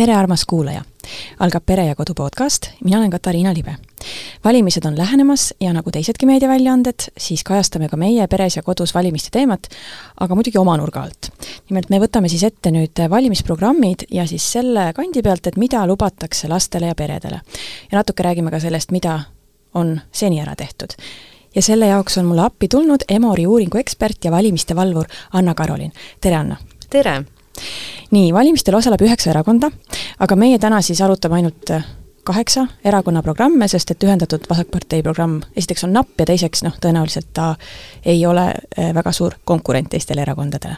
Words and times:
tere, 0.00 0.14
armas 0.16 0.46
kuulaja! 0.48 0.80
algab 1.44 1.64
Pere 1.66 1.82
ja 1.84 1.94
Kodu 1.94 2.14
podcast, 2.16 2.70
mina 2.84 2.98
olen 2.98 3.10
Katariina 3.10 3.52
Libe. 3.54 3.74
valimised 4.44 4.84
on 4.84 4.98
lähenemas 4.98 5.54
ja 5.60 5.72
nagu 5.72 5.90
teisedki 5.90 6.26
meediaväljaanded, 6.26 7.10
siis 7.18 7.42
kajastame 7.44 7.88
ka 7.88 7.96
meie 8.00 8.26
Peres 8.28 8.56
ja 8.56 8.62
Kodus 8.62 8.94
valimiste 8.94 9.28
teemat, 9.32 9.66
aga 10.20 10.34
muidugi 10.34 10.58
oma 10.58 10.76
nurga 10.76 11.02
alt. 11.02 11.28
nimelt 11.68 11.90
me 11.90 11.98
võtame 12.00 12.28
siis 12.28 12.44
ette 12.48 12.70
nüüd 12.72 13.02
valimisprogrammid 13.10 14.06
ja 14.10 14.24
siis 14.26 14.52
selle 14.52 14.92
kandi 14.96 15.22
pealt, 15.22 15.46
et 15.46 15.56
mida 15.56 15.82
lubatakse 15.86 16.48
lastele 16.48 16.86
ja 16.86 16.94
peredele. 16.94 17.40
ja 17.92 17.98
natuke 17.98 18.22
räägime 18.22 18.50
ka 18.50 18.60
sellest, 18.60 18.90
mida 18.90 19.18
on 19.74 20.00
seni 20.12 20.40
ära 20.40 20.56
tehtud 20.56 20.96
ja 21.54 21.62
selle 21.62 21.86
jaoks 21.86 22.16
on 22.18 22.24
mulle 22.24 22.46
appi 22.46 22.68
tulnud 22.68 23.04
Emori 23.08 23.46
uuringu 23.46 23.78
ekspert 23.78 24.24
ja 24.24 24.30
valimiste 24.30 24.76
valvur 24.76 25.04
Anna-Karolin. 25.32 25.92
tere, 26.20 26.36
Anna! 26.36 26.56
tere! 26.90 27.39
Nii, 28.10 28.32
valimistel 28.34 28.76
osaleb 28.78 29.02
üheksa 29.06 29.30
erakonda, 29.34 29.70
aga 30.18 30.36
meie 30.38 30.58
täna 30.62 30.80
siis 30.84 31.00
arutame 31.04 31.40
ainult 31.40 31.72
äh, 31.74 31.86
kaheksa 32.26 32.66
erakonna 32.84 33.22
programme, 33.24 33.68
sest 33.68 33.94
et 33.94 34.04
Ühendatud 34.04 34.44
Vasakpartei 34.50 35.02
programm 35.02 35.40
esiteks 35.56 35.86
on 35.86 35.94
napp 35.96 36.20
ja 36.20 36.28
teiseks 36.30 36.64
noh, 36.66 36.76
tõenäoliselt 36.82 37.30
ta 37.36 37.54
ei 38.04 38.24
ole 38.26 38.50
äh, 38.50 38.92
väga 38.96 39.12
suur 39.16 39.38
konkurent 39.44 39.92
teistele 39.94 40.24
erakondadele. 40.26 40.76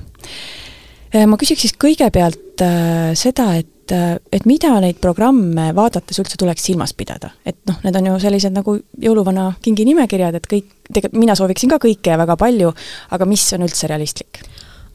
Äh, 1.13 1.27
ma 1.27 1.41
küsiks 1.41 1.67
siis 1.67 1.77
kõigepealt 1.81 2.41
seda, 3.19 3.47
et, 3.59 3.91
et 3.91 4.45
mida 4.47 4.71
neid 4.85 5.01
programme 5.03 5.71
vaadates 5.75 6.21
üldse 6.21 6.37
tuleks 6.39 6.69
silmas 6.69 6.93
pidada, 6.95 7.33
et 7.49 7.57
noh, 7.67 7.81
need 7.83 7.97
on 7.99 8.11
ju 8.12 8.19
sellised 8.23 8.55
nagu 8.55 8.77
jõuluvana 9.03 9.49
kingi 9.65 9.87
nimekirjad, 9.89 10.37
et 10.39 10.47
kõik, 10.47 10.69
tegelikult 10.93 11.19
mina 11.19 11.34
sooviksin 11.39 11.73
ka 11.73 11.81
kõike 11.83 12.12
ja 12.12 12.21
väga 12.21 12.37
palju, 12.39 12.71
aga 13.17 13.27
mis 13.27 13.49
on 13.56 13.67
üldse 13.67 13.91
realistlik? 13.91 14.45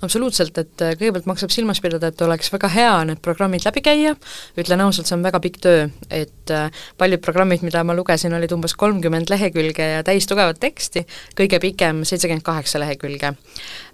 Absoluutselt, 0.06 0.58
et 0.62 0.84
äh, 0.86 0.94
kõigepealt 0.98 1.28
maksab 1.30 1.52
silmas 1.54 1.82
pidada, 1.82 2.12
et 2.12 2.22
oleks 2.22 2.52
väga 2.54 2.70
hea 2.72 2.94
need 3.10 3.22
programmid 3.26 3.66
läbi 3.66 3.82
käia, 3.86 4.14
ütlen 4.60 4.84
ausalt, 4.84 5.10
see 5.10 5.18
on 5.18 5.26
väga 5.26 5.42
pikk 5.44 5.60
töö, 5.64 5.88
et 6.14 6.54
äh, 6.54 6.70
paljud 7.02 7.24
programmid, 7.26 7.64
mida 7.66 7.82
ma 7.88 7.96
lugesin, 7.98 8.36
olid 8.38 8.54
umbes 8.54 8.76
kolmkümmend 8.78 9.32
lehekülge 9.34 9.90
ja 9.96 10.06
täis 10.08 10.30
tugevat 10.30 10.62
teksti, 10.62 11.06
kõige 11.38 11.62
pikem 11.64 12.04
seitsekümmend 12.08 12.46
kaheksa 12.46 12.82
lehekülge. 12.84 13.34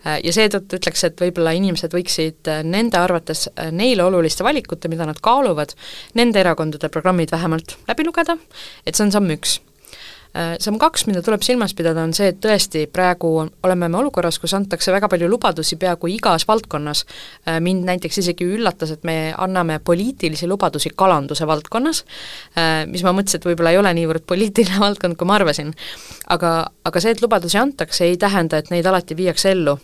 Äh, 0.03 0.19
ja 0.25 0.35
seetõttu 0.35 0.81
ütleks, 0.81 1.07
et 1.07 1.23
võib-olla 1.23 1.55
inimesed 1.57 1.95
võiksid 1.95 2.51
nende 2.67 2.99
arvates 2.99 3.47
neile 3.71 4.03
oluliste 4.03 4.43
valikute, 4.43 4.91
mida 4.91 5.07
nad 5.07 5.19
kaaluvad, 5.23 5.75
nende 6.19 6.43
erakondade 6.43 6.91
programmid 6.91 7.31
vähemalt 7.31 7.77
läbi 7.87 8.07
lugeda, 8.09 8.37
et 8.85 8.97
see 8.97 9.07
on 9.07 9.15
samm 9.15 9.37
üks 9.37 9.61
samm 10.33 10.79
kaks, 10.81 11.03
mida 11.05 11.21
tuleb 11.21 11.43
silmas 11.45 11.75
pidada, 11.77 12.01
on 12.01 12.13
see, 12.15 12.31
et 12.31 12.39
tõesti 12.41 12.87
praegu 12.89 13.29
oleme 13.63 13.89
me 13.91 13.99
olukorras, 13.99 14.39
kus 14.41 14.55
antakse 14.57 14.91
väga 14.93 15.09
palju 15.11 15.27
lubadusi 15.29 15.77
peaaegu 15.77 16.09
igas 16.09 16.47
valdkonnas. 16.49 17.03
Äh, 17.47 17.59
mind 17.61 17.85
näiteks 17.85 18.17
isegi 18.23 18.47
üllatas, 18.55 18.95
et 18.95 19.03
me 19.05 19.33
anname 19.37 19.77
poliitilisi 19.85 20.49
lubadusi 20.49 20.89
kalanduse 20.97 21.45
valdkonnas, 21.49 22.03
äh, 22.57 22.71
mis 22.89 23.05
ma 23.05 23.13
mõtlesin, 23.13 23.41
et 23.41 23.47
võib-olla 23.51 23.75
ei 23.75 23.81
ole 23.81 23.93
niivõrd 23.99 24.25
poliitiline 24.29 24.81
valdkond, 24.85 25.19
kui 25.19 25.29
ma 25.29 25.37
arvasin. 25.37 25.73
aga, 26.33 26.53
aga 26.85 27.03
see, 27.03 27.13
et 27.13 27.21
lubadusi 27.21 27.59
antakse, 27.61 28.05
ei 28.07 28.17
tähenda, 28.17 28.57
et 28.57 28.73
neid 28.73 28.89
alati 28.89 29.17
viiakse 29.17 29.51
ellu. 29.53 29.77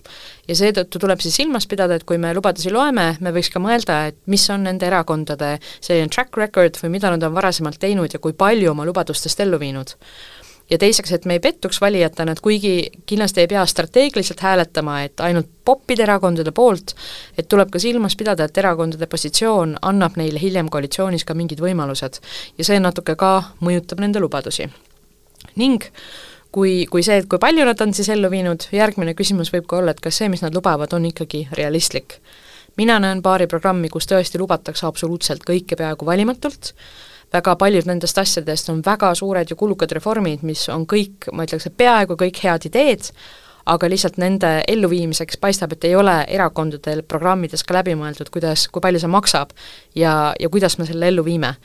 Ja 0.50 0.58
seetõttu 0.58 1.02
tuleb 1.02 1.22
siis 1.22 1.38
silmas 1.40 1.68
pidada, 1.70 2.00
et 2.00 2.06
kui 2.10 2.18
me 2.22 2.34
lubadusi 2.34 2.74
loeme, 2.74 3.12
me 3.22 3.34
võiks 3.36 3.52
ka 3.54 3.62
mõelda, 3.62 4.02
et 4.10 4.18
mis 4.32 4.48
on 4.50 4.66
nende 4.66 4.88
erakondade 4.90 5.56
selline 5.78 6.10
track 6.10 6.38
record 6.42 6.80
või 6.82 6.96
mida 6.98 7.14
nad 7.14 7.24
on 7.24 7.36
varasemalt 7.36 7.80
teinud 7.82 8.14
ja 8.14 8.22
kui 8.24 8.34
palju 8.34 8.74
oma 8.74 8.88
lubadustest 8.90 9.46
ellu 9.46 9.62
viinud 9.62 9.94
ja 10.70 10.78
teiseks, 10.78 11.12
et 11.12 11.26
me 11.26 11.38
ei 11.38 11.42
pettuks 11.44 11.82
valijatena, 11.82 12.34
et 12.36 12.42
kuigi 12.46 12.74
kindlasti 13.10 13.42
ei 13.44 13.50
pea 13.50 13.64
strateegiliselt 13.66 14.42
hääletama, 14.46 15.00
et 15.08 15.22
ainult 15.26 15.50
poppida 15.66 16.06
erakondade 16.06 16.54
poolt, 16.56 16.94
et 17.38 17.50
tuleb 17.50 17.72
ka 17.74 17.82
silmas 17.82 18.16
pidada, 18.18 18.46
et 18.46 18.58
erakondade 18.58 19.10
positsioon 19.10 19.78
annab 19.82 20.18
neile 20.22 20.42
hiljem 20.42 20.70
koalitsioonis 20.70 21.26
ka 21.26 21.38
mingid 21.38 21.62
võimalused 21.66 22.22
ja 22.58 22.68
see 22.68 22.80
natuke 22.80 23.18
ka 23.18 23.34
mõjutab 23.66 24.02
nende 24.06 24.22
lubadusi. 24.22 24.70
ning 25.56 25.84
kui, 26.52 26.86
kui 26.92 27.04
see, 27.06 27.20
et 27.22 27.28
kui 27.30 27.42
palju 27.42 27.66
nad 27.68 27.82
on 27.82 27.94
siis 27.94 28.10
ellu 28.14 28.30
viinud, 28.32 28.70
järgmine 28.74 29.16
küsimus 29.18 29.52
võib 29.54 29.68
ka 29.70 29.80
olla, 29.82 29.94
et 29.94 30.02
kas 30.04 30.22
see, 30.22 30.30
mis 30.32 30.44
nad 30.46 30.56
lubavad, 30.56 30.94
on 30.94 31.06
ikkagi 31.10 31.48
realistlik. 31.58 32.20
mina 32.78 33.00
näen 33.00 33.22
paari 33.22 33.48
programmi, 33.48 33.90
kus 33.90 34.08
tõesti 34.08 34.40
lubatakse 34.40 34.86
absoluutselt 34.88 35.44
kõike 35.44 35.76
peaaegu 35.76 36.06
valimatult, 36.06 36.74
väga 37.34 37.56
paljud 37.56 37.86
nendest 37.86 38.18
asjadest 38.18 38.70
on 38.70 38.82
väga 38.86 39.14
suured 39.16 39.50
ja 39.50 39.56
kulukad 39.56 39.92
reformid, 39.92 40.44
mis 40.44 40.70
on 40.70 40.86
kõik, 40.88 41.28
ma 41.34 41.44
ütleks, 41.44 41.68
et 41.68 41.78
peaaegu 41.78 42.16
kõik 42.16 42.40
head 42.44 42.70
ideed, 42.70 43.12
aga 43.66 43.90
lihtsalt 43.90 44.18
nende 44.18 44.64
elluviimiseks 44.68 45.38
paistab, 45.38 45.74
et 45.74 45.86
ei 45.86 45.96
ole 45.96 46.16
erakondadel 46.28 47.04
programmides 47.04 47.64
ka 47.64 47.78
läbi 47.78 47.96
mõeldud, 48.00 48.32
kuidas, 48.34 48.68
kui 48.72 48.82
palju 48.82 49.02
see 49.04 49.12
maksab 49.12 49.54
ja, 49.96 50.34
ja 50.40 50.50
kuidas 50.50 50.80
me 50.80 50.88
selle 50.90 51.12
ellu 51.12 51.26
viime. 51.26 51.56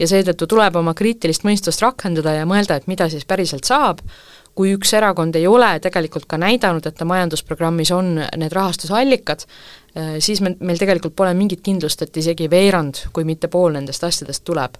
Ja 0.00 0.08
seetõttu 0.08 0.48
tuleb 0.48 0.76
oma 0.80 0.94
kriitilist 0.96 1.44
mõistust 1.44 1.82
rakendada 1.84 2.34
ja 2.38 2.48
mõelda, 2.48 2.78
et 2.80 2.88
mida 2.90 3.08
siis 3.12 3.26
päriselt 3.28 3.68
saab, 3.68 4.00
kui 4.56 4.72
üks 4.74 4.92
erakond 4.96 5.36
ei 5.38 5.46
ole 5.48 5.70
tegelikult 5.82 6.26
ka 6.30 6.38
näidanud, 6.40 6.86
et 6.86 6.98
ta 6.98 7.06
majandusprogrammis 7.08 7.92
on 7.94 8.16
need 8.18 8.56
rahastusallikad, 8.56 9.46
äh, 9.94 10.18
siis 10.24 10.42
me, 10.44 10.56
meil 10.60 10.80
tegelikult 10.80 11.16
pole 11.16 11.32
mingit 11.38 11.62
kindlust, 11.64 12.02
et 12.02 12.16
isegi 12.16 12.50
veerand, 12.50 13.06
kui 13.14 13.28
mitte 13.28 13.48
pool 13.52 13.76
nendest 13.76 14.04
asjadest 14.04 14.44
tuleb. 14.44 14.78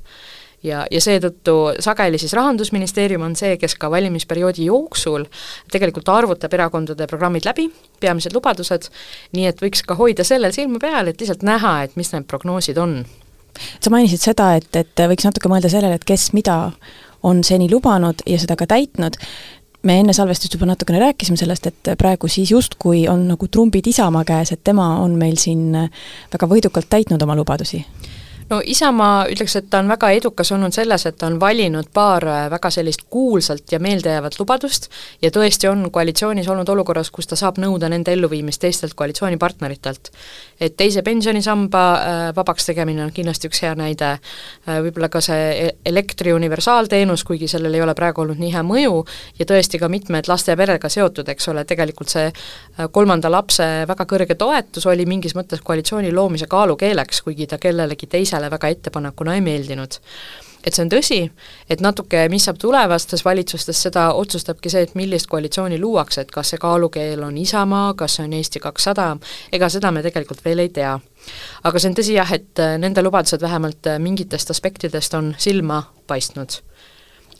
ja, 0.63 0.83
ja 0.91 1.01
seetõttu 1.01 1.55
sageli 1.81 2.19
siis 2.21 2.35
Rahandusministeerium 2.37 3.23
on 3.25 3.37
see, 3.37 3.55
kes 3.57 3.79
ka 3.81 3.89
valimisperioodi 3.91 4.67
jooksul 4.67 5.25
tegelikult 5.73 6.09
arvutab 6.13 6.53
erakondade 6.53 7.07
programmid 7.09 7.49
läbi, 7.49 7.71
peamised 8.01 8.37
lubadused, 8.37 8.91
nii 9.33 9.47
et 9.49 9.63
võiks 9.65 9.81
ka 9.87 9.97
hoida 9.97 10.25
sellel 10.25 10.53
silma 10.53 10.83
peal, 10.83 11.09
et 11.09 11.21
lihtsalt 11.21 11.47
näha, 11.49 11.79
et 11.87 11.97
mis 11.97 12.13
need 12.13 12.29
prognoosid 12.29 12.77
on. 12.77 12.99
Sa 13.81 13.93
mainisid 13.93 14.23
seda, 14.23 14.55
et, 14.61 14.69
et 14.77 15.05
võiks 15.11 15.27
natuke 15.27 15.51
mõelda 15.53 15.71
sellele, 15.73 15.99
et 15.99 16.07
kes 16.09 16.31
mida 16.37 16.59
on 17.27 17.43
seni 17.45 17.69
lubanud 17.71 18.23
ja 18.27 18.39
seda 18.41 18.57
ka 18.57 18.69
täitnud, 18.71 19.19
me 19.83 19.97
enne 20.01 20.13
salvestust 20.17 20.55
juba 20.57 20.69
natukene 20.69 21.01
rääkisime 21.01 21.41
sellest, 21.41 21.67
et 21.71 21.93
praegu 21.99 22.29
siis 22.29 22.53
justkui 22.53 23.07
on 23.09 23.27
nagu 23.31 23.49
trumbid 23.49 23.87
Isamaa 23.89 24.25
käes, 24.29 24.53
et 24.53 24.65
tema 24.65 24.95
on 25.01 25.17
meil 25.21 25.39
siin 25.41 25.71
väga 26.33 26.49
võidukalt 26.49 26.91
täitnud 26.93 27.23
oma 27.23 27.37
lubadusi 27.39 27.85
no 28.51 28.61
Isamaa 28.65 29.25
ütleks, 29.31 29.55
et 29.59 29.69
ta 29.71 29.79
on 29.81 29.89
väga 29.91 30.11
edukas 30.17 30.51
olnud 30.55 30.75
selles, 30.75 31.05
et 31.07 31.17
ta 31.19 31.29
on 31.31 31.39
valinud 31.41 31.91
paar 31.95 32.27
äh, 32.27 32.47
väga 32.51 32.71
sellist 32.75 33.07
kuulsalt 33.11 33.73
ja 33.73 33.79
meeldejäävat 33.83 34.39
lubadust 34.41 34.89
ja 35.23 35.31
tõesti 35.35 35.69
on 35.71 35.87
koalitsioonis 35.93 36.49
olnud 36.51 36.69
olukorras, 36.69 37.13
kus 37.15 37.31
ta 37.31 37.39
saab 37.39 37.61
nõuda 37.63 37.89
nende 37.93 38.13
elluviimist 38.13 38.61
teistelt 38.61 38.95
koalitsioonipartneritelt. 38.99 40.11
et 40.61 40.77
teise 40.77 41.03
pensionisamba 41.03 41.85
äh, 41.95 42.23
vabaks 42.37 42.67
tegemine 42.67 43.05
on 43.05 43.13
kindlasti 43.15 43.49
üks 43.49 43.63
hea 43.63 43.75
näide, 43.79 44.11
äh, 44.19 44.81
võib-olla 44.83 45.09
ka 45.09 45.23
see 45.25 45.47
e-, 45.69 45.77
elektri 45.87 46.33
universaalteenus, 46.33 47.25
kuigi 47.25 47.49
sellel 47.49 47.75
ei 47.75 47.83
ole 47.83 47.95
praegu 47.95 48.25
olnud 48.25 48.41
nii 48.41 48.53
hea 48.55 48.65
mõju, 48.67 49.05
ja 49.39 49.47
tõesti 49.47 49.79
ka 49.79 49.89
mitmed 49.89 50.29
laste 50.29 50.53
ja 50.53 50.59
perega 50.59 50.91
seotud, 50.91 51.29
eks 51.29 51.49
ole, 51.49 51.65
tegelikult 51.65 52.11
see 52.11 52.27
kolmanda 52.93 53.31
lapse 53.31 53.65
väga 53.89 54.05
kõrge 54.09 54.35
toetus 54.35 54.87
oli 54.91 55.07
mingis 55.07 55.35
mõttes 55.39 55.63
koalitsiooni 55.65 56.13
loomise 56.13 56.47
kaalukeeleks, 56.51 57.23
kuigi 57.23 57.47
ta 57.47 57.59
kellelegi 57.63 58.07
teisele 58.11 58.40
endale 58.41 58.51
väga 58.51 58.69
ettepanekuna 58.69 59.35
ei 59.35 59.41
meeldinud. 59.41 60.01
et 60.61 60.77
see 60.77 60.83
on 60.85 60.91
tõsi, 60.93 61.19
et 61.73 61.81
natuke, 61.81 62.27
mis 62.29 62.45
saab 62.45 62.59
tulevastes 62.61 63.23
valitsustes, 63.25 63.79
seda 63.81 64.11
otsustabki 64.13 64.69
see, 64.69 64.83
et 64.85 64.93
millist 64.95 65.27
koalitsiooni 65.33 65.79
luuakse, 65.81 66.21
et 66.21 66.31
kas 66.31 66.51
see 66.53 66.61
kaalukeel 66.61 67.23
on 67.25 67.39
Isamaa, 67.41 67.95
kas 67.97 68.19
see 68.19 68.27
on 68.29 68.35
Eesti 68.37 68.61
kakssada, 68.61 69.15
ega 69.53 69.71
seda 69.73 69.89
me 69.91 70.03
tegelikult 70.05 70.45
veel 70.45 70.61
ei 70.61 70.69
tea. 70.69 70.99
aga 71.65 71.79
see 71.79 71.89
on 71.89 71.97
tõsi 71.97 72.19
jah, 72.19 72.33
et 72.37 72.61
nende 72.79 73.03
lubadused 73.03 73.41
vähemalt 73.41 73.89
mingitest 74.05 74.53
aspektidest 74.53 75.17
on 75.17 75.35
silma 75.39 75.83
paistnud 76.07 76.61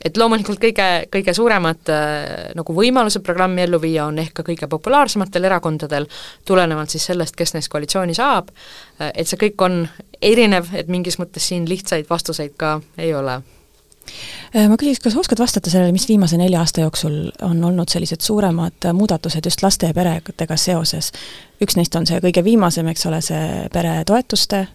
et 0.05 0.17
loomulikult 0.17 0.59
kõige, 0.61 0.87
kõige 1.13 1.33
suuremad 1.35 1.91
äh, 1.93 2.51
nagu 2.57 2.75
võimalused 2.75 3.23
programmi 3.25 3.65
ellu 3.65 3.79
viia 3.81 4.07
on 4.09 4.19
ehk 4.21 4.33
ka 4.39 4.45
kõige 4.47 4.69
populaarsematel 4.71 5.47
erakondadel, 5.49 6.07
tulenevalt 6.47 6.93
siis 6.93 7.05
sellest, 7.11 7.37
kes 7.37 7.55
neist 7.55 7.71
koalitsiooni 7.71 8.17
saab, 8.17 8.51
äh, 8.99 9.11
et 9.13 9.29
see 9.29 9.39
kõik 9.41 9.65
on 9.65 9.81
erinev, 10.21 10.73
et 10.77 10.91
mingis 10.91 11.19
mõttes 11.21 11.51
siin 11.51 11.67
lihtsaid 11.69 12.09
vastuseid 12.09 12.57
ka 12.59 12.79
ei 12.97 13.13
ole 13.17 13.37
äh, 13.37 14.67
ma 14.67 14.77
küsiks, 14.79 15.03
kas 15.05 15.17
oskad 15.21 15.41
vastata 15.41 15.73
sellele, 15.73 15.93
mis 15.95 16.09
viimase 16.09 16.39
nelja 16.41 16.63
aasta 16.63 16.85
jooksul 16.85 17.23
on 17.47 17.63
olnud 17.71 17.93
sellised 17.93 18.25
suuremad 18.25 18.91
muudatused 18.97 19.45
just 19.45 19.63
laste 19.63 19.91
ja 19.91 19.97
peredega 19.97 20.57
seoses? 20.57 21.13
üks 21.61 21.77
neist 21.77 21.95
on 21.95 22.09
see 22.09 22.21
kõige 22.23 22.43
viimasem, 22.43 22.87
eks 22.89 23.09
ole, 23.09 23.21
see 23.25 23.65
peretoetuste 23.73 24.65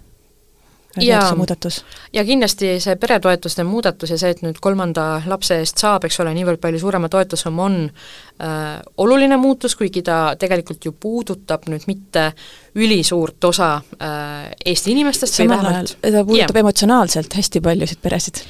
ja, 1.01 1.21
muudatus. 1.37 1.85
ja 2.13 2.25
kindlasti 2.25 2.77
see 2.81 2.97
peretoetuste 3.01 3.65
muudatus 3.65 4.13
ja 4.15 4.19
see, 4.21 4.31
et 4.35 4.43
nüüd 4.45 4.61
kolmanda 4.63 5.23
lapse 5.27 5.59
eest 5.63 5.83
saab, 5.83 6.07
eks 6.09 6.21
ole, 6.25 6.35
niivõrd 6.37 6.61
palju 6.63 6.81
suurema 6.83 7.11
toetussumma 7.13 7.67
on 7.67 7.79
äh, 7.87 8.63
oluline 9.03 9.39
muutus, 9.41 9.77
kuigi 9.77 10.03
ta 10.07 10.21
tegelikult 10.39 10.85
ju 10.85 10.95
puudutab 11.01 11.69
nüüd 11.73 11.89
mitte 11.91 12.31
ülisuurt 12.77 13.45
osa 13.45 13.75
äh, 13.77 14.51
Eesti 14.65 14.97
inimestest 14.97 15.43
samal 15.43 15.73
ajal 15.73 15.93
ta 16.01 16.25
puudutab 16.25 16.57
ja. 16.57 16.65
emotsionaalselt 16.65 17.39
hästi 17.41 17.65
paljusid 17.65 18.03
peresid 18.03 18.45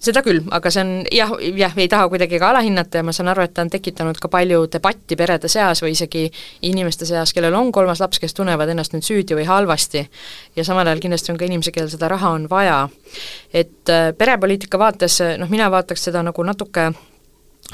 seda 0.00 0.22
küll, 0.24 0.40
aga 0.54 0.70
see 0.72 0.82
on 0.82 0.92
jah, 1.12 1.32
jah, 1.60 1.74
ei 1.76 1.88
taha 1.92 2.08
kuidagi 2.12 2.38
ka 2.40 2.50
alahinnata 2.54 3.00
ja 3.00 3.06
ma 3.06 3.12
saan 3.12 3.28
aru, 3.32 3.44
et 3.44 3.52
ta 3.56 3.64
on 3.66 3.72
tekitanud 3.72 4.20
ka 4.20 4.30
palju 4.32 4.62
debatti 4.72 5.18
perede 5.18 5.50
seas 5.52 5.82
või 5.84 5.92
isegi 5.92 6.24
inimeste 6.68 7.08
seas, 7.08 7.34
kellel 7.36 7.56
on 7.58 7.72
kolmas 7.72 8.00
laps, 8.00 8.20
kes 8.22 8.34
tunnevad 8.36 8.72
ennast 8.72 8.96
nüüd 8.96 9.04
süüdi 9.04 9.36
või 9.36 9.44
halvasti. 9.48 10.06
ja 10.56 10.64
samal 10.64 10.88
ajal 10.88 11.04
kindlasti 11.04 11.32
on 11.32 11.38
ka 11.40 11.44
inimesi, 11.48 11.74
kellel 11.76 11.92
seda 11.92 12.08
raha 12.08 12.32
on 12.38 12.48
vaja. 12.50 12.88
et 13.52 13.92
äh, 13.92 14.10
perepoliitika 14.16 14.78
vaates, 14.78 15.20
noh, 15.38 15.52
mina 15.52 15.70
vaataks 15.70 16.08
seda 16.08 16.22
nagu 16.24 16.42
natuke 16.42 16.90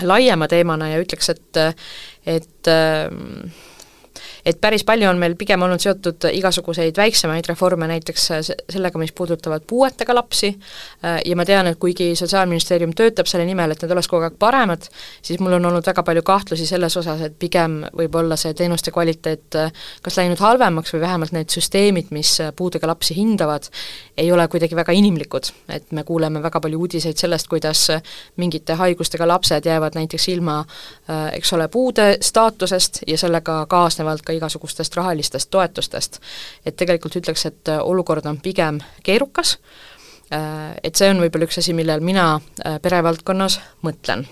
laiema 0.02 0.48
teemana 0.48 0.90
ja 0.90 1.00
ütleks, 1.00 1.30
et 1.30 1.62
et 2.26 2.68
äh, 2.68 3.06
et 4.46 4.60
päris 4.60 4.84
palju 4.86 5.08
on 5.10 5.18
meil 5.18 5.34
pigem 5.38 5.62
olnud 5.66 5.82
seotud 5.82 6.28
igasuguseid 6.30 6.96
väiksemaid 6.96 7.48
reforme, 7.50 7.88
näiteks 7.90 8.26
sellega, 8.70 8.98
mis 9.02 9.12
puudutavad 9.16 9.64
puuetega 9.66 10.14
lapsi, 10.14 10.52
ja 11.02 11.36
ma 11.36 11.44
tean, 11.48 11.66
et 11.70 11.80
kuigi 11.82 12.12
Sotsiaalministeerium 12.16 12.94
töötab 12.96 13.26
selle 13.30 13.46
nimel, 13.48 13.74
et 13.74 13.82
need 13.82 13.94
oleks 13.94 14.08
kogu 14.10 14.28
aeg 14.28 14.36
paremad, 14.38 14.86
siis 15.22 15.40
mul 15.42 15.58
on 15.58 15.66
olnud 15.70 15.86
väga 15.86 16.04
palju 16.06 16.22
kahtlusi 16.26 16.66
selles 16.68 16.96
osas, 16.96 17.24
et 17.26 17.34
pigem 17.38 17.80
võib 17.96 18.14
olla 18.20 18.38
see 18.40 18.54
teenuste 18.56 18.94
kvaliteet 18.94 19.58
kas 20.02 20.18
läinud 20.20 20.40
halvemaks 20.40 20.94
või 20.94 21.02
vähemalt 21.02 21.34
need 21.34 21.50
süsteemid, 21.52 22.12
mis 22.14 22.36
puudega 22.56 22.86
lapsi 22.90 23.16
hindavad, 23.18 23.66
ei 24.16 24.30
ole 24.32 24.46
kuidagi 24.48 24.78
väga 24.78 24.94
inimlikud, 24.96 25.50
et 25.74 25.90
me 25.96 26.06
kuuleme 26.06 26.42
väga 26.44 26.62
palju 26.62 26.80
uudiseid 26.86 27.18
sellest, 27.18 27.50
kuidas 27.50 27.88
mingite 28.36 28.78
haigustega 28.78 29.26
lapsed 29.28 29.66
jäävad 29.66 29.98
näiteks 29.98 30.28
ilma 30.36 30.60
eks 31.32 31.52
ole, 31.52 31.68
puude 31.68 32.08
staatusest 32.20 33.02
ja 33.06 33.18
sellega 33.18 33.58
kaasnevalt 33.70 34.22
ka 34.22 34.35
igasugustest 34.36 34.96
rahalistest 34.96 35.50
toetustest. 35.50 36.20
et 36.66 36.76
tegelikult 36.76 37.16
ütleks, 37.16 37.46
et 37.46 37.74
olukord 37.80 38.26
on 38.26 38.40
pigem 38.40 38.80
keerukas, 39.02 39.56
et 40.30 40.96
see 40.98 41.10
on 41.10 41.22
võib-olla 41.22 41.46
üks 41.46 41.60
asi, 41.62 41.74
millel 41.76 42.02
mina 42.02 42.34
äh, 42.36 42.80
perevaldkonnas 42.82 43.60
mõtlen 43.86 44.26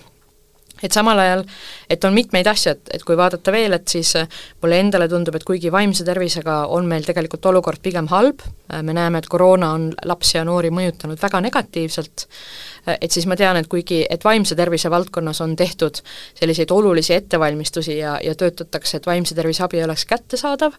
et 0.83 0.91
samal 0.91 1.19
ajal, 1.23 1.43
et 1.89 2.03
on 2.03 2.13
mitmeid 2.13 2.47
asju, 2.51 2.73
et, 2.75 2.89
et 2.97 3.03
kui 3.07 3.15
vaadata 3.17 3.53
veel, 3.53 3.77
et 3.77 3.87
siis 3.87 4.11
äh, 4.19 4.27
mulle 4.63 4.79
endale 4.83 5.07
tundub, 5.11 5.37
et 5.37 5.45
kuigi 5.47 5.71
vaimse 5.71 6.03
tervisega 6.07 6.65
on 6.75 6.87
meil 6.89 7.05
tegelikult 7.07 7.47
olukord 7.51 7.81
pigem 7.83 8.09
halb, 8.11 8.43
äh, 8.43 8.83
me 8.83 8.95
näeme, 8.97 9.21
et 9.21 9.29
koroona 9.31 9.71
on 9.77 9.87
lapsi 10.05 10.37
ja 10.37 10.43
noori 10.47 10.73
mõjutanud 10.75 11.21
väga 11.21 11.41
negatiivselt, 11.47 12.25
äh, 12.27 12.74
et 13.01 13.11
siis 13.11 13.25
ma 13.27 13.35
tean, 13.39 13.57
et 13.57 13.67
kuigi, 13.71 14.03
et 14.09 14.23
vaimse 14.23 14.55
tervise 14.55 14.91
valdkonnas 14.91 15.41
on 15.41 15.55
tehtud 15.55 16.01
selliseid 16.39 16.71
olulisi 16.71 17.13
ettevalmistusi 17.13 17.97
ja, 17.97 18.19
ja 18.23 18.35
töötatakse, 18.35 18.97
et 18.97 19.09
vaimse 19.09 19.35
tervise 19.35 19.63
abi 19.63 19.83
oleks 19.83 20.05
kättesaadav 20.05 20.77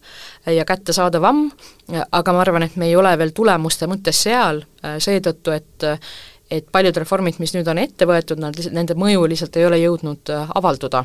ja 0.55 0.64
kättesaadavam, 0.64 1.50
aga 2.12 2.32
ma 2.32 2.41
arvan, 2.44 2.67
et 2.67 2.76
me 2.76 2.91
ei 2.91 2.97
ole 2.97 3.12
veel 3.19 3.35
tulemuste 3.35 3.88
mõttes 3.91 4.23
seal, 4.26 4.62
seetõttu 4.99 5.55
et 5.56 5.91
et 6.50 6.67
paljud 6.73 6.97
reformid, 6.97 7.41
mis 7.43 7.53
nüüd 7.56 7.67
on 7.70 7.79
ette 7.82 8.06
võetud, 8.06 8.38
nad 8.38 8.55
lihtsalt, 8.55 8.75
nende 8.76 8.94
mõju 8.99 9.25
lihtsalt 9.31 9.56
ei 9.58 9.67
ole 9.67 9.81
jõudnud 9.81 10.31
äh, 10.31 10.50
avalduda. 10.55 11.05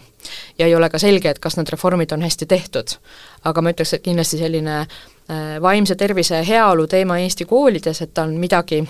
ja 0.59 0.67
ei 0.67 0.75
ole 0.75 0.89
ka 0.89 0.99
selge, 1.01 1.29
et 1.29 1.39
kas 1.39 1.57
need 1.57 1.69
reformid 1.73 2.11
on 2.11 2.21
hästi 2.21 2.45
tehtud. 2.45 2.97
aga 3.43 3.61
ma 3.61 3.73
ütleks, 3.73 3.93
et 3.93 4.03
kindlasti 4.05 4.37
selline 4.37 4.77
äh, 4.81 5.57
vaimse 5.61 5.95
tervise 5.95 6.35
ja 6.35 6.43
heaolu 6.43 6.87
teema 6.87 7.17
Eesti 7.19 7.45
koolides, 7.45 8.01
et 8.01 8.13
ta 8.13 8.23
on 8.23 8.37
midagi, 8.37 8.83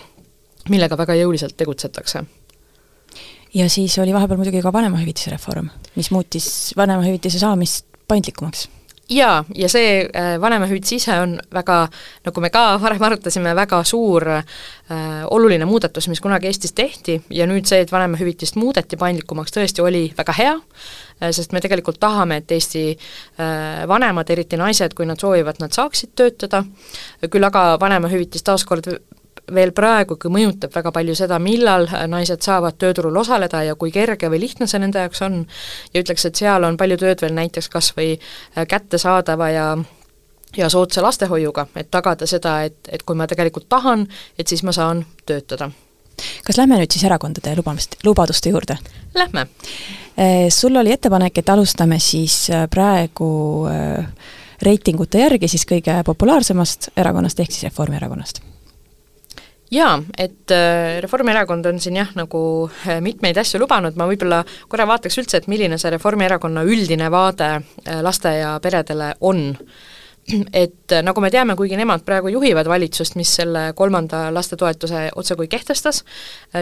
millega 0.70 0.98
väga 0.98 1.16
jõuliselt 1.22 1.58
tegutsetakse. 1.58 2.24
Ja 3.54 3.70
siis 3.70 3.98
oli 4.00 4.14
vahepeal 4.14 4.40
muidugi 4.40 4.62
ka 4.64 4.72
vanemahüvitise 4.74 5.34
reform, 5.34 5.68
mis 5.96 6.12
muutis 6.12 6.46
vanemahüvitise 6.78 7.40
saamist 7.40 7.86
paindlikumaks. 8.08 8.70
Jaa, 9.12 9.44
ja 9.56 9.68
see 9.68 10.06
äh, 10.08 10.38
vanemahüvitis 10.40 10.94
ise 11.02 11.18
on 11.20 11.34
väga, 11.52 11.82
nagu 12.24 12.44
me 12.44 12.50
ka 12.54 12.62
varem 12.80 13.02
arutasime, 13.04 13.52
väga 13.58 13.82
suur 13.84 14.24
äh, 14.38 14.46
oluline 15.28 15.68
muudatus, 15.68 16.08
mis 16.08 16.22
kunagi 16.24 16.48
Eestis 16.48 16.72
tehti 16.78 17.18
ja 17.36 17.48
nüüd 17.50 17.68
see, 17.68 17.82
et 17.84 17.92
vanemahüvitist 17.92 18.56
muudeti 18.56 18.96
paindlikumaks, 19.02 19.52
tõesti 19.58 19.84
oli 19.84 20.06
väga 20.16 20.36
hea 20.38 20.54
äh,, 20.56 21.34
sest 21.36 21.52
me 21.52 21.60
tegelikult 21.60 22.00
tahame, 22.00 22.40
et 22.40 22.56
Eesti 22.56 22.86
äh, 22.94 23.84
vanemad, 23.92 24.32
eriti 24.32 24.60
naised, 24.62 24.96
kui 24.96 25.10
nad 25.10 25.20
soovivad, 25.20 25.60
nad 25.60 25.76
saaksid 25.76 26.16
töötada, 26.16 26.64
küll 27.28 27.52
aga 27.52 27.74
vanemahüvitis 27.84 28.48
taaskord 28.48 28.88
veel 29.54 29.72
praegugi 29.76 30.30
mõjutab 30.32 30.74
väga 30.76 30.92
palju 30.96 31.16
seda, 31.18 31.40
millal 31.42 31.88
naised 32.12 32.44
saavad 32.46 32.78
tööturul 32.82 33.18
osaleda 33.22 33.64
ja 33.66 33.76
kui 33.80 33.92
kerge 33.94 34.30
või 34.32 34.42
lihtne 34.46 34.68
see 34.70 34.82
nende 34.82 35.04
jaoks 35.04 35.24
on, 35.26 35.42
ja 35.94 36.04
ütleks, 36.04 36.26
et 36.28 36.40
seal 36.40 36.68
on 36.68 36.78
palju 36.80 37.00
tööd 37.02 37.24
veel 37.24 37.36
näiteks 37.38 37.70
kas 37.72 37.92
või 37.98 38.14
äh, 38.18 38.68
kättesaadava 38.68 39.50
ja 39.52 39.68
ja 40.58 40.68
soodsa 40.68 41.00
lastehoiuga, 41.00 41.64
et 41.80 41.88
tagada 41.92 42.28
seda, 42.28 42.58
et, 42.68 42.76
et 42.92 43.06
kui 43.08 43.16
ma 43.16 43.24
tegelikult 43.24 43.70
tahan, 43.72 44.04
et 44.40 44.52
siis 44.52 44.66
ma 44.68 44.74
saan 44.76 45.06
töötada. 45.26 45.70
kas 46.46 46.58
lähme 46.60 46.78
nüüd 46.82 46.92
siis 46.92 47.06
erakondade 47.08 47.56
lubamist, 47.56 47.96
lubaduste 48.04 48.52
juurde? 48.52 48.78
Lähme. 49.16 49.48
Äh, 50.20 50.50
sul 50.50 50.76
oli 50.76 50.92
ettepanek, 50.92 51.38
et 51.38 51.50
alustame 51.50 52.00
siis 52.00 52.50
äh, 52.50 52.68
praegu 52.70 53.32
reitingute 54.62 55.24
järgi 55.24 55.48
siis 55.48 55.66
kõige 55.66 56.04
populaarsemast 56.06 56.92
erakonnast, 56.98 57.40
ehk 57.40 57.52
siis 57.52 57.70
Reformierakonnast 57.72 58.51
jaa, 59.72 59.96
et 60.18 60.52
äh, 60.52 61.00
Reformierakond 61.04 61.66
on 61.66 61.80
siin 61.80 62.02
jah, 62.02 62.12
nagu 62.18 62.42
äh, 62.88 63.00
mitmeid 63.04 63.40
asju 63.40 63.62
lubanud, 63.64 63.96
ma 64.00 64.08
võib-olla 64.10 64.42
korra 64.70 64.88
vaataks 64.90 65.22
üldse, 65.22 65.40
et 65.40 65.50
milline 65.52 65.80
see 65.80 65.94
Reformierakonna 65.94 66.66
üldine 66.68 67.08
vaade 67.14 67.50
äh, 67.56 68.02
laste 68.04 68.36
ja 68.42 68.58
peredele 68.64 69.14
on. 69.22 69.50
et 70.54 70.94
nagu 71.02 71.22
me 71.24 71.32
teame, 71.34 71.56
kuigi 71.58 71.76
nemad 71.80 72.04
praegu 72.06 72.30
juhivad 72.30 72.68
valitsust, 72.70 73.16
mis 73.18 73.32
selle 73.40 73.72
kolmanda 73.76 74.28
lastetoetuse 74.32 75.08
otsekui 75.18 75.48
kehtestas, 75.50 76.04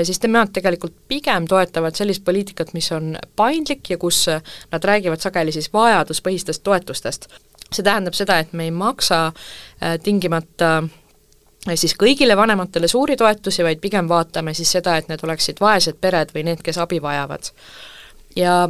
siis 0.08 0.22
nemad 0.24 0.54
tegelikult 0.56 0.96
pigem 1.12 1.44
toetavad 1.46 1.98
sellist 2.00 2.24
poliitikat, 2.24 2.72
mis 2.74 2.88
on 2.96 3.18
paindlik 3.36 3.92
ja 3.92 3.98
kus 4.00 4.22
nad 4.32 4.88
räägivad 4.88 5.20
sageli 5.20 5.52
siis 5.52 5.68
vajaduspõhistest 5.76 6.64
toetustest. 6.64 7.28
see 7.70 7.84
tähendab 7.84 8.16
seda, 8.16 8.40
et 8.40 8.54
me 8.54 8.64
ei 8.64 8.72
maksa 8.72 9.34
tingimata 10.04 10.72
siis 11.76 11.96
kõigile 12.00 12.38
vanematele 12.38 12.88
suuri 12.88 13.18
toetusi, 13.18 13.64
vaid 13.64 13.82
pigem 13.84 14.10
vaatame 14.10 14.54
siis 14.54 14.72
seda, 14.78 14.98
et 14.98 15.10
need 15.10 15.24
oleksid 15.24 15.60
vaesed 15.62 16.00
pered 16.02 16.32
või 16.36 16.46
need, 16.48 16.64
kes 16.64 16.78
abi 16.78 17.02
vajavad. 17.04 17.52
ja 18.36 18.68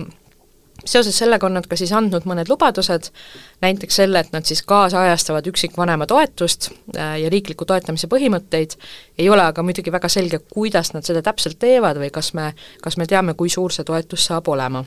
seoses 0.86 1.18
sellega 1.18 1.46
on 1.46 1.54
nad 1.54 1.68
ka 1.68 1.76
siis 1.76 1.92
andnud 1.94 2.26
mõned 2.30 2.50
lubadused, 2.50 3.10
näiteks 3.62 4.00
selle, 4.02 4.20
et 4.20 4.32
nad 4.34 4.46
siis 4.48 4.62
kaasajastavad 4.64 5.48
üksikvanema 5.52 6.08
toetust 6.08 6.72
äh, 6.98 7.20
ja 7.24 7.30
riikliku 7.30 7.66
toetamise 7.66 8.08
põhimõtteid, 8.08 8.78
ei 9.20 9.30
ole 9.30 9.44
aga 9.44 9.64
muidugi 9.64 9.92
väga 9.92 10.10
selge, 10.10 10.40
kuidas 10.40 10.94
nad 10.94 11.06
seda 11.06 11.22
täpselt 11.26 11.60
teevad 11.60 12.00
või 12.00 12.10
kas 12.16 12.34
me, 12.34 12.54
kas 12.82 12.98
me 12.98 13.06
teame, 13.06 13.34
kui 13.34 13.50
suur 13.50 13.76
see 13.76 13.84
toetus 13.84 14.26
saab 14.32 14.48
olema 14.48 14.86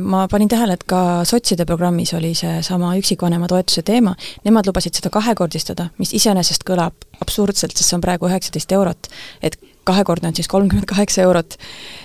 ma 0.00 0.26
panin 0.28 0.48
tähele, 0.48 0.74
et 0.76 0.84
ka 0.88 1.22
sotside 1.24 1.64
programmis 1.64 2.12
oli 2.16 2.34
seesama 2.36 2.92
üksikvanema 2.98 3.48
toetuse 3.48 3.82
teema, 3.86 4.14
nemad 4.44 4.68
lubasid 4.68 4.98
seda 4.98 5.12
kahekordistada, 5.14 5.88
mis 5.98 6.12
iseenesest 6.16 6.66
kõlab 6.68 7.06
absurdselt, 7.24 7.76
sest 7.76 7.88
see 7.88 7.96
on 7.96 8.04
praegu 8.04 8.28
üheksateist 8.28 8.72
eurot, 8.76 9.08
et 9.42 9.56
kahekordne 9.84 10.28
on 10.28 10.36
siis 10.36 10.48
kolmkümmend 10.48 10.86
kaheksa 10.88 11.22
eurot, 11.22 11.56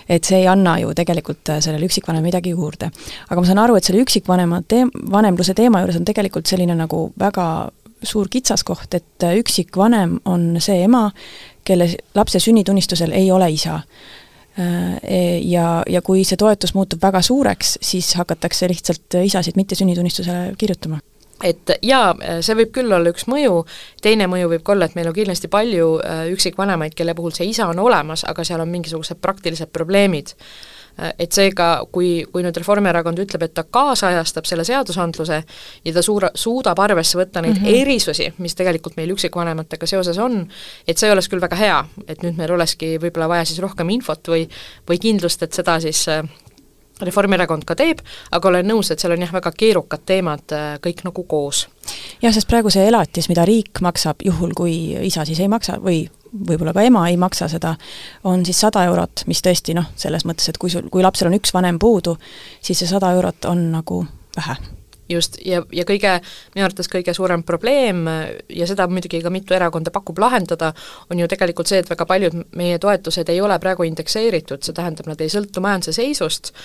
et 0.09 0.23
see 0.23 0.39
ei 0.41 0.47
anna 0.47 0.77
ju 0.79 0.93
tegelikult 0.95 1.51
äh, 1.51 1.61
sellele 1.63 1.89
üksikvanemale 1.89 2.29
midagi 2.29 2.55
juurde. 2.55 2.91
aga 3.29 3.41
ma 3.41 3.47
saan 3.47 3.63
aru, 3.65 3.75
et 3.75 3.83
selle 3.83 4.03
üksikvanema 4.05 4.61
teem-, 4.73 4.93
vanemluse 5.11 5.53
teema 5.53 5.83
juures 5.83 5.99
on 5.99 6.07
tegelikult 6.07 6.47
selline 6.47 6.75
nagu 6.75 7.09
väga 7.19 7.47
suur 8.03 8.29
kitsaskoht, 8.31 8.93
et 8.93 9.23
äh, 9.23 9.39
üksikvanem 9.41 10.19
on 10.25 10.55
see 10.59 10.83
ema, 10.83 11.09
kelle 11.65 11.89
lapse 12.15 12.39
sünnitunnistusel 12.39 13.11
ei 13.11 13.31
ole 13.31 13.51
isa. 13.51 13.81
Äh, 13.81 14.24
ja, 14.55 15.65
ja 15.89 16.01
kui 16.01 16.23
see 16.23 16.37
toetus 16.39 16.71
muutub 16.75 17.01
väga 17.03 17.21
suureks, 17.25 17.77
siis 17.83 18.13
hakatakse 18.15 18.69
lihtsalt 18.71 19.17
isasid 19.23 19.57
mitte 19.59 19.75
sünnitunnistusele 19.75 20.53
kirjutama. 20.57 21.01
Et 21.43 21.73
jaa, 21.83 22.13
see 22.39 22.55
võib 22.55 22.71
küll 22.77 22.95
olla 22.95 23.11
üks 23.11 23.27
mõju, 23.27 23.65
teine 24.01 24.29
mõju 24.31 24.53
võib 24.53 24.63
ka 24.63 24.71
olla, 24.71 24.87
et 24.87 24.95
meil 24.95 25.09
on 25.11 25.17
kindlasti 25.17 25.49
palju 25.51 25.89
äh, 25.99 26.21
üksikvanemaid, 26.31 26.95
kelle 26.95 27.13
puhul 27.17 27.35
see 27.35 27.49
isa 27.51 27.67
on 27.67 27.81
olemas, 27.83 28.23
aga 28.23 28.45
seal 28.47 28.63
on 28.63 28.71
mingisugused 28.71 29.19
praktilised 29.21 29.73
probleemid. 29.75 30.31
Äh, 30.31 30.74
et 31.19 31.31
seega, 31.35 31.69
kui, 31.91 32.23
kui 32.31 32.43
nüüd 32.45 32.55
Reformierakond 32.57 33.19
ütleb, 33.19 33.43
et 33.43 33.53
ta 33.57 33.65
kaasajastab 33.67 34.47
selle 34.47 34.63
seadusandluse 34.67 35.41
ja 35.85 35.93
ta 35.95 36.03
suura, 36.05 36.29
suudab 36.35 36.79
arvesse 36.79 37.19
võtta 37.19 37.41
neid 37.43 37.57
mm 37.57 37.65
-hmm. 37.65 37.81
erisusi, 37.81 38.33
mis 38.37 38.55
tegelikult 38.55 38.97
meil 38.97 39.11
üksikvanematega 39.11 39.85
seoses 39.85 40.17
on, 40.17 40.47
et 40.87 40.97
see 40.97 41.11
oleks 41.11 41.29
küll 41.29 41.41
väga 41.41 41.55
hea, 41.55 41.85
et 42.07 42.23
nüüd 42.23 42.37
meil 42.37 42.51
olekski 42.51 42.97
võib-olla 42.97 43.27
vaja 43.27 43.45
siis 43.45 43.59
rohkem 43.59 43.89
infot 43.89 44.27
või, 44.27 44.47
või 44.89 44.99
kindlust, 44.99 45.43
et 45.43 45.53
seda 45.53 45.79
siis 45.79 46.07
äh, 46.07 46.23
Reformierakond 47.01 47.65
ka 47.67 47.75
teeb, 47.75 47.99
aga 48.31 48.47
olen 48.47 48.67
nõus, 48.67 48.87
et 48.91 48.99
seal 48.99 49.11
on 49.11 49.23
jah, 49.25 49.31
väga 49.33 49.51
keerukad 49.51 50.05
teemad 50.05 50.53
äh, 50.55 50.77
kõik 50.79 51.03
nagu 51.03 51.23
koos. 51.23 51.67
jah, 52.21 52.33
sest 52.33 52.47
praegu 52.47 52.69
see 52.69 52.87
elatis, 52.87 53.27
mida 53.29 53.45
riik 53.45 53.81
maksab, 53.81 54.23
juhul 54.23 54.53
kui 54.55 54.95
isa 55.03 55.25
siis 55.25 55.39
ei 55.39 55.51
maksa 55.51 55.75
või 55.83 56.05
võib-olla 56.35 56.73
ka 56.75 56.85
ema 56.85 57.05
ei 57.09 57.17
maksa 57.17 57.47
seda, 57.51 57.75
on 58.23 58.45
siis 58.45 58.59
sada 58.65 58.85
eurot, 58.89 59.25
mis 59.29 59.41
tõesti 59.45 59.75
noh, 59.77 59.91
selles 59.99 60.25
mõttes, 60.27 60.49
et 60.51 60.59
kui 60.61 60.71
sul, 60.73 60.89
kui 60.91 61.03
lapsel 61.05 61.31
on 61.31 61.37
üks 61.39 61.53
vanem 61.55 61.79
puudu, 61.79 62.17
siis 62.61 62.81
see 62.81 62.89
sada 62.89 63.11
eurot 63.15 63.47
on 63.51 63.69
nagu 63.75 64.03
vähe. 64.35 64.57
Just, 65.09 65.37
ja, 65.45 65.59
ja 65.75 65.83
kõige, 65.85 66.15
minu 66.55 66.65
arvates 66.65 66.89
kõige 66.89 67.13
suurem 67.13 67.43
probleem 67.45 68.07
ja 68.49 68.65
seda 68.65 68.87
muidugi 68.89 69.19
ka 69.21 69.29
mitu 69.29 69.53
erakonda 69.53 69.93
pakub 69.93 70.17
lahendada, 70.17 70.71
on 71.13 71.21
ju 71.21 71.27
tegelikult 71.29 71.69
see, 71.69 71.83
et 71.83 71.91
väga 71.91 72.07
paljud 72.09 72.39
meie 72.57 72.79
toetused 72.81 73.29
ei 73.29 73.41
ole 73.41 73.59
praegu 73.61 73.85
indekseeritud, 73.85 74.65
see 74.65 74.73
tähendab, 74.73 75.05
nad 75.11 75.21
ei 75.21 75.29
sõltu 75.29 75.61
majanduse 75.61 75.93
seisust, 75.99 76.55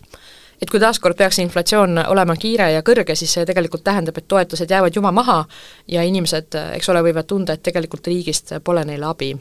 et 0.56 0.72
kui 0.72 0.80
taaskord 0.80 1.20
peaks 1.20 1.42
inflatsioon 1.44 2.00
olema 2.06 2.36
kiire 2.40 2.72
ja 2.72 2.80
kõrge, 2.86 3.12
siis 3.12 3.36
see 3.36 3.44
tegelikult 3.44 3.84
tähendab, 3.84 4.16
et 4.16 4.28
toetused 4.28 4.72
jäävad 4.72 4.96
juma 4.96 5.12
maha 5.12 5.42
ja 5.92 6.08
inimesed, 6.08 6.56
eks 6.80 6.88
ole, 6.88 7.04
võivad 7.10 7.28
tunda, 7.28 7.60
et 7.60 7.68
tegelikult 7.68 8.08
riigist 8.08 8.56
pole 8.64 8.88
neile 8.88 9.12
abi 9.12 9.34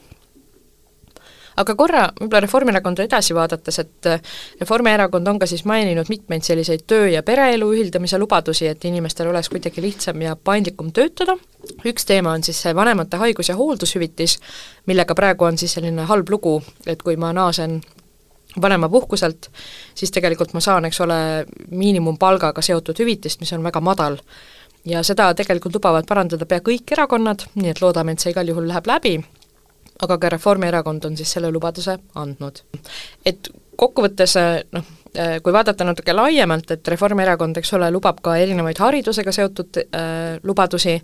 aga 1.60 1.76
korra 1.76 2.06
võib-olla 2.16 2.44
Reformierakonda 2.46 3.06
edasi 3.06 3.36
vaadates, 3.36 3.80
et 3.84 4.10
äh, 4.10 4.22
Reformierakond 4.62 5.28
on 5.28 5.40
ka 5.42 5.48
siis 5.50 5.66
maininud 5.68 6.10
mitmeid 6.12 6.46
selliseid 6.48 6.86
töö- 6.90 7.12
ja 7.12 7.24
pereelu 7.24 7.70
ühildamise 7.74 8.20
lubadusi, 8.22 8.68
et 8.68 8.86
inimestel 8.86 9.30
oleks 9.32 9.52
kuidagi 9.52 9.84
lihtsam 9.84 10.22
ja 10.24 10.36
paindlikum 10.36 10.92
töötada, 10.96 11.36
üks 11.88 12.08
teema 12.08 12.34
on 12.38 12.44
siis 12.44 12.62
see 12.64 12.76
vanemate 12.76 13.20
haigus- 13.22 13.52
ja 13.52 13.58
hooldushüvitis, 13.60 14.38
millega 14.88 15.16
praegu 15.16 15.50
on 15.50 15.58
siis 15.58 15.76
selline 15.78 16.08
halb 16.10 16.30
lugu, 16.30 16.60
et 16.88 17.04
kui 17.04 17.18
ma 17.20 17.34
naasen 17.34 17.82
vanemapuhkuselt, 18.62 19.52
siis 19.96 20.12
tegelikult 20.12 20.54
ma 20.54 20.62
saan, 20.64 20.88
eks 20.90 21.02
ole, 21.06 21.20
miinimumpalgaga 21.70 22.62
seotud 22.66 22.98
hüvitist, 23.00 23.44
mis 23.44 23.54
on 23.54 23.64
väga 23.64 23.82
madal. 23.82 24.18
ja 24.86 25.02
seda 25.04 25.34
tegelikult 25.36 25.76
lubavad 25.76 26.06
parandada 26.08 26.46
pea 26.48 26.62
kõik 26.64 26.94
erakonnad, 26.96 27.44
nii 27.60 27.70
et 27.70 27.82
loodame, 27.82 28.14
et 28.16 28.24
see 28.24 28.32
igal 28.32 28.48
juhul 28.48 28.68
läheb 28.68 28.88
läbi 28.88 29.18
aga 30.06 30.18
ka 30.18 30.30
Reformierakond 30.36 31.06
on 31.06 31.18
siis 31.18 31.32
selle 31.36 31.52
lubaduse 31.52 31.98
andnud. 32.16 32.64
et 33.26 33.50
kokkuvõttes 33.80 34.36
noh, 34.76 34.88
kui 35.44 35.54
vaadata 35.54 35.86
natuke 35.88 36.14
laiemalt, 36.14 36.72
et 36.72 36.88
Reformierakond, 36.88 37.58
eks 37.58 37.74
ole, 37.78 37.90
lubab 37.92 38.20
ka 38.24 38.36
erinevaid 38.38 38.80
haridusega 38.80 39.34
seotud 39.36 39.82
äh, 39.82 40.38
lubadusi, 40.44 40.98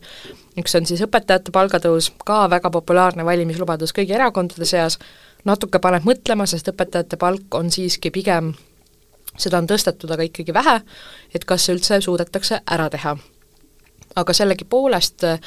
üks 0.61 0.77
on 0.77 0.87
siis 0.87 1.03
õpetajate 1.05 1.53
palgatõus, 1.55 2.11
ka 2.25 2.45
väga 2.51 2.71
populaarne 2.73 3.25
valimislubadus 3.25 3.95
kõigi 3.95 4.15
erakondade 4.17 4.67
seas, 4.69 4.99
natuke 5.45 5.81
paneb 5.81 6.05
mõtlema, 6.07 6.47
sest 6.49 6.69
õpetajate 6.73 7.19
palk 7.21 7.55
on 7.57 7.71
siiski 7.73 8.11
pigem, 8.13 8.53
seda 9.37 9.61
on 9.61 9.69
tõstetud, 9.69 10.11
aga 10.11 10.27
ikkagi 10.27 10.53
vähe, 10.55 10.79
et 11.33 11.45
kas 11.45 11.65
see 11.65 11.77
üldse 11.77 12.01
suudetakse 12.05 12.61
ära 12.65 12.89
teha 12.93 13.17
aga 14.15 14.33
sellegipoolest 14.33 15.23
äh, 15.23 15.39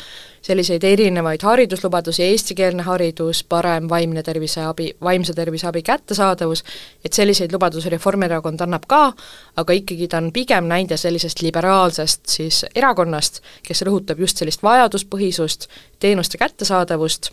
selliseid 0.43 0.85
erinevaid 0.85 1.43
hariduslubadusi, 1.43 2.23
eestikeelne 2.23 2.83
haridus, 2.83 3.43
parem 3.45 3.89
vaimne 3.89 4.23
terviseabi, 4.23 4.91
vaimse 5.05 5.35
tervise 5.35 5.67
abi 5.69 5.83
kättesaadavus, 5.83 6.65
et 7.05 7.13
selliseid 7.13 7.53
lubadusi 7.53 7.91
Reformierakond 7.91 8.61
annab 8.61 8.87
ka, 8.89 9.13
aga 9.57 9.77
ikkagi 9.81 10.09
ta 10.09 10.23
on 10.23 10.31
pigem 10.33 10.71
näide 10.71 10.97
sellisest 10.97 11.43
liberaalsest 11.43 12.27
siis 12.39 12.65
erakonnast, 12.75 13.43
kes 13.67 13.85
rõhutab 13.89 14.21
just 14.21 14.41
sellist 14.41 14.63
vajaduspõhisust, 14.63 15.69
teenuste 16.01 16.39
kättesaadavust, 16.39 17.31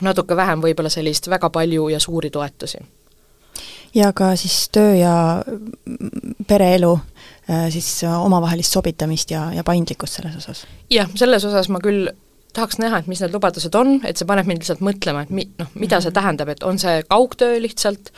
natuke 0.00 0.36
vähem 0.36 0.64
võib-olla 0.64 0.90
sellist 0.90 1.30
väga 1.30 1.50
palju 1.50 1.88
ja 1.92 2.00
suuri 2.00 2.30
toetusi 2.30 2.82
ja 3.94 4.12
ka 4.12 4.36
siis 4.36 4.68
töö 4.72 4.94
ja 4.96 5.44
pereelu 6.46 6.98
Äh, 7.50 7.70
siis 7.70 8.04
äh, 8.04 8.24
omavahelist 8.24 8.72
sobitamist 8.72 9.30
ja, 9.30 9.48
ja 9.52 9.64
paindlikkust 9.66 10.20
selles 10.20 10.36
osas? 10.38 10.60
jah, 10.90 11.08
selles 11.18 11.42
osas 11.44 11.66
ma 11.74 11.80
küll 11.82 12.06
tahaks 12.54 12.78
näha, 12.78 13.00
et 13.02 13.08
mis 13.10 13.18
need 13.18 13.32
lubadused 13.34 13.74
on, 13.74 13.96
et 14.06 14.20
see 14.20 14.28
paneb 14.28 14.46
mind 14.46 14.62
lihtsalt 14.62 14.84
mõtlema, 14.84 15.24
et 15.26 15.32
mi-, 15.34 15.48
noh, 15.58 15.72
mida 15.74 15.98
see 15.98 16.12
mhm. 16.12 16.18
tähendab, 16.20 16.52
et 16.52 16.62
on 16.62 16.78
see 16.78 17.00
kaugtöö 17.10 17.56
lihtsalt, 17.64 18.12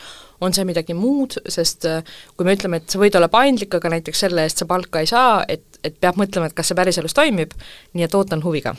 on 0.45 0.53
see 0.53 0.67
midagi 0.69 0.93
muud, 0.93 1.39
sest 1.49 1.87
äh, 1.89 2.05
kui 2.37 2.45
me 2.45 2.53
ütleme, 2.53 2.77
et 2.83 2.93
sa 2.93 3.01
võid 3.01 3.17
olla 3.17 3.31
paindlik, 3.33 3.73
aga 3.79 3.95
näiteks 3.95 4.21
selle 4.27 4.45
eest 4.45 4.61
sa 4.61 4.67
palka 4.69 5.01
ei 5.01 5.09
saa, 5.09 5.39
et, 5.49 5.79
et 5.81 5.97
peab 5.97 6.19
mõtlema, 6.21 6.51
et 6.51 6.57
kas 6.59 6.69
see 6.69 6.77
päriselus 6.77 7.17
toimib, 7.17 7.55
nii 7.97 8.05
et 8.05 8.19
ootan 8.19 8.45
huviga. 8.45 8.75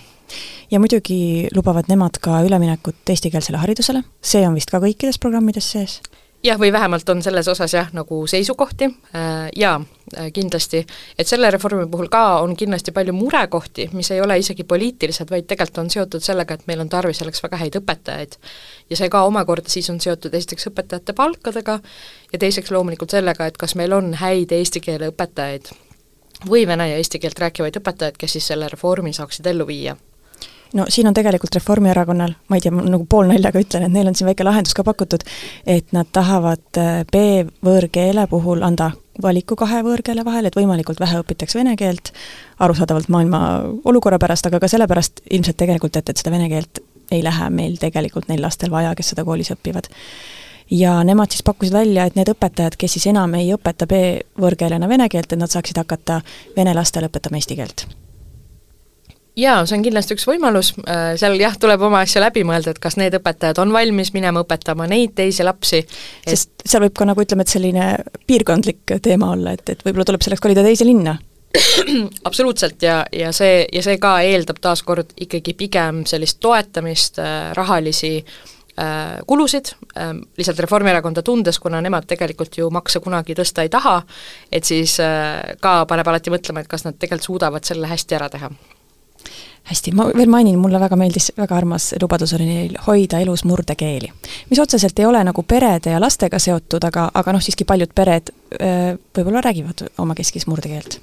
ja 0.70 0.78
muidugi 0.78 1.48
lubavad 1.58 1.90
nemad 1.90 2.22
ka 2.22 2.38
üleminekut 2.46 3.02
eestikeelsele 3.16 3.58
haridusele, 3.64 4.04
see 4.22 4.46
on 4.46 4.54
vist 4.54 4.70
ka 4.70 4.78
kõikides 4.84 5.18
programmides 5.18 5.74
sees? 5.74 5.98
Jah, 6.46 6.58
või 6.60 6.72
vähemalt 6.72 7.08
on 7.08 7.22
selles 7.22 7.48
osas 7.48 7.74
jah, 7.74 7.88
nagu 7.92 8.22
seisukohti. 8.30 8.88
Äh, 9.14 9.48
jaa, 9.56 9.80
äh, 10.16 10.30
kindlasti, 10.32 10.84
et 11.18 11.28
selle 11.28 11.50
reformi 11.50 11.86
puhul 11.90 12.08
ka 12.12 12.40
on 12.44 12.56
kindlasti 12.56 12.92
palju 12.96 13.14
murekohti, 13.16 13.88
mis 13.92 14.10
ei 14.14 14.20
ole 14.20 14.38
isegi 14.38 14.64
poliitilised, 14.64 15.30
vaid 15.30 15.48
tegelikult 15.50 15.82
on 15.84 15.90
seotud 15.90 16.24
sellega, 16.24 16.54
et 16.54 16.66
meil 16.70 16.80
on 16.84 16.90
tarvis 16.92 17.22
selleks 17.22 17.42
väga 17.42 17.60
häid 17.62 17.80
õpetajaid. 17.80 18.38
ja 18.90 18.96
see 18.96 19.08
ka 19.10 19.24
omakorda 19.26 19.68
siis 19.68 19.90
on 19.90 20.00
seotud 20.00 20.34
esiteks 20.34 20.70
õpetajate 20.70 21.12
palkadega 21.12 21.80
ja 22.32 22.38
teiseks 22.38 22.70
loomulikult 22.70 23.10
sellega, 23.10 23.46
et 23.46 23.56
kas 23.56 23.74
meil 23.74 23.92
on 23.92 24.14
häid 24.14 24.52
eesti 24.52 24.80
keele 24.80 25.10
õpetajaid 25.10 25.72
või 26.48 26.66
vene 26.66 26.90
ja 26.90 26.96
eesti 27.00 27.18
keelt 27.18 27.38
rääkivaid 27.38 27.80
õpetajaid, 27.80 28.20
kes 28.20 28.38
siis 28.38 28.52
selle 28.52 28.68
reformi 28.68 29.12
saaksid 29.12 29.46
ellu 29.46 29.66
viia 29.66 29.96
no 30.74 30.86
siin 30.88 31.06
on 31.06 31.14
tegelikult 31.14 31.54
Reformierakonnal, 31.54 32.34
ma 32.48 32.56
ei 32.56 32.64
tea, 32.64 32.74
ma 32.74 32.84
nagu 32.86 33.06
poolnaljaga 33.08 33.62
ütlen, 33.62 33.86
et 33.86 33.94
neil 33.94 34.08
on 34.10 34.16
siin 34.18 34.28
väike 34.30 34.44
lahendus 34.46 34.74
ka 34.76 34.84
pakutud, 34.86 35.24
et 35.66 35.92
nad 35.96 36.08
tahavad 36.12 36.80
äh, 36.80 37.02
B-võõrkeele 37.12 38.26
puhul 38.30 38.64
anda 38.66 38.90
valiku 39.22 39.56
kahe 39.56 39.80
võõrkeele 39.86 40.24
vahel, 40.24 40.48
et 40.48 40.56
võimalikult 40.56 41.00
vähe 41.00 41.20
õpitaks 41.22 41.56
vene 41.56 41.76
keelt, 41.76 42.12
arusaadavalt 42.62 43.08
maailma 43.12 43.40
olukorra 43.84 44.18
pärast, 44.22 44.46
aga 44.48 44.60
ka 44.60 44.70
sellepärast 44.70 45.24
ilmselt 45.30 45.58
tegelikult, 45.62 45.96
et, 45.96 46.08
et 46.10 46.20
seda 46.22 46.34
vene 46.34 46.48
keelt 46.52 46.82
ei 47.14 47.22
lähe 47.24 47.50
meil 47.54 47.76
tegelikult 47.80 48.28
neil 48.28 48.42
lastel 48.42 48.72
vaja, 48.72 48.94
kes 48.98 49.14
seda 49.14 49.24
koolis 49.24 49.52
õpivad. 49.54 49.88
ja 50.70 50.96
nemad 51.04 51.30
siis 51.30 51.44
pakkusid 51.46 51.72
välja, 51.72 52.04
et 52.04 52.16
need 52.18 52.28
õpetajad, 52.28 52.76
kes 52.76 52.98
siis 52.98 53.06
enam 53.06 53.34
ei 53.38 53.52
õpeta 53.54 53.86
B-võõrkeelena 53.86 54.88
vene 54.88 55.08
keelt, 55.08 55.32
et 55.32 55.38
nad 55.38 55.52
saaksid 55.52 55.78
hakata 55.78 56.20
vene 56.56 56.74
lastele 56.74 57.06
õpetama 57.06 57.38
eesti 57.38 57.56
keelt 57.56 57.86
jaa, 59.36 59.60
see 59.68 59.76
on 59.76 59.84
kindlasti 59.84 60.16
üks 60.16 60.26
võimalus, 60.28 60.72
äh, 60.88 61.12
seal 61.20 61.36
jah, 61.40 61.56
tuleb 61.60 61.82
oma 61.86 62.00
asja 62.06 62.22
läbi 62.24 62.44
mõelda, 62.48 62.72
et 62.72 62.80
kas 62.82 62.96
need 63.00 63.14
õpetajad 63.18 63.60
on 63.62 63.72
valmis 63.74 64.12
minema 64.16 64.42
õpetama 64.44 64.88
neid 64.90 65.14
teisi 65.18 65.44
lapsi 65.44 65.82
et.... 65.82 65.94
sest 66.24 66.52
seal 66.64 66.86
võib 66.86 66.96
ka 66.96 67.08
nagu 67.08 67.22
ütleme, 67.22 67.44
et 67.44 67.52
selline 67.52 67.86
piirkondlik 68.26 68.96
teema 69.04 69.32
olla, 69.36 69.56
et, 69.56 69.74
et 69.74 69.86
võib-olla 69.86 70.08
tuleb 70.08 70.24
selleks 70.24 70.44
kolida 70.44 70.64
teise 70.66 70.88
linna. 70.88 71.18
Absoluutselt 72.28 72.82
ja, 72.84 72.98
ja 73.12 73.30
see, 73.36 73.62
ja 73.72 73.84
see 73.84 74.00
ka 74.00 74.18
eeldab 74.24 74.60
taaskord 74.62 75.12
ikkagi 75.20 75.56
pigem 75.56 76.04
sellist 76.08 76.40
toetamist, 76.40 77.20
äh, 77.20 77.50
rahalisi 77.56 78.14
äh, 78.16 79.18
kulusid 79.28 79.74
äh,, 80.00 80.14
lihtsalt 80.40 80.64
Reformierakonda 80.64 81.24
tundes, 81.24 81.60
kuna 81.60 81.82
nemad 81.84 82.08
tegelikult 82.08 82.56
ju 82.56 82.70
makse 82.72 83.04
kunagi 83.04 83.36
tõsta 83.36 83.68
ei 83.68 83.72
taha, 83.72 83.98
et 84.52 84.64
siis 84.64 84.96
äh, 85.04 85.58
ka 85.60 85.82
paneb 85.88 86.08
alati 86.08 86.32
mõtlema, 86.32 86.64
et 86.64 86.72
kas 86.72 86.88
nad 86.88 86.96
tegelikult 86.96 87.30
suudavad 87.30 87.68
selle 87.68 87.92
hästi 87.92 88.16
ära 88.16 88.32
teha 88.32 88.50
hästi, 89.66 89.92
ma 89.96 90.06
veel 90.16 90.30
mainin, 90.30 90.58
mulle 90.58 90.80
väga 90.80 90.96
meeldis, 90.98 91.32
väga 91.38 91.56
armas 91.56 91.90
lubadus 92.02 92.34
oli 92.36 92.46
neil 92.46 92.78
hoida 92.86 93.20
elus 93.22 93.44
murdekeeli. 93.44 94.12
mis 94.50 94.60
otseselt 94.62 94.98
ei 94.98 95.06
ole 95.06 95.24
nagu 95.24 95.42
perede 95.42 95.90
ja 95.90 96.00
lastega 96.00 96.38
seotud, 96.38 96.84
aga, 96.84 97.10
aga 97.14 97.34
noh, 97.34 97.42
siiski 97.42 97.64
paljud 97.64 97.92
pered 97.94 98.32
võib-olla 99.16 99.42
räägivad 99.44 99.86
omakeskis 99.98 100.46
murdekeelt. 100.46 101.00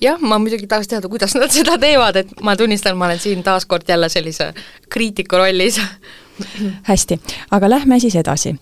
Jah, 0.00 0.20
ma 0.20 0.36
muidugi 0.38 0.66
tahaks 0.68 0.90
teada, 0.92 1.08
kuidas 1.08 1.32
nad 1.38 1.52
seda 1.52 1.78
teevad, 1.80 2.18
et 2.20 2.32
ma 2.44 2.52
tunnistan, 2.56 2.98
ma 3.00 3.08
olen 3.08 3.20
siin 3.20 3.42
taaskord 3.42 3.88
jälle 3.88 4.08
sellise 4.12 4.52
kriitiku 4.92 5.40
rollis. 5.40 5.80
Hästi, 6.90 7.16
aga 7.56 7.70
lähme 7.70 8.00
siis 8.00 8.16
edasi. 8.20 8.58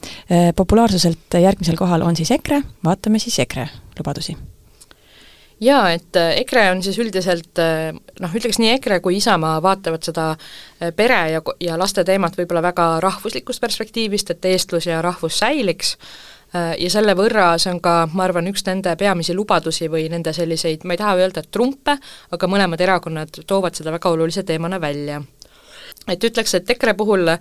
populaarsuselt 0.57 1.41
järgmisel 1.43 1.77
kohal 1.77 2.07
on 2.07 2.17
siis 2.17 2.31
EKRE, 2.31 2.63
vaatame 2.85 3.19
siis 3.19 3.39
EKRE 3.43 3.69
lubadusi 3.99 4.37
jaa, 5.65 5.89
et 5.95 6.17
äh, 6.17 6.35
EKRE 6.43 6.69
on 6.75 6.83
siis 6.85 6.99
üldiselt 7.03 7.61
äh, 7.63 7.95
noh, 8.21 8.37
ütleks 8.37 8.61
nii 8.61 8.75
EKRE 8.77 9.01
kui 9.05 9.19
Isamaa 9.19 9.57
vaatavad 9.65 10.05
seda 10.07 10.31
äh, 10.35 10.93
pere 10.97 11.21
ja, 11.33 11.43
ja 11.63 11.79
laste 11.81 12.05
teemat 12.05 12.37
võib-olla 12.39 12.63
väga 12.65 12.89
rahvuslikust 13.05 13.63
perspektiivist, 13.65 14.35
et 14.35 14.49
eestlus 14.53 14.89
ja 14.91 15.03
rahvus 15.05 15.41
säiliks, 15.43 15.97
ja 16.55 16.87
selle 16.87 17.17
võrra 17.19 17.57
see 17.59 17.73
on 17.73 17.81
ka, 17.83 18.05
ma 18.15 18.29
arvan, 18.29 18.47
üks 18.47 18.63
nende 18.69 18.93
peamisi 18.95 19.35
lubadusi 19.35 19.89
või 19.91 20.05
nende 20.13 20.31
selliseid, 20.37 20.85
ma 20.87 20.95
ei 20.95 21.01
taha 21.01 21.17
öelda, 21.19 21.43
et 21.43 21.51
trumpe, 21.51 21.97
aga 22.31 22.47
mõlemad 22.47 22.85
erakonnad 22.85 23.41
toovad 23.43 23.75
seda 23.75 23.91
väga 23.91 24.13
olulise 24.15 24.45
teemana 24.47 24.79
välja 24.79 25.19
et 26.09 26.25
ütleks, 26.25 26.55
et 26.59 26.71
EKRE 26.75 26.95
puhul 26.99 27.29
äh, 27.33 27.41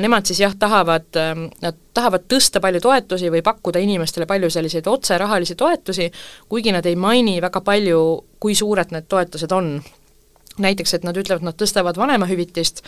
nemad 0.00 0.28
siis 0.28 0.42
jah, 0.42 0.54
tahavad, 0.58 1.08
ähm, 1.20 1.46
nad 1.62 1.78
tahavad 1.94 2.26
tõsta 2.30 2.60
palju 2.64 2.82
toetusi 2.84 3.30
või 3.32 3.42
pakkuda 3.44 3.82
inimestele 3.82 4.26
palju 4.28 4.50
selliseid 4.52 4.88
otserahalisi 4.88 5.56
toetusi, 5.58 6.10
kuigi 6.48 6.74
nad 6.74 6.86
ei 6.86 6.96
maini 6.96 7.40
väga 7.42 7.64
palju, 7.64 8.02
kui 8.42 8.56
suured 8.58 8.92
need 8.94 9.08
toetused 9.08 9.52
on 9.56 9.74
näiteks, 10.60 10.94
et 10.94 11.04
nad 11.08 11.16
ütlevad, 11.16 11.44
nad 11.46 11.56
tõstavad 11.56 11.96
vanemahüvitist, 11.96 12.82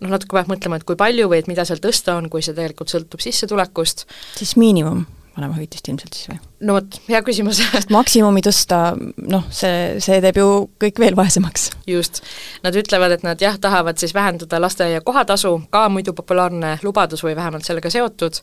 noh 0.00 0.12
natuke 0.14 0.38
peab 0.38 0.48
mõtlema, 0.48 0.80
et 0.80 0.86
kui 0.88 0.96
palju 0.96 1.28
või 1.28 1.42
et 1.42 1.50
mida 1.50 1.66
seal 1.68 1.82
tõsta 1.82 2.16
on, 2.16 2.30
kui 2.32 2.44
see 2.44 2.56
tegelikult 2.56 2.92
sõltub 2.92 3.20
sissetulekust. 3.20 4.06
siis 4.40 4.56
miinimum? 4.56 5.04
Vanemahüvitist 5.40 5.88
ilmselt 5.90 6.16
siis 6.16 6.30
või? 6.30 6.38
no 6.66 6.76
vot, 6.76 6.98
hea 7.08 7.20
küsimus 7.24 7.60
sest 7.72 7.92
maksimumi 7.94 8.42
tõsta, 8.44 8.80
noh, 9.32 9.46
see, 9.54 9.98
see 10.02 10.20
teeb 10.22 10.40
ju 10.40 10.48
kõik 10.82 11.00
veel 11.02 11.16
vaesemaks. 11.18 11.70
just. 11.88 12.22
Nad 12.64 12.76
ütlevad, 12.76 13.16
et 13.16 13.24
nad 13.26 13.40
jah, 13.42 13.56
tahavad 13.60 14.00
siis 14.00 14.14
vähendada 14.16 14.60
lasteaia 14.62 15.00
kohatasu, 15.04 15.54
ka 15.72 15.86
muidu 15.92 16.14
populaarne 16.16 16.76
lubadus 16.84 17.24
või 17.24 17.36
vähemalt 17.38 17.66
sellega 17.66 17.92
seotud, 17.92 18.42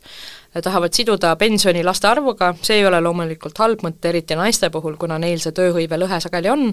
tahavad 0.63 0.94
siduda 0.98 1.36
pensioni 1.39 1.84
laste 1.86 2.10
arvuga, 2.10 2.54
see 2.62 2.82
ei 2.82 2.88
ole 2.89 3.01
loomulikult 3.04 3.62
halb 3.62 3.86
mõte, 3.86 4.10
eriti 4.10 4.38
naiste 4.39 4.72
puhul, 4.74 4.98
kuna 4.98 5.20
neil 5.22 5.42
see 5.44 5.56
tööhõive 5.56 6.00
lõhe 6.01 6.20
sageli 6.24 6.51
on, 6.51 6.72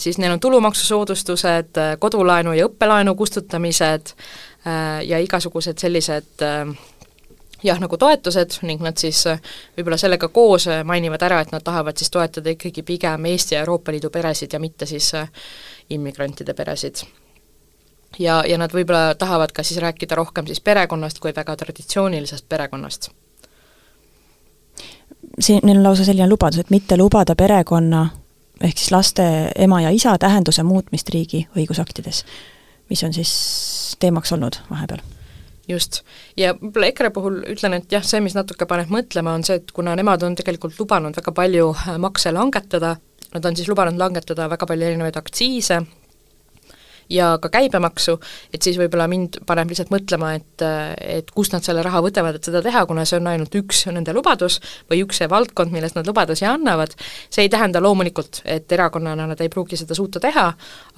siis 0.00 0.18
neil 0.20 0.34
on 0.34 0.40
tulumaksusoodustused, 0.40 1.80
kodulaenu 2.00 2.56
ja 2.56 2.68
õppelaenu 2.68 3.14
kustutamised 3.16 4.14
ja 5.08 5.20
igasugused 5.22 5.80
sellised 5.80 6.44
jah, 7.62 7.80
nagu 7.80 7.96
toetused 7.96 8.60
ning 8.62 8.82
nad 8.82 8.98
siis 8.98 9.24
võib-olla 9.76 9.98
sellega 10.00 10.28
koos 10.28 10.68
mainivad 10.84 11.22
ära, 11.22 11.40
et 11.40 11.52
nad 11.52 11.64
tahavad 11.64 11.98
siis 11.98 12.10
toetada 12.10 12.50
ikkagi 12.50 12.82
pigem 12.82 13.26
Eesti 13.32 13.54
ja 13.54 13.64
Euroopa 13.64 13.92
Liidu 13.92 14.10
peresid 14.10 14.52
ja 14.52 14.60
mitte 14.60 14.86
siis 14.86 15.12
immigrantide 15.90 16.54
peresid 16.54 17.04
ja, 18.18 18.42
ja 18.48 18.58
nad 18.58 18.72
võib-olla 18.72 19.14
tahavad 19.18 19.52
ka 19.52 19.62
siis 19.62 19.80
rääkida 19.80 20.16
rohkem 20.18 20.46
siis 20.46 20.60
perekonnast 20.60 21.18
kui 21.18 21.32
väga 21.36 21.56
traditsioonilisest 21.56 22.48
perekonnast. 22.48 23.10
siin, 25.40 25.60
neil 25.62 25.78
on 25.78 25.84
lausa 25.84 26.04
selline 26.04 26.28
lubadus, 26.28 26.58
et 26.58 26.70
mitte 26.70 26.96
lubada 26.96 27.34
perekonna 27.34 28.08
ehk 28.60 28.78
siis 28.78 28.90
laste 28.92 29.24
ema 29.56 29.80
ja 29.82 29.90
isa 29.90 30.18
tähenduse 30.18 30.62
muutmist 30.62 31.08
riigi 31.08 31.46
õigusaktides, 31.56 32.24
mis 32.90 33.02
on 33.04 33.12
siis 33.12 33.32
teemaks 34.00 34.32
olnud 34.32 34.60
vahepeal 34.70 35.11
just, 35.72 36.02
ja 36.38 36.52
võib-olla 36.58 36.90
EKRE 36.92 37.10
puhul 37.14 37.40
ütlen, 37.54 37.78
et 37.78 37.92
jah, 37.92 38.04
see, 38.06 38.20
mis 38.24 38.36
natuke 38.36 38.68
paneb 38.70 38.92
mõtlema, 38.92 39.34
on 39.36 39.46
see, 39.46 39.58
et 39.62 39.72
kuna 39.74 39.96
nemad 39.98 40.22
on 40.26 40.36
tegelikult 40.38 40.78
lubanud 40.80 41.16
väga 41.18 41.34
palju 41.36 41.72
makse 42.02 42.32
langetada, 42.34 42.96
nad 43.32 43.48
on 43.48 43.58
siis 43.58 43.70
lubanud 43.70 44.00
langetada 44.00 44.48
väga 44.52 44.68
palju 44.68 44.88
erinevaid 44.90 45.18
aktsiise, 45.20 45.82
ja 47.12 47.32
ka 47.42 47.50
käibemaksu, 47.52 48.16
et 48.54 48.64
siis 48.64 48.78
võib-olla 48.80 49.06
mind 49.10 49.40
paneb 49.48 49.72
lihtsalt 49.72 49.92
mõtlema, 49.92 50.32
et, 50.38 50.64
et 51.18 51.32
kust 51.34 51.54
nad 51.56 51.64
selle 51.64 51.84
raha 51.84 52.02
võtavad, 52.04 52.38
et 52.38 52.48
seda 52.48 52.62
teha, 52.64 52.84
kuna 52.88 53.04
see 53.08 53.20
on 53.20 53.30
ainult 53.32 53.54
üks 53.62 53.84
nende 53.92 54.14
lubadus 54.16 54.58
või 54.90 55.02
üks 55.04 55.22
see 55.22 55.30
valdkond, 55.30 55.74
milles 55.74 55.96
nad 55.96 56.08
lubadusi 56.08 56.48
annavad, 56.48 56.96
see 57.32 57.46
ei 57.46 57.52
tähenda 57.52 57.82
loomulikult, 57.84 58.42
et 58.44 58.72
erakonnana 58.72 59.28
nad 59.32 59.40
ei 59.44 59.52
pruugi 59.52 59.78
seda 59.80 59.96
suuta 59.98 60.22
teha, 60.22 60.48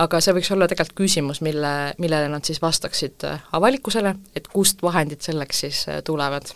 aga 0.04 0.20
see 0.24 0.36
võiks 0.38 0.52
olla 0.54 0.70
tegelikult 0.70 1.02
küsimus, 1.04 1.42
mille, 1.44 1.74
millele 1.98 2.30
nad 2.32 2.46
siis 2.46 2.62
vastaksid 2.62 3.26
avalikkusele, 3.52 4.14
et 4.36 4.50
kust 4.52 4.82
vahendid 4.84 5.24
selleks 5.24 5.64
siis 5.66 5.86
tulevad 6.06 6.54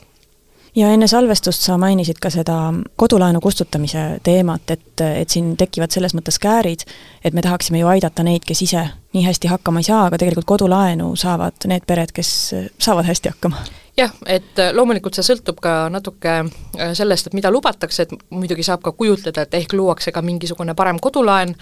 ja 0.79 0.93
enne 0.95 1.09
salvestust 1.11 1.65
sa 1.67 1.79
mainisid 1.81 2.21
ka 2.23 2.31
seda 2.31 2.59
kodulaenu 2.97 3.41
kustutamise 3.43 4.05
teemat, 4.23 4.71
et, 4.71 5.03
et 5.03 5.31
siin 5.31 5.57
tekivad 5.59 5.95
selles 5.95 6.15
mõttes 6.15 6.39
käärid, 6.43 6.87
et 7.25 7.35
me 7.35 7.43
tahaksime 7.43 7.83
ju 7.83 7.91
aidata 7.91 8.23
neid, 8.27 8.47
kes 8.47 8.63
ise 8.69 8.85
nii 9.17 9.25
hästi 9.27 9.51
hakkama 9.51 9.83
ei 9.83 9.89
saa, 9.89 10.07
aga 10.07 10.21
tegelikult 10.21 10.47
kodulaenu 10.49 11.11
saavad 11.17 11.67
need 11.71 11.87
pered, 11.89 12.15
kes 12.15 12.31
saavad 12.79 13.09
hästi 13.09 13.35
hakkama. 13.35 13.63
Jah, 13.99 14.13
et 14.31 14.61
loomulikult 14.79 15.17
see 15.19 15.27
sõltub 15.27 15.57
ka 15.59 15.89
natuke 15.91 16.35
äh, 16.39 16.91
sellest, 16.95 17.27
et 17.27 17.35
mida 17.35 17.51
lubatakse, 17.51 18.05
et 18.05 18.13
muidugi 18.31 18.63
saab 18.63 18.85
ka 18.85 18.93
kujutleda, 18.95 19.43
et 19.43 19.57
ehk 19.59 19.75
luuakse 19.75 20.13
ka 20.15 20.23
mingisugune 20.23 20.77
parem 20.79 21.01
kodulaen, 21.03 21.57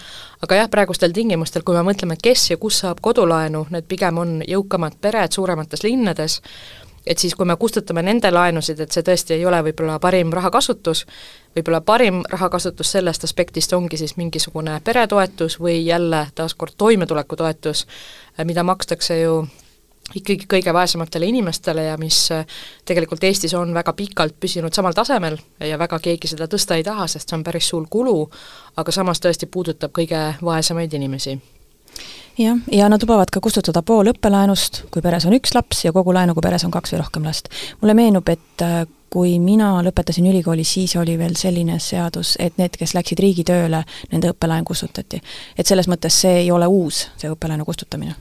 aga 0.45 0.59
jah, 0.59 0.69
praegustel 0.69 1.15
tingimustel, 1.15 1.65
kui 1.65 1.73
me 1.73 1.81
mõtleme, 1.87 2.19
kes 2.21 2.51
ja 2.51 2.59
kus 2.61 2.83
saab 2.83 3.01
kodulaenu, 3.01 3.63
need 3.73 3.87
pigem 3.89 4.21
on 4.21 4.35
jõukamad 4.45 4.99
pered 5.01 5.33
suuremates 5.33 5.81
linnades, 5.87 6.37
et 7.09 7.17
siis, 7.17 7.35
kui 7.35 7.45
me 7.45 7.55
kustutame 7.55 8.03
nende 8.03 8.31
laenusid, 8.31 8.79
et 8.79 8.91
see 8.91 9.05
tõesti 9.05 9.35
ei 9.37 9.45
ole 9.45 9.59
võib-olla 9.69 9.99
parim 10.03 10.31
rahakasutus, 10.33 11.05
võib-olla 11.55 11.81
parim 11.81 12.23
rahakasutus 12.29 12.91
sellest 12.97 13.23
aspektist 13.27 13.73
ongi 13.73 13.97
siis 13.97 14.17
mingisugune 14.17 14.79
peretoetus 14.83 15.59
või 15.59 15.79
jälle 15.85 16.27
taaskord 16.35 16.75
toimetulekutoetus, 16.77 17.87
mida 18.43 18.63
makstakse 18.63 19.21
ju 19.21 19.39
ikkagi 20.15 20.47
kõige 20.47 20.73
vaesematele 20.73 21.27
inimestele 21.27 21.83
ja 21.89 21.97
mis 21.99 22.29
tegelikult 22.87 23.23
Eestis 23.27 23.53
on 23.59 23.73
väga 23.75 23.93
pikalt 23.93 24.37
püsinud 24.39 24.73
samal 24.73 24.95
tasemel 24.95 25.35
ja 25.59 25.79
väga 25.79 25.99
keegi 25.99 26.31
seda 26.31 26.47
tõsta 26.47 26.77
ei 26.79 26.85
taha, 26.87 27.07
sest 27.11 27.29
see 27.29 27.37
on 27.39 27.43
päris 27.43 27.67
suur 27.67 27.87
kulu, 27.89 28.29
aga 28.77 28.95
samas 28.95 29.19
tõesti 29.23 29.49
puudutab 29.51 29.91
kõige 29.97 30.21
vaesemaid 30.43 30.93
inimesi 30.93 31.35
jah, 32.37 32.59
ja 32.71 32.89
nad 32.89 33.03
lubavad 33.03 33.31
ka 33.33 33.41
kustutada 33.43 33.81
pool 33.85 34.11
õppelaenust, 34.13 34.83
kui 34.93 35.01
peres 35.05 35.25
on 35.27 35.35
üks 35.37 35.55
laps, 35.57 35.83
ja 35.85 35.93
kogu 35.95 36.13
laenu, 36.15 36.35
kui 36.37 36.45
peres 36.45 36.65
on 36.67 36.73
kaks 36.73 36.93
või 36.93 37.01
rohkem 37.01 37.27
last. 37.27 37.49
mulle 37.81 37.97
meenub, 37.97 38.29
et 38.29 38.65
äh, 38.65 38.79
kui 39.13 39.37
mina 39.39 39.71
lõpetasin 39.85 40.27
ülikooli, 40.29 40.65
siis 40.67 40.95
oli 40.99 41.17
veel 41.17 41.37
selline 41.39 41.79
seadus, 41.79 42.35
et 42.43 42.57
need, 42.59 42.75
kes 42.77 42.93
läksid 42.97 43.19
riigitööle, 43.23 43.83
nende 44.11 44.33
õppelaen 44.33 44.67
kustutati. 44.67 45.21
et 45.57 45.67
selles 45.67 45.87
mõttes 45.87 46.21
see 46.21 46.43
ei 46.43 46.51
ole 46.51 46.67
uus, 46.67 47.07
see 47.17 47.31
õppelaenu 47.31 47.65
kustutamine 47.65 48.15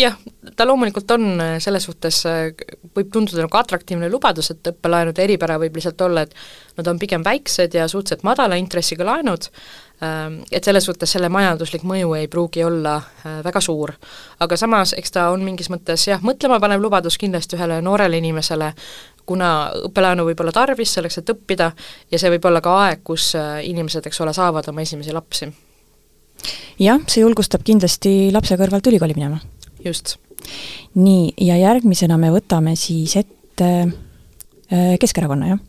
jah, 0.00 0.16
ta 0.56 0.66
loomulikult 0.66 1.10
on 1.10 1.26
äh, 1.40 1.54
selles 1.62 1.84
suhtes, 1.88 2.22
äh, 2.28 2.50
võib 2.96 3.10
tunduda 3.12 3.44
nagu 3.44 3.58
atraktiivne 3.60 4.08
lubadus, 4.10 4.50
et 4.54 4.72
õppelaenude 4.72 5.24
eripära 5.24 5.58
võib 5.60 5.76
lihtsalt 5.76 6.00
olla, 6.06 6.24
et 6.24 6.34
nad 6.78 6.88
on 6.88 7.00
pigem 7.00 7.24
väiksed 7.26 7.76
ja 7.76 7.88
suhteliselt 7.88 8.24
madala 8.26 8.58
intressiga 8.60 9.06
laenud, 9.06 9.50
et 10.00 10.64
selles 10.64 10.84
suhtes 10.84 11.12
selle 11.12 11.28
majanduslik 11.28 11.82
mõju 11.84 12.14
ei 12.16 12.28
pruugi 12.32 12.64
olla 12.64 12.96
äh, 12.96 13.40
väga 13.44 13.60
suur. 13.60 13.92
aga 14.40 14.56
samas, 14.56 14.94
eks 14.96 15.12
ta 15.12 15.28
on 15.30 15.44
mingis 15.44 15.70
mõttes 15.70 16.06
jah, 16.08 16.22
mõtlemapanev 16.24 16.80
lubadus 16.80 17.18
kindlasti 17.18 17.58
ühele 17.58 17.80
noorele 17.84 18.18
inimesele, 18.18 18.72
kuna 19.26 19.70
õppelaenu 19.90 20.24
võib 20.24 20.40
olla 20.40 20.52
tarvis 20.52 20.94
selleks, 20.96 21.18
et 21.18 21.30
õppida, 21.30 21.70
ja 22.10 22.18
see 22.18 22.32
võib 22.32 22.48
olla 22.48 22.60
ka 22.64 22.76
aeg, 22.86 23.04
kus 23.04 23.34
inimesed, 23.62 24.06
eks 24.06 24.20
ole, 24.24 24.32
saavad 24.34 24.68
oma 24.72 24.80
esimesi 24.80 25.12
lapsi. 25.12 25.52
jah, 26.78 27.00
see 27.06 27.20
julgustab 27.20 27.62
kindlasti 27.62 28.30
lapse 28.32 28.56
kõrvalt 28.56 28.86
ülikooli 28.88 29.14
minema 29.14 29.40
just. 29.84 30.16
nii, 30.94 31.32
ja 31.40 31.56
järgmisena 31.60 32.16
me 32.18 32.30
võtame 32.32 32.74
siis 32.78 33.16
ette 33.20 33.70
äh, 33.84 34.94
Keskerakonna, 35.00 35.54
jah? 35.54 35.60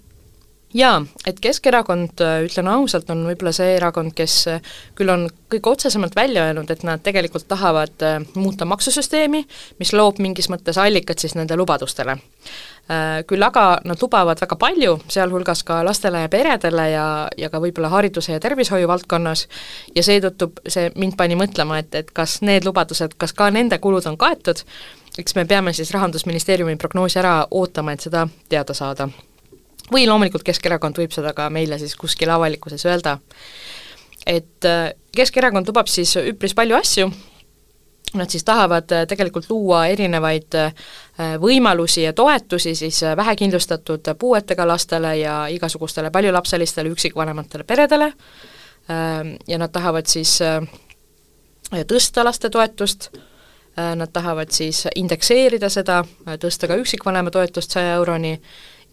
Jaa, 0.74 1.02
et 1.28 1.40
Keskerakond, 1.40 2.22
äh, 2.22 2.42
ütlen 2.46 2.68
ausalt, 2.72 3.10
on 3.10 3.24
võib-olla 3.28 3.54
see 3.56 3.76
erakond, 3.78 4.14
kes 4.16 4.36
äh, 4.52 4.74
küll 4.96 5.12
on 5.14 5.28
kõige 5.52 5.74
otsesemalt 5.74 6.16
välja 6.16 6.46
öelnud, 6.48 6.70
et 6.72 6.84
nad 6.88 7.02
tegelikult 7.04 7.48
tahavad 7.48 8.04
muuta 8.36 8.66
maksusüsteemi, 8.66 9.42
mis 9.80 9.92
loob 9.94 10.22
mingis 10.24 10.48
mõttes 10.52 10.80
allikat 10.80 11.20
siis 11.20 11.36
nende 11.36 11.58
lubadustele. 11.60 12.16
Küll 13.28 13.44
aga 13.46 13.66
nad 13.88 14.00
lubavad 14.02 14.40
väga 14.42 14.56
palju, 14.60 14.94
sealhulgas 15.12 15.62
ka 15.68 15.82
lastele 15.86 16.24
ja 16.24 16.30
peredele 16.32 16.86
ja, 16.92 17.06
ja 17.38 17.50
ka 17.52 17.60
võib-olla 17.64 17.92
hariduse 17.92 18.34
ja 18.34 18.42
tervishoiu 18.44 18.88
valdkonnas, 18.88 19.46
ja 19.96 20.04
seetõttu 20.04 20.50
see 20.68 20.90
mind 20.96 21.16
pani 21.20 21.36
mõtlema, 21.40 21.82
et, 21.84 21.96
et 21.96 22.12
kas 22.16 22.40
need 22.48 22.68
lubadused, 22.68 23.16
kas 23.20 23.36
ka 23.36 23.52
nende 23.52 23.80
kulud 23.84 24.08
on 24.08 24.18
kaetud, 24.20 24.64
eks 25.20 25.36
me 25.36 25.46
peame 25.46 25.76
siis 25.76 25.92
Rahandusministeeriumi 25.92 26.78
prognoosi 26.80 27.20
ära 27.20 27.42
ootama, 27.52 27.96
et 27.96 28.08
seda 28.08 28.28
teada 28.50 28.76
saada. 28.78 29.12
Või 29.92 30.08
loomulikult 30.08 30.44
Keskerakond 30.44 30.98
võib 30.98 31.12
seda 31.16 31.34
ka 31.38 31.50
meile 31.50 31.80
siis 31.80 31.96
kuskil 31.96 32.30
avalikkuses 32.30 32.86
öelda. 32.86 33.18
et 34.26 34.70
Keskerakond 35.16 35.68
lubab 35.68 35.88
siis 35.88 36.16
üpris 36.16 36.54
palju 36.54 36.76
asju, 36.76 37.12
Nad 38.14 38.30
siis 38.30 38.44
tahavad 38.44 38.92
äh, 38.92 39.08
tegelikult 39.08 39.46
luua 39.50 39.86
erinevaid 39.88 40.56
äh, 40.60 40.74
võimalusi 41.40 42.04
ja 42.04 42.14
toetusi 42.14 42.74
siis 42.76 43.04
äh, 43.04 43.16
vähekindlustatud 43.18 44.10
puuetega 44.20 44.68
lastele 44.68 45.18
ja 45.18 45.46
igasugustele 45.48 46.12
paljulapselistele 46.12 46.90
üksikvanematele 46.90 47.64
peredele. 47.64 48.14
Ähm, 48.92 49.36
ja 49.48 49.58
nad 49.58 49.72
tahavad 49.72 50.06
siis 50.12 50.40
tõsta 51.88 52.26
lastetoetust, 52.26 53.08
nad 53.96 54.12
tahavad 54.12 54.52
siis 54.52 54.84
indekseerida 54.96 55.70
seda, 55.72 56.02
tõsta 56.42 56.68
ka 56.68 56.76
üksikvanema 56.76 57.32
toetust 57.32 57.72
saja 57.72 57.94
euroni 57.96 58.34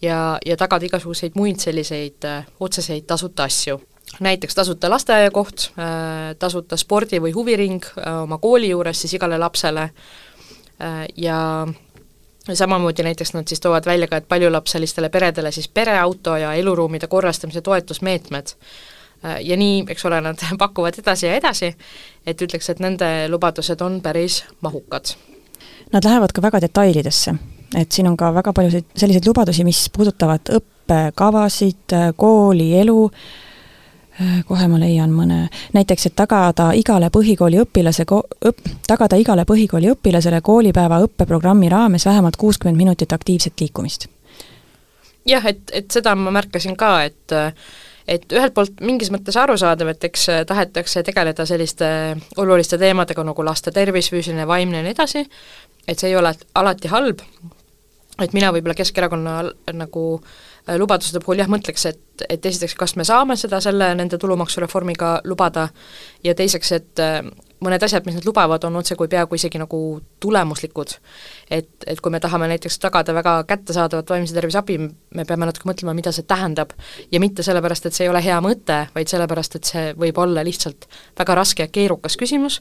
ja, 0.02 0.38
ja 0.46 0.56
tagada 0.56 0.86
igasuguseid 0.86 1.32
muid 1.34 1.60
selliseid 1.60 2.26
otseseid 2.60 3.06
tasuta 3.06 3.44
asju 3.44 3.80
näiteks 4.20 4.54
tasuta 4.54 4.90
lasteaiakoht, 4.90 5.72
äh, 5.78 6.36
tasuta 6.38 6.76
spordi- 6.76 7.20
või 7.20 7.34
huviring 7.34 7.84
äh, 7.84 8.22
oma 8.22 8.38
kooli 8.38 8.70
juures 8.70 9.00
siis 9.00 9.14
igale 9.14 9.38
lapsele 9.38 9.82
äh, 9.82 11.06
ja 11.16 11.66
samamoodi 12.52 13.02
näiteks 13.02 13.34
nad 13.34 13.48
siis 13.48 13.60
toovad 13.60 13.86
välja 13.86 14.08
ka, 14.08 14.16
et 14.16 14.28
paljulapselistele 14.28 15.08
peredele 15.08 15.52
siis 15.52 15.68
pereauto 15.68 16.36
ja 16.36 16.54
eluruumide 16.54 17.06
korrastamise 17.06 17.60
toetusmeetmed. 17.60 18.46
Ja 19.40 19.56
nii, 19.56 19.82
eks 19.90 20.04
ole, 20.06 20.20
nad 20.20 20.38
pakuvad 20.58 20.94
edasi 20.98 21.26
ja 21.26 21.34
edasi, 21.34 21.72
et 22.26 22.42
ütleks, 22.42 22.70
et 22.70 22.78
nende 22.78 23.28
lubadused 23.28 23.80
on 23.82 24.00
päris 24.00 24.44
mahukad. 24.60 25.10
Nad 25.92 26.04
lähevad 26.06 26.32
ka 26.32 26.42
väga 26.42 26.60
detailidesse, 26.62 27.34
et 27.76 27.92
siin 27.92 28.08
on 28.08 28.16
ka 28.16 28.30
väga 28.34 28.52
paljusid 28.52 28.88
selliseid 28.96 29.26
lubadusi, 29.26 29.64
mis 29.64 29.88
puudutavad 29.94 30.52
õppekavasid, 30.58 31.94
koolielu, 32.16 33.10
kohe 34.48 34.68
ma 34.68 34.80
leian 34.80 35.12
mõne, 35.14 35.40
näiteks 35.76 36.08
et 36.10 36.16
tagada 36.18 36.70
igale 36.78 37.10
põhikooli 37.14 37.60
õpilase 37.62 38.06
ko-, 38.08 38.24
õp-, 38.50 38.70
tagada 38.88 39.18
igale 39.20 39.44
põhikooli 39.48 39.92
õpilasele 39.94 40.40
koolipäeva 40.42 41.02
õppeprogrammi 41.06 41.68
raames 41.70 42.06
vähemalt 42.06 42.36
kuuskümmend 42.36 42.78
minutit 42.78 43.12
aktiivset 43.12 43.60
liikumist. 43.60 44.08
jah, 45.26 45.44
et, 45.46 45.62
et 45.72 45.90
seda 45.90 46.14
ma 46.16 46.32
märkasin 46.34 46.76
ka, 46.76 47.02
et 47.04 47.38
et 48.08 48.32
ühelt 48.32 48.54
poolt 48.56 48.80
mingis 48.80 49.10
mõttes 49.12 49.36
arusaadav, 49.36 49.90
et 49.92 50.04
eks 50.08 50.24
tahetakse 50.48 51.02
tegeleda 51.04 51.44
selliste 51.46 51.88
oluliste 52.40 52.78
teemadega 52.80 53.24
nagu 53.24 53.44
laste 53.44 53.70
tervis, 53.70 54.08
füüsiline, 54.08 54.46
vaimne 54.48 54.80
ja 54.80 54.86
nii 54.86 54.94
edasi, 54.96 55.26
et 55.88 56.00
see 56.00 56.08
ei 56.08 56.16
ole 56.16 56.32
alati 56.56 56.88
halb, 56.88 57.20
et 58.22 58.34
mina 58.34 58.52
võib-olla 58.54 58.76
Keskerakonna 58.78 59.34
nagu 59.78 60.04
lubaduste 60.78 61.20
puhul 61.24 61.42
jah, 61.42 61.50
mõtleks, 61.50 61.86
et, 61.88 62.24
et 62.28 62.46
esiteks, 62.46 62.74
kas 62.78 62.96
me 62.98 63.06
saame 63.08 63.36
seda 63.40 63.60
selle, 63.64 63.92
nende 63.96 64.18
tulumaksureformiga 64.20 65.18
lubada 65.24 65.68
ja 66.24 66.34
teiseks, 66.36 66.72
et 66.76 67.04
mõned 67.64 67.82
asjad, 67.82 68.06
mis 68.06 68.16
nad 68.18 68.26
lubavad, 68.26 68.64
on 68.64 68.76
otsekui 68.80 69.08
peaaegu 69.10 69.38
isegi 69.38 69.58
nagu 69.58 70.00
tulemuslikud. 70.20 70.94
et, 71.50 71.68
et 71.86 72.00
kui 72.00 72.12
me 72.12 72.20
tahame 72.20 72.48
näiteks 72.48 72.78
tagada 72.78 73.14
väga 73.14 73.44
kättesaadavat 73.48 74.10
vaimse 74.10 74.34
tervise 74.34 74.58
abi, 74.58 74.78
me 75.14 75.24
peame 75.24 75.48
natuke 75.48 75.68
mõtlema, 75.68 75.94
mida 75.94 76.12
see 76.12 76.26
tähendab. 76.28 76.70
ja 77.12 77.20
mitte 77.20 77.42
sellepärast, 77.42 77.86
et 77.86 77.94
see 77.94 78.06
ei 78.06 78.12
ole 78.12 78.22
hea 78.24 78.38
mõte, 78.44 78.78
vaid 78.94 79.10
sellepärast, 79.10 79.56
et 79.56 79.64
see 79.64 79.92
võib 79.98 80.18
olla 80.18 80.44
lihtsalt 80.44 80.88
väga 81.18 81.34
raske 81.34 81.66
ja 81.66 81.72
keerukas 81.72 82.16
küsimus, 82.16 82.60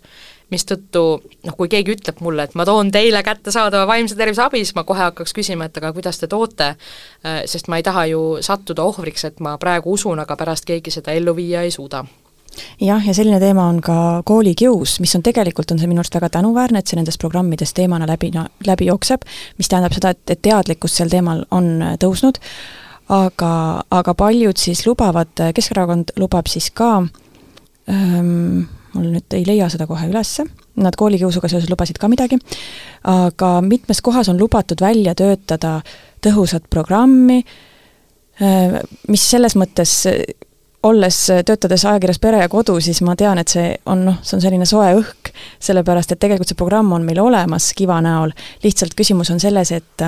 mistõttu 0.51 1.03
noh, 1.45 1.55
kui 1.57 1.69
keegi 1.69 1.93
ütleb 1.97 2.21
mulle, 2.23 2.47
et 2.47 2.55
ma 2.55 2.65
toon 2.65 2.91
teile 2.91 3.21
kättesaadava 3.23 3.87
vaimse 3.87 4.15
tervise 4.15 4.45
abi, 4.45 4.63
siis 4.63 4.75
ma 4.75 4.85
kohe 4.87 5.03
hakkaks 5.09 5.35
küsima, 5.35 5.67
et 5.67 5.77
aga 5.77 5.91
kuidas 5.93 6.19
te 6.19 6.29
toote, 6.31 6.73
sest 7.45 7.67
ma 7.67 7.77
ei 7.77 7.83
taha 7.83 8.07
ju 8.13 8.21
sattuda 8.41 8.87
ohvriks, 8.87 9.27
et 9.27 9.43
ma 9.43 9.57
praegu 9.61 9.97
usun, 9.97 10.19
aga 10.23 10.39
pärast 10.39 10.65
keegi 10.65 10.93
seda 10.93 11.13
ellu 11.17 11.35
viia 11.35 11.67
ei 11.67 11.71
suuda 11.71 12.05
jah, 12.81 13.03
ja 13.07 13.13
selline 13.13 13.39
teema 13.43 13.67
on 13.71 13.81
ka 13.83 13.97
koolikius, 14.27 14.97
mis 15.03 15.15
on 15.17 15.25
tegelikult, 15.25 15.71
on 15.71 15.81
see 15.81 15.89
minu 15.89 16.03
arust 16.03 16.17
väga 16.17 16.29
tänuväärne, 16.37 16.81
et 16.81 16.89
see 16.89 16.99
nendest 16.99 17.21
programmidest 17.21 17.75
teemana 17.77 18.07
läbi, 18.09 18.31
läbi 18.67 18.89
jookseb, 18.89 19.27
mis 19.57 19.69
tähendab 19.71 19.95
seda, 19.97 20.13
et, 20.15 20.23
et 20.33 20.41
teadlikkus 20.41 20.97
sel 20.99 21.11
teemal 21.13 21.45
on 21.51 21.69
tõusnud, 22.01 22.41
aga, 23.13 23.51
aga 23.91 24.17
paljud 24.17 24.57
siis 24.59 24.85
lubavad, 24.87 25.31
Keskerakond 25.55 26.15
lubab 26.19 26.49
siis 26.51 26.71
ka 26.75 26.91
ähm, 27.89 28.67
mul 28.97 29.11
nüüd 29.13 29.37
ei 29.37 29.45
leia 29.47 29.69
seda 29.71 29.87
kohe 29.89 30.09
ülesse, 30.09 30.45
nad 30.81 30.97
koolikiusuga 30.97 31.49
seoses 31.51 31.69
lubasid 31.71 31.99
ka 32.01 32.09
midagi, 32.11 32.39
aga 33.07 33.57
mitmes 33.65 34.01
kohas 34.05 34.29
on 34.31 34.39
lubatud 34.41 34.81
välja 34.81 35.15
töötada 35.17 35.79
tõhusat 36.25 36.67
programmi, 36.73 37.41
mis 39.07 39.23
selles 39.31 39.57
mõttes 39.57 39.93
olles, 40.87 41.19
töötades 41.45 41.85
ajakirjas 41.85 42.19
Pere 42.23 42.41
ja 42.41 42.49
Kodu, 42.51 42.77
siis 42.83 43.01
ma 43.05 43.15
tean, 43.19 43.39
et 43.41 43.51
see 43.51 43.69
on 43.85 44.05
noh, 44.07 44.19
see 44.23 44.37
on 44.37 44.43
selline 44.43 44.67
soe 44.69 44.89
õhk, 44.99 45.31
sellepärast 45.69 46.13
et 46.15 46.21
tegelikult 46.23 46.51
see 46.51 46.59
programm 46.59 46.91
on 46.95 47.05
meil 47.07 47.21
olemas 47.23 47.71
Kiva 47.77 47.99
näol, 48.03 48.33
lihtsalt 48.63 48.97
küsimus 48.97 49.31
on 49.33 49.43
selles, 49.43 49.73
et 49.75 50.07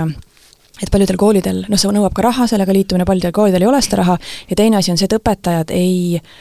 et 0.80 0.88
paljudel 0.92 1.18
koolidel, 1.20 1.66
noh, 1.68 1.80
see 1.80 1.92
nõuab 1.92 2.14
ka 2.16 2.24
raha, 2.24 2.48
sellega 2.48 2.72
liitumine, 2.72 3.04
paljudel 3.08 3.36
koolidel 3.36 3.66
ei 3.66 3.68
ole 3.68 3.82
seda 3.84 4.00
raha, 4.00 4.16
ja 4.48 4.56
teine 4.56 4.80
asi 4.80 4.94
on 4.94 5.00
see, 5.02 5.10
et 5.12 5.18
õpetajad 5.18 5.74
ei 5.76 6.22
äh, 6.22 6.32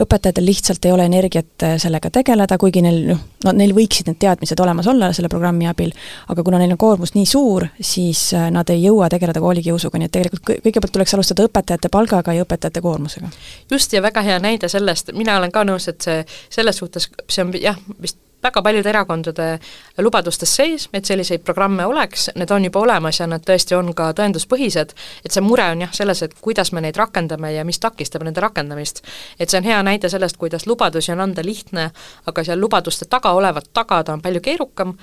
õpetajatel 0.00 0.46
lihtsalt 0.46 0.84
ei 0.84 0.92
ole 0.92 1.04
energiat 1.08 1.64
äh, 1.66 1.74
sellega 1.78 2.10
tegeleda, 2.10 2.58
kuigi 2.58 2.82
neil 2.84 3.00
noh, 3.10 3.20
no 3.44 3.54
neil 3.56 3.74
võiksid 3.76 4.10
need 4.10 4.20
teadmised 4.22 4.60
olemas 4.60 4.88
olla 4.90 5.10
selle 5.16 5.28
programmi 5.32 5.68
abil, 5.70 5.92
aga 6.32 6.44
kuna 6.46 6.60
neil 6.62 6.74
on 6.74 6.80
koormus 6.80 7.14
nii 7.16 7.26
suur, 7.28 7.66
siis 7.80 8.30
äh, 8.36 8.48
nad 8.54 8.70
ei 8.70 8.84
jõua 8.84 9.10
tegeleda 9.12 9.42
koolikiusuga, 9.42 10.00
nii 10.00 10.10
et 10.10 10.16
tegelikult 10.16 10.64
kõigepealt 10.64 10.96
tuleks 10.96 11.14
alustada 11.18 11.46
õpetajate 11.48 11.92
palgaga 11.92 12.34
ja 12.36 12.46
õpetajate 12.46 12.82
koormusega. 12.84 13.30
just, 13.70 13.92
ja 13.92 14.02
väga 14.02 14.24
hea 14.26 14.38
näide 14.38 14.68
sellest, 14.68 15.12
mina 15.16 15.38
olen 15.38 15.52
ka 15.52 15.64
nõus, 15.68 15.88
et 15.90 16.02
see 16.02 16.24
selles 16.50 16.82
suhtes, 16.82 17.10
see 17.28 17.44
on 17.44 17.54
jah, 17.60 17.78
vist 18.00 18.18
väga 18.42 18.62
paljude 18.62 18.88
erakondade 18.88 19.48
lubadustes 19.98 20.54
sees, 20.56 20.88
et 20.92 21.04
selliseid 21.04 21.44
programme 21.44 21.86
oleks, 21.86 22.30
need 22.36 22.50
on 22.50 22.64
juba 22.64 22.80
olemas 22.80 23.20
ja 23.20 23.26
nad 23.30 23.44
tõesti 23.46 23.76
on 23.76 23.92
ka 23.94 24.10
tõenduspõhised, 24.16 24.94
et 25.24 25.32
see 25.32 25.44
mure 25.44 25.66
on 25.72 25.84
jah 25.84 25.92
selles, 25.96 26.22
et 26.22 26.36
kuidas 26.40 26.72
me 26.72 26.80
neid 26.84 26.96
rakendame 26.96 27.52
ja 27.54 27.64
mis 27.64 27.80
takistab 27.80 28.24
nende 28.26 28.40
rakendamist. 28.40 29.02
et 29.38 29.50
see 29.50 29.58
on 29.58 29.64
hea 29.64 29.82
näide 29.82 30.08
sellest, 30.08 30.36
kuidas 30.36 30.66
lubadusi 30.66 31.12
on 31.12 31.20
anda 31.20 31.44
lihtne, 31.44 31.90
aga 32.26 32.44
seal 32.44 32.60
lubaduste 32.60 33.04
taga 33.04 33.32
olevat 33.32 33.70
tagada 33.72 34.12
on 34.12 34.22
palju 34.22 34.40
keerukam 34.40 34.96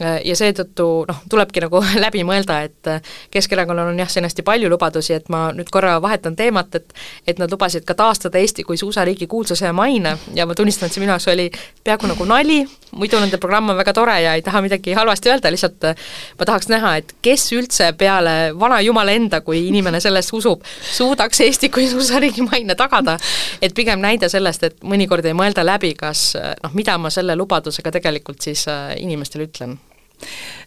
ja 0.00 0.34
seetõttu 0.38 0.86
noh, 1.08 1.22
tulebki 1.30 1.62
nagu 1.64 1.80
läbi 2.04 2.22
mõelda, 2.26 2.60
et 2.68 2.90
äh, 2.90 3.14
Keskerakonnal 3.34 3.90
on 3.92 3.98
jah, 3.98 4.10
siin 4.10 4.26
hästi 4.26 4.44
palju 4.46 4.70
lubadusi, 4.70 5.16
et 5.16 5.28
ma 5.32 5.48
nüüd 5.54 5.70
korra 5.74 5.96
vahetan 6.02 6.36
teemat, 6.38 6.74
et 6.78 6.94
et 7.28 7.38
nad 7.38 7.50
lubasid 7.50 7.84
ka 7.86 7.96
taastada 7.98 8.38
Eesti 8.38 8.64
kui 8.64 8.78
suusariigi 8.78 9.26
kuulsuse 9.26 9.66
ja 9.66 9.72
maine 9.72 10.16
ja 10.34 10.46
ma 10.46 10.54
tunnistan, 10.54 10.86
et 10.86 10.94
see 10.94 11.02
minu 11.02 11.12
jaoks 11.12 11.28
oli 11.32 11.48
peaaegu 11.84 12.10
nagu 12.10 12.26
nali, 12.28 12.60
muidu 12.92 13.20
nende 13.20 13.40
programm 13.42 13.72
on 13.72 13.78
väga 13.80 13.92
tore 13.96 14.14
ja 14.22 14.34
ei 14.38 14.42
taha 14.42 14.62
midagi 14.64 14.94
halvasti 14.96 15.32
öelda, 15.32 15.52
lihtsalt 15.52 15.88
äh, 15.90 16.06
ma 16.38 16.48
tahaks 16.48 16.70
näha, 16.70 16.94
et 17.02 17.14
kes 17.22 17.48
üldse 17.58 17.90
peale 17.98 18.36
vana 18.58 18.80
jumala 18.84 19.14
enda, 19.18 19.42
kui 19.42 19.66
inimene 19.68 20.00
sellesse 20.04 20.36
usub, 20.36 20.62
suudaks 20.92 21.42
Eesti 21.48 21.72
kui 21.74 21.88
suusariigi 21.90 22.46
maine 22.46 22.78
tagada. 22.78 23.18
et 23.62 23.74
pigem 23.74 24.00
näide 24.00 24.28
sellest, 24.28 24.62
et 24.62 24.80
mõnikord 24.82 25.26
ei 25.26 25.34
mõelda 25.34 25.66
läbi, 25.66 25.94
kas 25.98 26.32
noh, 26.62 26.74
mida 26.74 26.98
ma 26.98 27.10
selle 27.10 27.36
lubadusega 27.36 27.90
tegelikult 27.98 28.42
siis 28.42 28.66
inimestele 28.98 29.48
ütlen 29.48 29.78
Äh, 29.78 29.87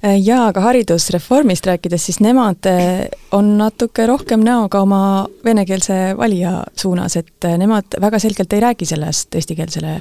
jaa, 0.02 0.48
aga 0.48 0.64
haridusreformist 0.66 1.68
rääkides, 1.68 2.06
siis 2.06 2.20
nemad 2.24 2.68
äh, 2.70 3.06
on 3.36 3.56
natuke 3.60 4.08
rohkem 4.10 4.44
näoga 4.46 4.82
oma 4.82 5.28
venekeelse 5.46 6.18
valija 6.18 6.64
suunas, 6.76 7.18
et 7.20 7.48
äh, 7.48 7.58
nemad 7.62 8.00
väga 8.02 8.20
selgelt 8.20 8.54
ei 8.54 8.64
räägi 8.64 8.88
sellest 8.90 9.36
eestikeelsele 9.36 10.00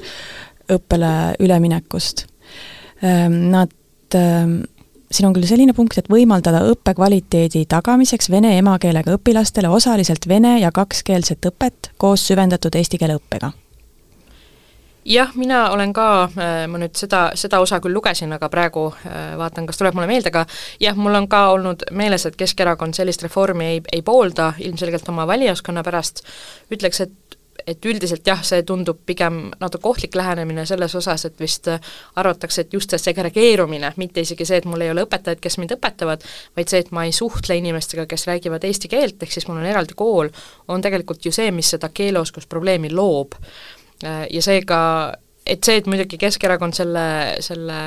õppele 0.71 1.15
üleminekust. 1.43 2.27
Ähm, 3.05 3.51
nad, 3.51 3.73
ähm, 4.15 4.61
siin 5.11 5.27
on 5.29 5.35
küll 5.35 5.49
selline 5.49 5.75
punkt, 5.75 5.99
et 5.99 6.11
võimaldada 6.13 6.63
õppekvaliteedi 6.71 7.65
tagamiseks 7.69 8.31
vene 8.31 8.57
emakeelega 8.59 9.17
õpilastele 9.19 9.73
osaliselt 9.73 10.29
vene 10.31 10.59
ja 10.61 10.71
kakskeelset 10.73 11.51
õpet 11.51 11.95
koos 11.99 12.29
süvendatud 12.31 12.79
eesti 12.79 13.01
keele 13.01 13.19
õppega 13.19 13.53
jah, 15.05 15.31
mina 15.35 15.71
olen 15.71 15.93
ka, 15.93 16.09
äh, 16.25 16.67
ma 16.69 16.81
nüüd 16.81 16.97
seda, 16.99 17.31
seda 17.39 17.61
osa 17.63 17.81
küll 17.81 17.95
lugesin, 17.97 18.33
aga 18.37 18.51
praegu 18.53 18.91
äh, 18.93 19.33
vaatan, 19.41 19.67
kas 19.69 19.81
tuleb 19.81 19.97
mulle 19.97 20.11
meelde, 20.11 20.33
aga 20.33 20.45
jah, 20.83 20.99
mul 20.99 21.17
on 21.23 21.29
ka 21.31 21.47
olnud 21.55 21.89
meeles, 21.97 22.27
et 22.29 22.39
Keskerakond 22.41 22.97
sellist 22.97 23.25
reformi 23.25 23.75
ei, 23.75 23.83
ei 23.93 24.03
poolda 24.03 24.53
ilmselgelt 24.59 25.09
oma 25.13 25.27
valijaskonna 25.31 25.85
pärast, 25.87 26.25
ütleks, 26.73 27.05
et 27.07 27.19
et 27.69 27.85
üldiselt 27.85 28.25
jah, 28.25 28.39
see 28.47 28.63
tundub 28.65 29.03
pigem 29.07 29.51
natuke 29.61 29.89
ohtlik 29.91 30.15
lähenemine 30.17 30.63
selles 30.67 30.95
osas, 30.97 31.27
et 31.29 31.41
vist 31.41 31.69
arvatakse, 31.69 32.63
et 32.65 32.73
just 32.73 32.95
see 32.95 33.03
segregeerumine, 33.03 33.93
mitte 34.01 34.25
isegi 34.25 34.47
see, 34.49 34.63
et 34.63 34.69
mul 34.69 34.81
ei 34.81 34.89
ole 34.91 35.05
õpetajaid, 35.05 35.43
kes 35.45 35.59
mind 35.61 35.75
õpetavad, 35.77 36.25
vaid 36.57 36.73
see, 36.73 36.81
et 36.81 36.89
ma 36.97 37.05
ei 37.05 37.13
suhtle 37.13 37.59
inimestega, 37.61 38.07
kes 38.09 38.25
räägivad 38.31 38.65
eesti 38.65 38.89
keelt, 38.89 39.21
ehk 39.21 39.37
siis 39.37 39.45
mul 39.49 39.61
on 39.61 39.69
eraldi 39.69 39.93
kool, 39.99 40.33
on 40.73 40.81
tegelikult 40.81 41.29
ju 41.29 41.35
see, 41.37 41.53
mis 41.53 41.75
seda 41.77 41.93
keeleoskusprobleemi 41.93 42.95
loob. 42.97 43.37
Äh, 43.37 43.80
ja 44.03 44.43
seega 44.43 44.81
et 45.47 45.65
see, 45.65 45.81
et 45.81 45.89
muidugi 45.91 46.19
Keskerakond 46.21 46.77
selle, 46.77 47.05
selle 47.43 47.79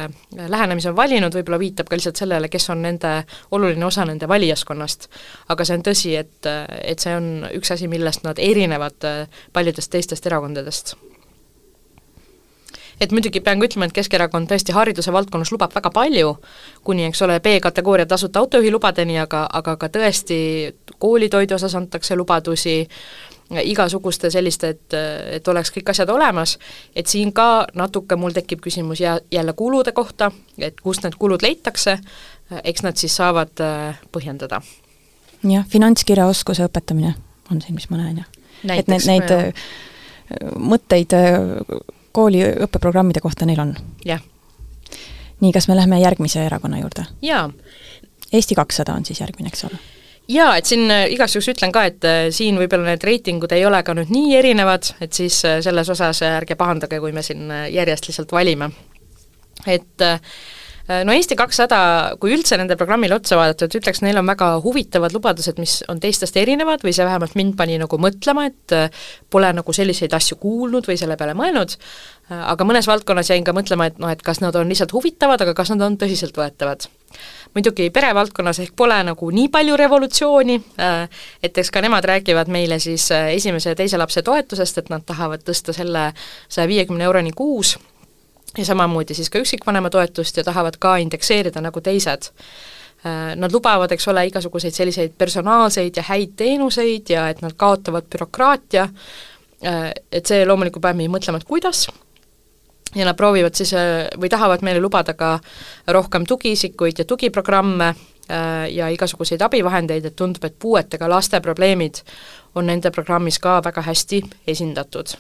lähenemise 0.49 0.91
on 0.91 0.97
valinud, 0.97 1.35
võib-olla 1.37 1.59
viitab 1.61 1.89
ka 1.89 1.97
lihtsalt 1.97 2.19
sellele, 2.23 2.49
kes 2.51 2.69
on 2.73 2.83
nende, 2.83 3.13
oluline 3.55 3.85
osa 3.87 4.05
nende 4.09 4.27
valijaskonnast. 4.29 5.09
aga 5.53 5.65
see 5.65 5.79
on 5.79 5.87
tõsi, 5.87 6.13
et, 6.19 6.51
et 6.81 6.99
see 6.99 7.15
on 7.15 7.47
üks 7.53 7.73
asi, 7.75 7.87
millest 7.91 8.25
nad 8.27 8.39
erinevad 8.41 9.09
äh, 9.09 9.41
paljudest 9.53 9.93
teistest 9.93 10.25
erakondadest 10.29 10.95
et 13.01 13.11
muidugi 13.11 13.41
pean 13.43 13.59
ka 13.59 13.67
ütlema, 13.67 13.87
et 13.89 13.95
Keskerakond 13.95 14.47
tõesti 14.49 14.75
hariduse 14.75 15.11
valdkonnas 15.13 15.51
lubab 15.51 15.73
väga 15.75 15.91
palju, 15.93 16.35
kuni 16.85 17.07
eks 17.09 17.21
ole, 17.25 17.39
B-kategooria 17.43 18.05
tasuta 18.09 18.39
autojuhi 18.43 18.71
lubadeni, 18.71 19.17
aga, 19.19 19.45
aga 19.59 19.75
ka 19.81 19.89
tõesti 19.91 20.37
koolitoidu 21.01 21.57
osas 21.57 21.75
antakse 21.79 22.15
lubadusi, 22.15 22.83
igasuguste 23.61 24.29
selliste, 24.31 24.69
et, 24.69 24.95
et 25.37 25.47
oleks 25.47 25.71
kõik 25.75 25.89
asjad 25.93 26.09
olemas, 26.09 26.57
et 26.95 27.07
siin 27.07 27.33
ka 27.33 27.65
natuke 27.77 28.15
mul 28.15 28.35
tekib 28.35 28.61
küsimus 28.63 29.01
jä-, 29.03 29.19
jälle 29.31 29.53
kulude 29.53 29.91
kohta, 29.91 30.31
et 30.57 30.81
kust 30.81 31.03
need 31.03 31.17
kulud 31.19 31.43
leitakse, 31.43 31.97
eks 32.63 32.83
nad 32.83 32.99
siis 32.99 33.15
saavad 33.15 33.63
äh, 33.63 34.01
põhjendada. 34.11 34.61
jah, 35.43 35.65
finantskirjaoskuse 35.69 36.67
õpetamine 36.69 37.13
on 37.51 37.61
siin, 37.61 37.75
mis 37.75 37.89
ma 37.89 37.99
näen, 38.01 38.23
jah. 38.23 38.29
et 38.77 38.87
need, 38.87 39.07
neid 39.07 39.29
jah. 39.29 39.47
Äh, 39.47 40.51
mõtteid 40.57 41.13
äh, 41.17 41.39
kooli 42.11 42.43
õppeprogrammide 42.67 43.21
kohta 43.23 43.45
neil 43.45 43.59
on? 43.59 43.75
jah. 44.05 44.21
nii, 45.41 45.51
kas 45.51 45.67
me 45.67 45.75
läheme 45.75 45.99
järgmise 46.01 46.45
erakonna 46.45 46.79
juurde? 46.83 47.07
jaa. 47.21 47.49
Eesti 48.33 48.55
kakssada 48.57 48.95
on 48.97 49.05
siis 49.05 49.19
järgmine, 49.21 49.51
eks 49.53 49.67
ole? 49.67 49.77
Jaa, 50.31 50.55
et 50.57 50.69
siin 50.69 50.87
äh, 50.91 51.05
igaks 51.13 51.35
juhuks 51.35 51.51
ütlen 51.53 51.73
ka, 51.75 51.85
et 51.89 52.07
äh, 52.07 52.23
siin 52.35 52.57
võib-olla 52.61 52.93
need 52.93 53.05
reitingud 53.07 53.51
ei 53.55 53.65
ole 53.67 53.83
ka 53.83 53.95
nüüd 53.97 54.11
nii 54.13 54.35
erinevad, 54.39 54.93
et 55.03 55.13
siis 55.15 55.41
äh, 55.47 55.59
selles 55.65 55.89
osas 55.91 56.23
ärge 56.27 56.57
pahandage, 56.59 57.01
kui 57.03 57.15
me 57.15 57.23
siin 57.25 57.51
järjest 57.73 58.09
lihtsalt 58.09 58.31
valime. 58.35 58.71
et 59.67 60.01
no 61.07 61.13
Eesti 61.15 61.37
kakssada, 61.39 61.77
kui 62.19 62.33
üldse 62.35 62.57
nende 62.59 62.75
programmile 62.75 63.15
otsa 63.15 63.37
vaadata, 63.39 63.69
et 63.69 63.75
ütleks, 63.79 64.01
neil 64.03 64.17
on 64.19 64.27
väga 64.27 64.49
huvitavad 64.65 65.13
lubadused, 65.15 65.59
mis 65.61 65.77
on 65.87 66.01
teistest 66.03 66.35
erinevad 66.41 66.83
või 66.83 66.91
see 66.95 67.05
vähemalt 67.07 67.37
mind 67.39 67.55
pani 67.55 67.77
nagu 67.79 67.99
mõtlema, 68.01 68.49
et 68.49 68.75
pole 69.31 69.53
nagu 69.55 69.75
selliseid 69.75 70.11
asju 70.17 70.35
kuulnud 70.41 70.89
või 70.89 70.97
selle 70.99 71.15
peale 71.19 71.37
mõelnud, 71.39 71.77
aga 72.41 72.67
mõnes 72.67 72.89
valdkonnas 72.91 73.31
jäin 73.31 73.47
ka 73.47 73.55
mõtlema, 73.55 73.87
et 73.87 74.03
noh, 74.03 74.11
et 74.11 74.25
kas 74.25 74.43
nad 74.43 74.57
on 74.59 74.67
lihtsalt 74.67 74.91
huvitavad, 74.97 75.45
aga 75.45 75.55
kas 75.55 75.71
nad 75.71 75.87
on 75.87 75.95
tõsiseltvõetavad 76.01 76.89
muidugi 77.53 77.89
perevaldkonnas 77.93 78.59
ehk 78.63 78.75
pole 78.75 78.97
nagu 79.03 79.29
nii 79.31 79.47
palju 79.53 79.77
revolutsiooni, 79.77 80.59
äh, 80.79 81.23
et 81.43 81.57
eks 81.57 81.71
ka 81.71 81.81
nemad 81.81 82.05
räägivad 82.05 82.51
meile 82.51 82.79
siis 82.79 83.11
äh, 83.11 83.31
esimese 83.37 83.73
ja 83.73 83.79
teise 83.79 83.97
lapse 83.97 84.21
toetusest, 84.21 84.77
et 84.77 84.93
nad 84.93 85.05
tahavad 85.05 85.43
tõsta 85.45 85.75
selle 85.75 86.11
saja 86.47 86.67
viiekümne 86.67 87.03
euroni 87.09 87.31
kuus 87.31 87.77
ja 88.57 88.65
samamoodi 88.65 89.13
siis 89.17 89.29
ka 89.29 89.41
üksikvanema 89.41 89.89
toetust 89.89 90.37
ja 90.37 90.43
tahavad 90.43 90.77
ka 90.79 90.97
indekseerida 91.01 91.61
nagu 91.61 91.81
teised. 91.81 92.31
Nad 93.35 93.51
lubavad, 93.51 93.91
eks 93.91 94.05
ole, 94.07 94.21
igasuguseid 94.29 94.71
selliseid 94.71 95.15
personaalseid 95.17 95.97
ja 95.99 96.03
häid 96.07 96.37
teenuseid 96.39 97.09
ja 97.11 97.25
et 97.33 97.41
nad 97.43 97.51
kaotavad 97.59 98.05
bürokraatia, 98.07 98.85
et 99.59 100.29
see 100.29 100.45
loomulikult 100.47 100.85
paneb 100.85 101.01
meid 101.01 101.11
mõtlema, 101.11 101.41
et 101.41 101.49
kuidas, 101.49 101.81
ja 102.95 103.05
nad 103.05 103.17
proovivad 103.17 103.55
siis 103.55 103.73
või 104.19 104.29
tahavad 104.29 104.61
meile 104.61 104.81
lubada 104.81 105.13
ka 105.13 105.39
rohkem 105.87 106.25
tugiisikuid 106.25 106.99
ja 106.99 107.05
tugiprogramme 107.05 107.93
ja 108.71 108.87
igasuguseid 108.89 109.41
abivahendeid, 109.41 110.05
et 110.05 110.15
tundub, 110.15 110.45
et 110.47 110.55
puuetega 110.59 111.09
laste 111.09 111.41
probleemid 111.43 111.99
on 112.55 112.65
nende 112.71 112.91
programmis 112.91 113.39
ka 113.39 113.59
väga 113.65 113.83
hästi 113.83 114.21
esindatud 114.47 115.17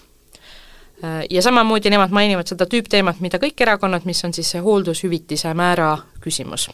Äh, 1.03 1.25
ja 1.29 1.41
samamoodi 1.41 1.89
nemad 1.89 2.11
mainivad 2.15 2.47
seda 2.47 2.65
tüüpteemat, 2.69 3.19
mida 3.19 3.39
kõik 3.41 3.59
erakonnad, 3.65 4.05
mis 4.07 4.23
on 4.23 4.33
siis 4.33 4.53
see 4.53 4.61
hooldushüvitise 4.63 5.51
määra 5.57 5.97
küsimus. 6.23 6.69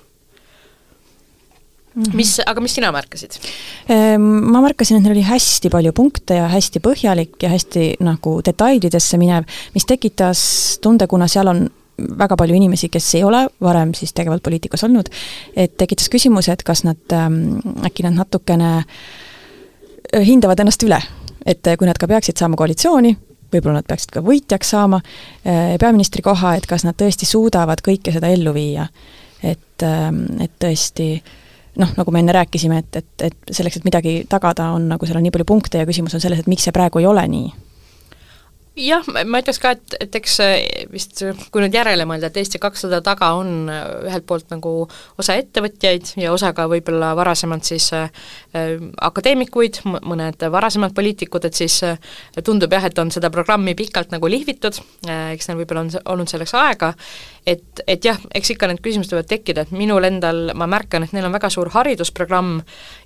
Mis, 1.96 2.36
aga 2.46 2.62
mis 2.64 2.76
sina 2.78 2.92
märkasid? 2.96 3.40
Ehm, 3.92 4.28
ma 4.54 4.62
märkasin, 4.64 5.00
et 5.00 5.06
neil 5.06 5.18
oli 5.18 5.26
hästi 5.28 5.72
palju 5.74 5.94
punkte 5.98 6.40
ja 6.40 6.48
hästi 6.52 6.82
põhjalik 6.84 7.38
ja 7.44 7.52
hästi 7.54 7.92
nagu 8.06 8.40
detailidesse 8.46 9.20
minev, 9.22 9.50
mis 9.76 9.88
tekitas 9.90 10.42
tunde, 10.84 11.08
kuna 11.10 11.28
seal 11.32 11.52
on 11.52 11.66
väga 12.20 12.38
palju 12.40 12.56
inimesi, 12.56 12.90
kes 12.92 13.08
ei 13.20 13.24
ole 13.28 13.46
varem 13.62 13.94
siis 13.98 14.14
tegevalt 14.16 14.44
poliitikas 14.44 14.86
olnud, 14.88 15.10
et 15.56 15.76
tekitas 15.78 16.10
küsimuse, 16.12 16.54
et 16.54 16.64
kas 16.64 16.86
nad 16.88 17.16
ähm,, 17.16 17.60
äkki 17.86 18.06
nad 18.08 18.16
natukene 18.16 18.76
äh, 18.80 20.24
hindavad 20.26 20.60
ennast 20.64 20.84
üle. 20.88 21.02
et 21.46 21.66
kui 21.80 21.88
nad 21.88 21.98
ka 21.98 22.08
peaksid 22.08 22.38
saama 22.38 22.58
koalitsiooni, 22.60 23.14
võib-olla 23.54 23.80
nad 23.80 23.88
peaksid 23.88 24.12
ka 24.14 24.22
võitjaks 24.22 24.74
saama 24.76 25.00
äh, 25.00 25.76
peaministri 25.82 26.22
koha, 26.22 26.56
et 26.60 26.68
kas 26.70 26.84
nad 26.86 26.98
tõesti 27.00 27.26
suudavad 27.26 27.82
kõike 27.86 28.14
seda 28.14 28.30
ellu 28.30 28.54
viia. 28.54 28.88
et, 29.44 29.84
ähm, 29.84 30.26
et 30.44 30.52
tõesti 30.60 31.22
noh, 31.80 31.96
nagu 31.98 32.12
me 32.12 32.22
enne 32.24 32.36
rääkisime, 32.36 32.84
et, 32.84 33.02
et, 33.02 33.26
et 33.30 33.56
selleks, 33.56 33.80
et 33.80 33.88
midagi 33.88 34.14
tagada, 34.30 34.72
on 34.76 34.90
nagu 34.92 35.08
seal 35.08 35.20
on 35.20 35.26
nii 35.28 35.34
palju 35.36 35.48
punkte 35.48 35.82
ja 35.82 35.88
küsimus 35.90 36.16
on 36.18 36.24
selles, 36.24 36.42
et 36.42 36.52
miks 36.52 36.68
see 36.68 36.76
praegu 36.76 37.02
ei 37.02 37.10
ole 37.10 37.26
nii 37.32 37.50
jah, 38.80 39.06
ma 39.28 39.42
ütleks 39.42 39.60
ka, 39.62 39.74
et, 39.76 39.96
et 40.06 40.16
eks 40.20 40.38
vist 40.92 41.22
kui 41.52 41.64
nüüd 41.64 41.76
järele 41.76 42.06
mõelda, 42.10 42.30
et 42.30 42.40
Eesti 42.42 42.62
kakssada 42.62 43.02
taga 43.06 43.32
on 43.38 43.70
ühelt 43.70 44.26
poolt 44.30 44.50
nagu 44.54 44.74
osa 45.20 45.36
ettevõtjaid 45.40 46.14
ja 46.22 46.34
osa 46.34 46.52
ka 46.58 46.68
võib-olla 46.72 47.12
varasemalt 47.18 47.68
siis 47.68 47.90
äh, 47.98 48.10
akadeemikuid, 49.10 49.82
mõned 49.86 50.46
varasemad 50.52 50.96
poliitikud, 50.98 51.50
et 51.50 51.60
siis 51.60 51.80
äh, 51.88 52.00
tundub 52.46 52.74
jah, 52.74 52.88
et 52.90 53.02
on 53.02 53.12
seda 53.14 53.32
programmi 53.34 53.76
pikalt 53.80 54.14
nagu 54.16 54.32
lihvitud 54.32 54.80
äh,, 55.08 55.34
eks 55.36 55.50
neil 55.50 55.62
võib-olla 55.62 55.86
on 55.86 55.94
olnud 56.16 56.32
selleks 56.32 56.56
aega, 56.60 56.94
et, 57.48 57.84
et 57.88 58.06
jah, 58.06 58.20
eks 58.36 58.56
ikka 58.56 58.72
need 58.72 58.84
küsimused 58.86 59.14
võivad 59.14 59.30
tekkida, 59.30 59.68
et 59.68 59.76
minul 59.76 60.08
endal, 60.08 60.50
ma 60.58 60.70
märkan, 60.70 61.06
et 61.06 61.16
neil 61.16 61.28
on 61.30 61.36
väga 61.36 61.52
suur 61.54 61.72
haridusprogramm 61.76 62.60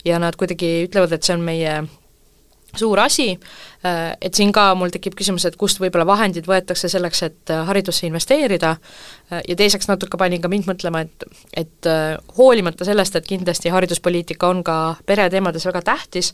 ja 0.08 0.22
nad 0.22 0.38
kuidagi 0.40 0.84
ütlevad, 0.88 1.16
et 1.16 1.26
see 1.26 1.38
on 1.38 1.46
meie 1.46 1.82
suur 2.76 3.00
asi, 3.00 3.40
äh, 3.86 4.18
et 4.22 4.34
siin 4.34 4.52
ka 4.52 4.74
mul 4.76 4.92
tekib 4.94 5.16
küsimus, 5.18 5.46
et 5.46 5.58
kust 5.60 5.80
võib-olla 5.82 6.06
vahendid 6.10 6.48
võetakse 6.50 6.90
selleks, 6.90 7.24
et 7.28 7.54
äh, 7.54 7.62
haridusse 7.68 8.08
investeerida, 8.08 8.76
äh, 9.32 9.42
ja 9.48 9.56
teiseks 9.60 9.88
natuke 9.90 10.18
pani 10.18 10.40
ka 10.42 10.50
mind 10.52 10.70
mõtlema, 10.70 11.04
et 11.06 11.28
et 11.54 11.88
hoolimata 12.38 12.86
sellest, 12.86 13.16
et 13.16 13.28
kindlasti 13.28 13.70
hariduspoliitika 13.70 14.48
on 14.50 14.64
ka 14.66 14.78
pereteemades 15.06 15.66
väga 15.68 15.82
tähtis, 15.86 16.32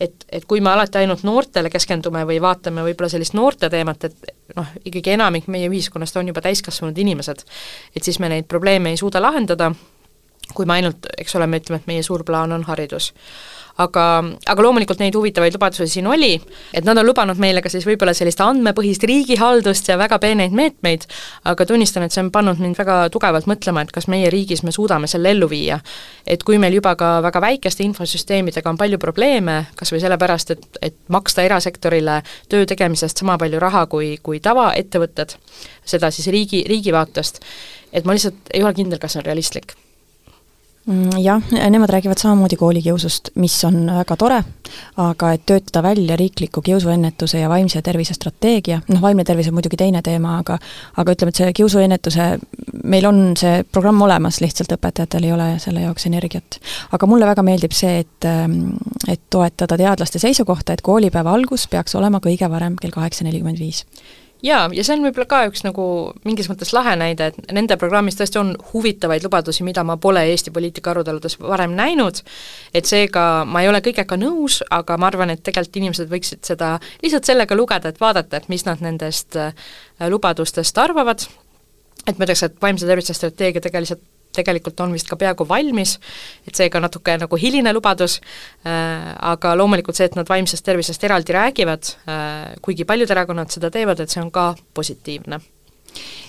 et, 0.00 0.24
et 0.32 0.44
kui 0.48 0.62
me 0.64 0.70
alati 0.70 1.02
ainult 1.02 1.24
noortele 1.26 1.70
keskendume 1.70 2.24
või 2.26 2.40
vaatame 2.42 2.84
võib-olla 2.86 3.10
sellist 3.12 3.34
noorte 3.36 3.68
teemat, 3.70 4.04
et 4.08 4.32
noh, 4.56 4.70
ikkagi 4.84 5.14
enamik 5.18 5.50
meie 5.52 5.68
ühiskonnast 5.68 6.16
on 6.16 6.30
juba 6.32 6.40
täiskasvanud 6.44 6.98
inimesed, 6.98 7.44
et 7.96 8.02
siis 8.02 8.18
me 8.22 8.30
neid 8.32 8.48
probleeme 8.48 8.94
ei 8.94 9.00
suuda 9.00 9.22
lahendada, 9.22 9.72
kui 10.54 10.66
me 10.66 10.78
ainult, 10.78 11.10
eks 11.18 11.36
ole, 11.36 11.46
me 11.46 11.60
ütleme, 11.60 11.82
et 11.82 11.90
meie 11.90 12.02
suur 12.06 12.24
plaan 12.24 12.52
on 12.56 12.64
haridus 12.68 13.12
aga, 13.82 14.04
aga 14.46 14.62
loomulikult 14.62 15.00
neid 15.02 15.16
huvitavaid 15.18 15.54
lubadusi 15.56 15.86
siin 15.90 16.06
oli, 16.06 16.34
et 16.74 16.86
nad 16.86 16.98
on 17.00 17.06
lubanud 17.06 17.40
meile 17.42 17.62
ka 17.64 17.72
siis 17.72 17.86
võib-olla 17.88 18.14
sellist 18.14 18.40
andmepõhist 18.44 19.02
riigihaldust 19.08 19.90
ja 19.90 19.98
väga 19.98 20.18
peeneid 20.22 20.54
meetmeid, 20.54 21.06
aga 21.50 21.66
tunnistan, 21.66 22.06
et 22.06 22.14
see 22.14 22.22
on 22.22 22.30
pannud 22.34 22.62
mind 22.62 22.78
väga 22.78 23.00
tugevalt 23.14 23.48
mõtlema, 23.50 23.84
et 23.84 23.92
kas 23.94 24.08
meie 24.12 24.30
riigis 24.32 24.62
me 24.66 24.72
suudame 24.74 25.10
selle 25.10 25.34
ellu 25.34 25.50
viia. 25.50 25.80
et 26.26 26.42
kui 26.42 26.58
meil 26.58 26.72
juba 26.72 26.94
ka 26.96 27.20
väga 27.22 27.40
väikeste 27.40 27.84
infosüsteemidega 27.84 28.70
on 28.70 28.78
palju 28.80 28.98
probleeme, 28.98 29.66
kas 29.76 29.92
või 29.92 30.00
sellepärast, 30.00 30.50
et, 30.50 30.64
et 30.82 30.96
maksta 31.08 31.42
erasektorile 31.44 32.22
töö 32.48 32.64
tegemisest 32.66 33.20
sama 33.20 33.36
palju 33.38 33.60
raha 33.60 33.86
kui, 33.86 34.16
kui 34.22 34.40
tavaettevõtted, 34.40 35.36
seda 35.84 36.10
siis 36.10 36.30
riigi, 36.32 36.64
riigi 36.68 36.94
vaatest, 36.94 37.42
et 37.92 38.04
ma 38.04 38.16
lihtsalt 38.16 38.54
ei 38.54 38.62
ole 38.64 38.74
kindel, 38.74 39.02
kas 39.02 39.12
see 39.16 39.24
on 39.24 39.28
realistlik 39.28 39.76
jah, 41.18 41.42
nemad 41.70 41.90
räägivad 41.90 42.18
samamoodi 42.20 42.56
koolikiusust, 42.56 43.30
mis 43.40 43.56
on 43.64 43.86
väga 43.86 44.16
tore, 44.20 44.40
aga 45.00 45.30
et 45.32 45.46
töötada 45.46 45.82
välja 45.82 46.16
riikliku 46.16 46.60
kiusuennetuse 46.62 47.38
ja 47.40 47.48
vaimse 47.48 47.82
tervise 47.82 48.14
strateegia, 48.14 48.80
noh, 48.88 49.00
vaimne 49.02 49.24
tervis 49.24 49.48
on 49.48 49.56
muidugi 49.56 49.78
teine 49.80 50.02
teema, 50.04 50.38
aga 50.42 50.58
aga 51.00 51.14
ütleme, 51.16 51.32
et 51.32 51.40
see 51.40 51.52
kiusuennetuse, 51.56 52.26
meil 52.84 53.08
on 53.08 53.22
see 53.40 53.62
programm 53.72 54.02
olemas, 54.04 54.42
lihtsalt 54.44 54.76
õpetajatel 54.76 55.28
ei 55.28 55.32
ole 55.32 55.48
selle 55.62 55.86
jaoks 55.86 56.06
energiat. 56.10 56.60
aga 56.92 57.06
mulle 57.08 57.26
väga 57.32 57.46
meeldib 57.46 57.72
see, 57.72 58.04
et 58.04 58.28
et 59.08 59.20
toetada 59.30 59.76
teadlaste 59.80 60.18
seisukohta, 60.18 60.72
et 60.72 60.84
koolipäeva 60.84 61.32
algus 61.32 61.66
peaks 61.68 61.94
olema 61.94 62.20
kõige 62.20 62.50
varem 62.50 62.76
kell 62.80 62.92
kaheksa 62.92 63.24
nelikümmend 63.24 63.58
viis 63.58 63.84
jaa, 64.44 64.68
ja 64.76 64.84
see 64.84 64.96
on 64.96 65.04
võib-olla 65.06 65.26
ka 65.28 65.40
üks 65.48 65.64
nagu 65.64 65.86
mingis 66.28 66.48
mõttes 66.50 66.72
lahe 66.76 66.94
näide, 67.00 67.30
et 67.32 67.52
nende 67.56 67.76
programmis 67.80 68.18
tõesti 68.18 68.40
on 68.40 68.52
huvitavaid 68.72 69.24
lubadusi, 69.24 69.64
mida 69.66 69.84
ma 69.86 69.96
pole 70.00 70.24
Eesti 70.30 70.52
poliitika 70.54 70.92
aruteludes 70.92 71.38
varem 71.40 71.76
näinud, 71.78 72.20
et 72.74 72.88
seega 72.88 73.44
ma 73.48 73.64
ei 73.64 73.70
ole 73.70 73.80
kõigega 73.84 74.18
nõus, 74.20 74.60
aga 74.74 74.98
ma 75.00 75.10
arvan, 75.10 75.34
et 75.34 75.44
tegelikult 75.44 75.80
inimesed 75.82 76.10
võiksid 76.12 76.44
seda 76.46 76.74
lihtsalt 77.02 77.30
sellega 77.30 77.56
lugeda, 77.58 77.90
et 77.90 78.02
vaadata, 78.02 78.40
et 78.42 78.50
mis 78.52 78.66
nad 78.68 78.82
nendest 78.84 79.38
äh, 79.40 79.54
lubadustest 80.10 80.78
arvavad, 80.78 81.26
et 82.04 82.18
ma 82.18 82.26
ütleks, 82.26 82.44
et 82.46 82.60
vaimse 82.62 82.88
tervise 82.88 83.16
strateegia 83.16 83.64
tegelikult 83.64 84.04
tegelikult 84.36 84.80
on 84.84 84.94
vist 84.94 85.08
ka 85.10 85.18
peaaegu 85.20 85.46
valmis, 85.48 85.96
et 86.48 86.54
seega 86.54 86.82
natuke 86.82 87.16
nagu 87.20 87.38
hiline 87.40 87.72
lubadus 87.74 88.18
äh,, 88.20 89.12
aga 89.32 89.54
loomulikult 89.58 89.98
see, 89.98 90.08
et 90.10 90.18
nad 90.18 90.28
vaimsest 90.28 90.64
tervisest 90.66 91.04
eraldi 91.04 91.36
räägivad 91.36 91.92
äh,, 92.08 92.56
kuigi 92.64 92.86
paljud 92.88 93.10
erakonnad 93.10 93.54
seda 93.54 93.70
teevad, 93.74 94.00
et 94.00 94.10
see 94.10 94.22
on 94.22 94.32
ka 94.34 94.52
positiivne. 94.74 95.40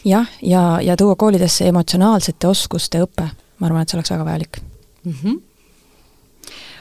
jah, 0.06 0.30
ja, 0.42 0.62
ja, 0.62 0.68
ja 0.92 0.98
tuua 0.98 1.16
koolidesse 1.16 1.68
emotsionaalsete 1.68 2.48
oskuste 2.48 3.02
õpe, 3.04 3.28
ma 3.60 3.70
arvan, 3.70 3.82
et 3.82 3.90
see 3.90 4.00
oleks 4.00 4.16
väga 4.16 4.32
vajalik 4.32 4.62
mm. 5.04 5.20
-hmm 5.24 5.44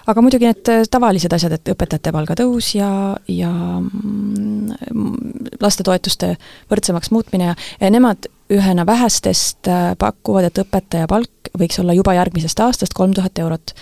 aga 0.07 0.25
muidugi 0.25 0.49
need 0.49 0.71
äh, 0.73 0.85
tavalised 0.91 1.33
asjad, 1.33 1.57
et 1.57 1.73
õpetajate 1.75 2.13
palgatõus 2.15 2.75
ja, 2.77 2.91
ja 3.31 3.51
mm, 3.81 5.55
lastetoetuste 5.63 6.35
võrdsemaks 6.73 7.13
muutmine 7.15 7.53
ja, 7.53 7.59
ja 7.81 7.93
nemad 7.93 8.29
ühena 8.53 8.87
vähestest 8.87 9.69
äh, 9.69 9.93
pakuvad, 9.99 10.49
et 10.49 10.59
õpetaja 10.61 11.09
palk 11.09 11.53
võiks 11.59 11.79
olla 11.81 11.95
juba 11.97 12.15
järgmisest 12.17 12.61
aastast 12.61 12.95
kolm 12.95 13.15
tuhat 13.15 13.39
eurot. 13.39 13.75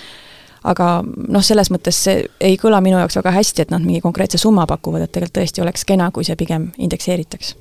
aga 0.64 1.02
noh, 1.02 1.42
selles 1.42 1.72
mõttes 1.74 1.96
see 2.04 2.22
ei 2.40 2.54
kõla 2.60 2.78
minu 2.80 3.00
jaoks 3.00 3.18
väga 3.18 3.32
hästi, 3.34 3.64
et 3.64 3.72
nad 3.74 3.82
mingi 3.82 4.00
konkreetse 4.00 4.38
summa 4.38 4.66
pakuvad, 4.70 5.02
et 5.02 5.12
tegelikult 5.12 5.40
tõesti 5.40 5.62
oleks 5.64 5.84
kena, 5.84 6.10
kui 6.10 6.24
see 6.24 6.36
pigem 6.36 6.70
indekseeritaks. 6.78 7.56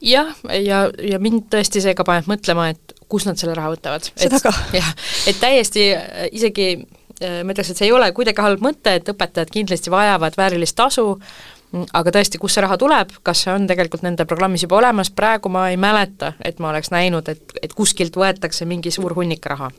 jah, 0.00 0.32
ja, 0.62 0.86
ja 1.10 1.18
mind 1.18 1.50
tõesti 1.52 1.84
see 1.84 1.94
ka 1.94 2.04
paneb 2.08 2.30
mõtlema, 2.30 2.70
et 2.72 2.96
kust 3.08 3.28
nad 3.28 3.36
selle 3.36 3.54
raha 3.58 3.74
võtavad. 3.74 4.08
seda 4.16 4.40
ka. 4.40 4.54
jah, 4.80 4.94
et 5.26 5.40
täiesti 5.40 5.90
äh, 5.92 6.28
isegi 6.32 6.68
äh, 6.78 7.42
ma 7.44 7.52
ütleks, 7.52 7.74
et 7.74 7.82
see 7.82 7.90
ei 7.90 7.96
ole 7.96 8.08
kuidagi 8.16 8.40
halb 8.40 8.64
mõte, 8.64 8.96
et 8.96 9.12
õpetajad 9.12 9.52
kindlasti 9.52 9.92
vajavad 9.92 10.38
väärilist 10.40 10.78
tasu, 10.80 11.18
aga 11.92 12.12
tõesti, 12.14 12.38
kust 12.40 12.58
see 12.58 12.64
raha 12.64 12.76
tuleb, 12.80 13.14
kas 13.24 13.44
see 13.44 13.52
on 13.54 13.66
tegelikult 13.70 14.04
nende 14.04 14.26
programmis 14.28 14.64
juba 14.66 14.78
olemas, 14.78 15.10
praegu 15.14 15.50
ma 15.52 15.68
ei 15.72 15.78
mäleta, 15.80 16.32
et 16.44 16.60
ma 16.60 16.70
oleks 16.70 16.92
näinud, 16.92 17.28
et, 17.32 17.56
et 17.62 17.74
kuskilt 17.76 18.16
võetakse 18.16 18.66
mingi 18.68 18.92
suur 18.94 19.14
hunnik 19.16 19.46
raha. 19.46 19.70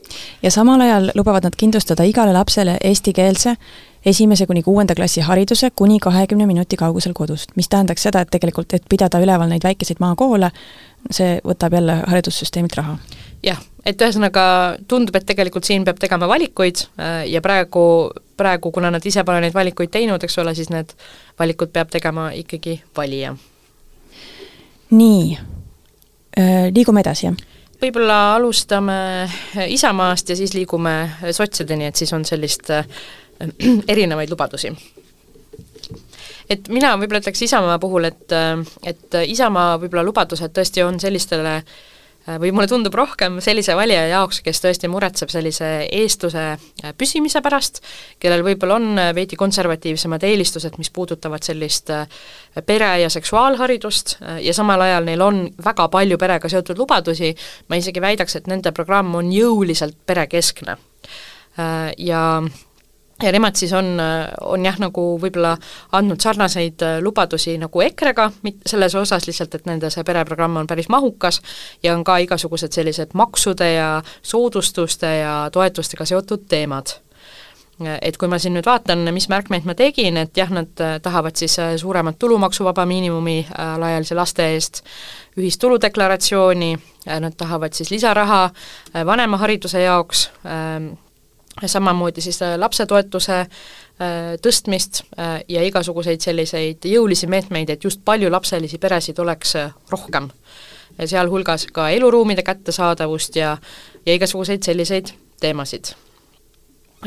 ja 0.42 0.50
samal 0.50 0.80
ajal 0.80 1.10
lubavad 1.14 1.44
nad 1.46 1.56
kindlustada 1.56 2.04
igale 2.04 2.32
lapsele 2.32 2.78
eestikeelse 2.84 3.56
esimese 4.06 4.46
kuni 4.46 4.62
kuuenda 4.62 4.94
klassi 4.94 5.20
hariduse 5.20 5.70
kuni 5.76 5.98
kahekümne 5.98 6.46
minuti 6.46 6.76
kaugusel 6.76 7.12
kodust, 7.12 7.54
mis 7.56 7.68
tähendaks 7.68 8.02
seda, 8.02 8.20
et 8.20 8.30
tegelikult, 8.30 8.74
et 8.74 8.84
pidada 8.88 9.20
üleval 9.20 9.48
neid 9.48 9.64
väikeseid 9.64 10.00
maakoole, 10.00 10.50
see 11.10 11.38
võtab 11.44 11.78
jälle 11.78 12.02
haridussüsteemilt 12.06 12.76
raha 12.80 12.98
jah, 13.44 13.60
et 13.84 14.00
ühesõnaga 14.00 14.44
tundub, 14.88 15.16
et 15.18 15.26
tegelikult 15.28 15.66
siin 15.68 15.84
peab 15.86 16.00
tegema 16.00 16.28
valikuid 16.30 16.84
äh, 16.96 17.24
ja 17.30 17.42
praegu, 17.44 17.84
praegu, 18.38 18.72
kuna 18.74 18.90
nad 18.94 19.04
ise 19.06 19.24
pole 19.24 19.42
neid 19.44 19.54
valikuid 19.56 19.92
teinud, 19.94 20.24
eks 20.24 20.38
ole, 20.42 20.54
siis 20.56 20.70
need 20.72 20.94
valikud 21.38 21.72
peab 21.72 21.90
tegema 21.90 22.30
ikkagi 22.34 22.82
valija. 22.96 23.36
nii, 24.90 25.38
äh, 26.38 26.66
liigume 26.74 27.00
edasi, 27.00 27.26
jah? 27.26 27.36
võib-olla 27.82 28.34
alustame 28.36 29.28
Isamaast 29.68 30.28
ja 30.28 30.36
siis 30.36 30.54
liigume 30.54 31.10
sotsideni, 31.32 31.86
et 31.90 31.96
siis 31.96 32.12
on 32.12 32.24
sellist 32.24 32.70
äh, 32.70 32.86
erinevaid 33.92 34.30
lubadusi 34.30 34.72
et 36.50 36.68
mina 36.68 36.94
võib-olla 36.96 37.22
ütleks 37.24 37.42
Isamaa 37.42 37.78
puhul, 37.78 38.04
et, 38.04 38.32
et 38.84 39.18
Isamaa 39.26 39.78
võib-olla 39.80 40.04
lubadused 40.04 40.52
tõesti 40.54 40.84
on 40.84 41.00
sellistele 41.00 41.56
äh, 41.56 41.64
Äh, 41.64 41.92
või 42.26 42.52
mulle 42.54 42.68
tundub 42.70 42.94
rohkem 42.96 43.38
sellise 43.44 43.76
valija 43.76 44.06
jaoks, 44.08 44.40
kes 44.44 44.62
tõesti 44.64 44.88
muretseb 44.88 45.32
sellise 45.32 45.70
eestluse 45.92 46.44
äh, 46.54 46.94
püsimise 46.98 47.42
pärast, 47.44 47.82
kellel 48.22 48.44
võib-olla 48.46 48.78
on 48.80 49.00
äh, 49.00 49.12
veidi 49.16 49.36
konservatiivsemad 49.40 50.24
eelistused, 50.24 50.78
mis 50.80 50.90
puudutavad 50.94 51.44
sellist 51.44 51.92
pere- 52.66 52.92
ja 53.02 53.10
seksuaalharidust 53.10 54.16
ja 54.40 54.54
samal 54.54 54.80
ajal 54.86 55.08
neil 55.08 55.22
on 55.24 55.40
väga 55.64 55.88
palju 55.92 56.18
perega 56.20 56.48
seotud 56.48 56.78
lubadusi, 56.80 57.34
ma 57.68 57.80
isegi 57.80 58.02
väidaks, 58.02 58.38
et 58.38 58.48
nende 58.50 58.72
programm 58.72 59.14
on 59.18 59.32
jõuliselt 59.32 59.96
perekeskne. 60.06 60.76
Ja 61.98 62.22
ja 63.22 63.32
nemad 63.32 63.56
siis 63.56 63.72
on, 63.72 63.94
on 64.40 64.64
jah, 64.66 64.78
nagu 64.82 65.04
võib-olla 65.22 65.54
andnud 65.94 66.22
sarnaseid 66.22 66.82
äh, 66.82 66.96
lubadusi 67.02 67.56
nagu 67.60 67.82
EKRE-ga, 67.84 68.30
selles 68.66 68.94
osas 68.98 69.28
lihtsalt, 69.28 69.54
et 69.54 69.70
nende 69.70 69.90
see 69.92 70.04
pereprogramm 70.06 70.58
on 70.62 70.68
päris 70.70 70.90
mahukas 70.92 71.40
ja 71.82 71.94
on 71.94 72.04
ka 72.04 72.18
igasugused 72.24 72.74
sellised 72.74 73.14
maksude 73.14 73.70
ja 73.76 73.88
soodustuste 74.22 75.16
ja 75.20 75.36
toetustega 75.52 76.06
seotud 76.08 76.48
teemad. 76.48 76.98
Et 78.02 78.14
kui 78.14 78.30
ma 78.30 78.38
siin 78.38 78.54
nüüd 78.54 78.66
vaatan, 78.68 79.00
mis 79.14 79.26
märkmeid 79.26 79.64
ma 79.66 79.74
tegin, 79.74 80.14
et 80.20 80.36
jah, 80.38 80.50
nad 80.54 80.82
äh, 80.82 80.98
tahavad 81.02 81.38
siis 81.38 81.56
äh, 81.62 81.74
suuremat 81.78 82.18
tulumaksuvaba 82.18 82.86
miinimumi 82.86 83.40
alaealise 83.58 84.14
laste 84.14 84.46
eest, 84.54 84.84
ühist 85.38 85.58
tuludeklaratsiooni, 85.62 86.74
nad 87.20 87.34
tahavad 87.36 87.74
siis 87.74 87.90
lisaraha 87.90 88.44
vanemahariduse 89.06 89.82
jaoks, 89.82 90.28
ähm, 90.46 90.94
samamoodi 91.66 92.20
siis 92.20 92.42
äh, 92.42 92.58
lapsetoetuse 92.58 93.36
äh, 93.40 93.48
tõstmist 94.42 95.02
äh, 95.18 95.40
ja 95.48 95.62
igasuguseid 95.62 96.20
selliseid 96.20 96.86
jõulisi 96.88 97.28
meetmeid, 97.30 97.70
et 97.70 97.84
just 97.84 98.02
paljulapselisi 98.04 98.78
peresid 98.78 99.18
oleks 99.18 99.56
rohkem. 99.90 100.30
sealhulgas 101.06 101.66
ka 101.72 101.88
eluruumide 101.90 102.42
kättesaadavust 102.42 103.36
ja, 103.36 103.56
ja 104.06 104.14
igasuguseid 104.14 104.62
selliseid 104.62 105.08
teemasid. 105.40 105.94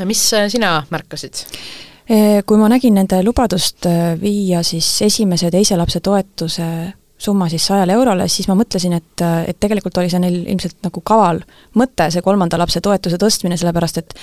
mis 0.05 0.29
sina 0.47 0.83
märkasid? 0.89 1.33
Kui 2.45 2.57
ma 2.57 2.69
nägin 2.69 2.93
nende 2.93 3.23
lubadust 3.23 3.85
viia 4.21 4.63
siis 4.63 5.01
esimese 5.01 5.45
ja 5.45 5.51
teise 5.51 5.77
lapse 5.77 5.99
toetuse 5.99 6.63
summa 7.17 7.49
siis 7.49 7.65
sajale 7.67 7.93
eurole, 7.97 8.27
siis 8.29 8.47
ma 8.47 8.55
mõtlesin, 8.57 8.93
et, 8.93 9.23
et 9.49 9.57
tegelikult 9.59 9.97
oli 9.97 10.09
see 10.11 10.21
neil 10.21 10.35
ilmselt 10.43 10.77
nagu 10.85 11.01
kaval 11.01 11.41
mõte, 11.79 12.09
see 12.13 12.21
kolmanda 12.25 12.59
lapse 12.61 12.81
toetuse 12.83 13.17
tõstmine, 13.21 13.57
sellepärast 13.57 14.01
et 14.01 14.13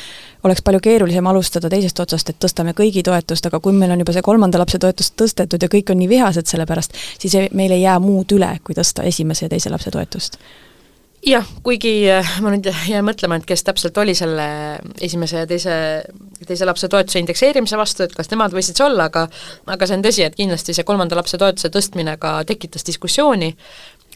oleks 0.46 0.62
palju 0.62 0.82
keerulisem 0.84 1.26
alustada 1.26 1.70
teisest 1.72 2.00
otsast, 2.04 2.30
et 2.30 2.38
tõstame 2.42 2.74
kõigi 2.78 3.02
toetust, 3.06 3.50
aga 3.50 3.60
kui 3.60 3.74
meil 3.74 3.94
on 3.94 4.04
juba 4.04 4.14
see 4.14 4.26
kolmanda 4.26 4.60
lapse 4.62 4.78
toetus 4.78 5.10
tõstetud 5.18 5.66
ja 5.66 5.70
kõik 5.72 5.90
on 5.90 5.98
nii 6.02 6.12
vihased 6.12 6.50
selle 6.50 6.68
pärast, 6.70 6.94
siis 7.18 7.34
ei, 7.40 7.50
meil 7.52 7.74
ei 7.74 7.82
jää 7.82 7.98
muud 8.02 8.36
üle, 8.36 8.52
kui 8.64 8.78
tõsta 8.78 9.02
esimese 9.10 9.48
ja 9.48 9.56
teise 9.56 9.74
lapse 9.74 9.90
toetust 9.94 10.38
jah, 11.26 11.46
kuigi 11.64 11.92
äh, 12.12 12.34
ma 12.44 12.52
nüüd 12.52 12.68
jään 12.88 13.06
mõtlema, 13.06 13.38
et 13.40 13.46
kes 13.48 13.64
täpselt 13.66 13.96
oli 14.00 14.14
selle 14.16 14.46
esimese 15.04 15.42
ja 15.42 15.48
teise, 15.48 15.76
teise 16.46 16.68
lapse 16.68 16.88
toetuse 16.92 17.22
indekseerimise 17.22 17.78
vastu, 17.80 18.04
et 18.04 18.14
kas 18.16 18.30
nemad 18.32 18.54
võisid 18.54 18.78
see 18.78 18.86
olla, 18.86 19.08
aga 19.10 19.26
aga 19.72 19.88
see 19.88 19.98
on 19.98 20.04
tõsi, 20.04 20.24
et 20.26 20.36
kindlasti 20.38 20.76
see 20.76 20.86
kolmanda 20.86 21.18
lapse 21.18 21.40
toetuse 21.40 21.72
tõstmine 21.74 22.16
ka 22.20 22.36
tekitas 22.48 22.86
diskussiooni, 22.86 23.54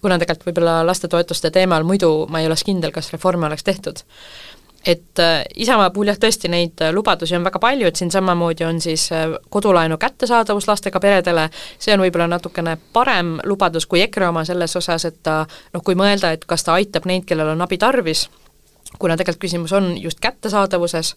kuna 0.03 0.18
tegelikult 0.21 0.51
võib-olla 0.51 0.81
lastetoetuste 0.87 1.51
teemal 1.55 1.87
muidu 1.87 2.12
ma 2.31 2.42
ei 2.42 2.51
oleks 2.51 2.66
kindel, 2.68 2.94
kas 2.94 3.11
reforme 3.14 3.49
oleks 3.49 3.66
tehtud 3.66 4.05
et 4.87 5.19
äh, 5.19 5.45
Isamaa 5.57 5.91
puhul 5.91 6.12
jah, 6.12 6.19
tõesti 6.21 6.49
neid 6.51 6.81
äh, 6.83 6.93
lubadusi 6.95 7.37
on 7.37 7.45
väga 7.47 7.61
palju, 7.62 7.88
et 7.88 7.99
siin 7.99 8.11
samamoodi 8.14 8.64
on 8.64 8.81
siis 8.81 9.09
äh, 9.12 9.27
kodulaenu 9.51 9.99
kättesaadavus 9.99 10.69
lastega 10.69 11.01
peredele, 11.01 11.49
see 11.79 11.95
on 11.95 12.05
võib-olla 12.05 12.29
natukene 12.31 12.77
parem 12.93 13.37
lubadus 13.45 13.87
kui 13.87 14.03
EKRE 14.07 14.29
oma 14.31 14.45
selles 14.49 14.77
osas, 14.79 15.05
et 15.09 15.19
ta 15.23 15.41
noh, 15.75 15.83
kui 15.85 15.99
mõelda, 15.99 16.33
et 16.33 16.47
kas 16.49 16.64
ta 16.64 16.77
aitab 16.79 17.09
neid, 17.11 17.27
kellel 17.27 17.55
on 17.55 17.64
abi 17.67 17.79
tarvis, 17.79 18.29
kuna 18.99 19.17
tegelikult 19.17 19.49
küsimus 19.49 19.75
on 19.77 19.93
just 20.01 20.21
kättesaadavuses, 20.25 21.17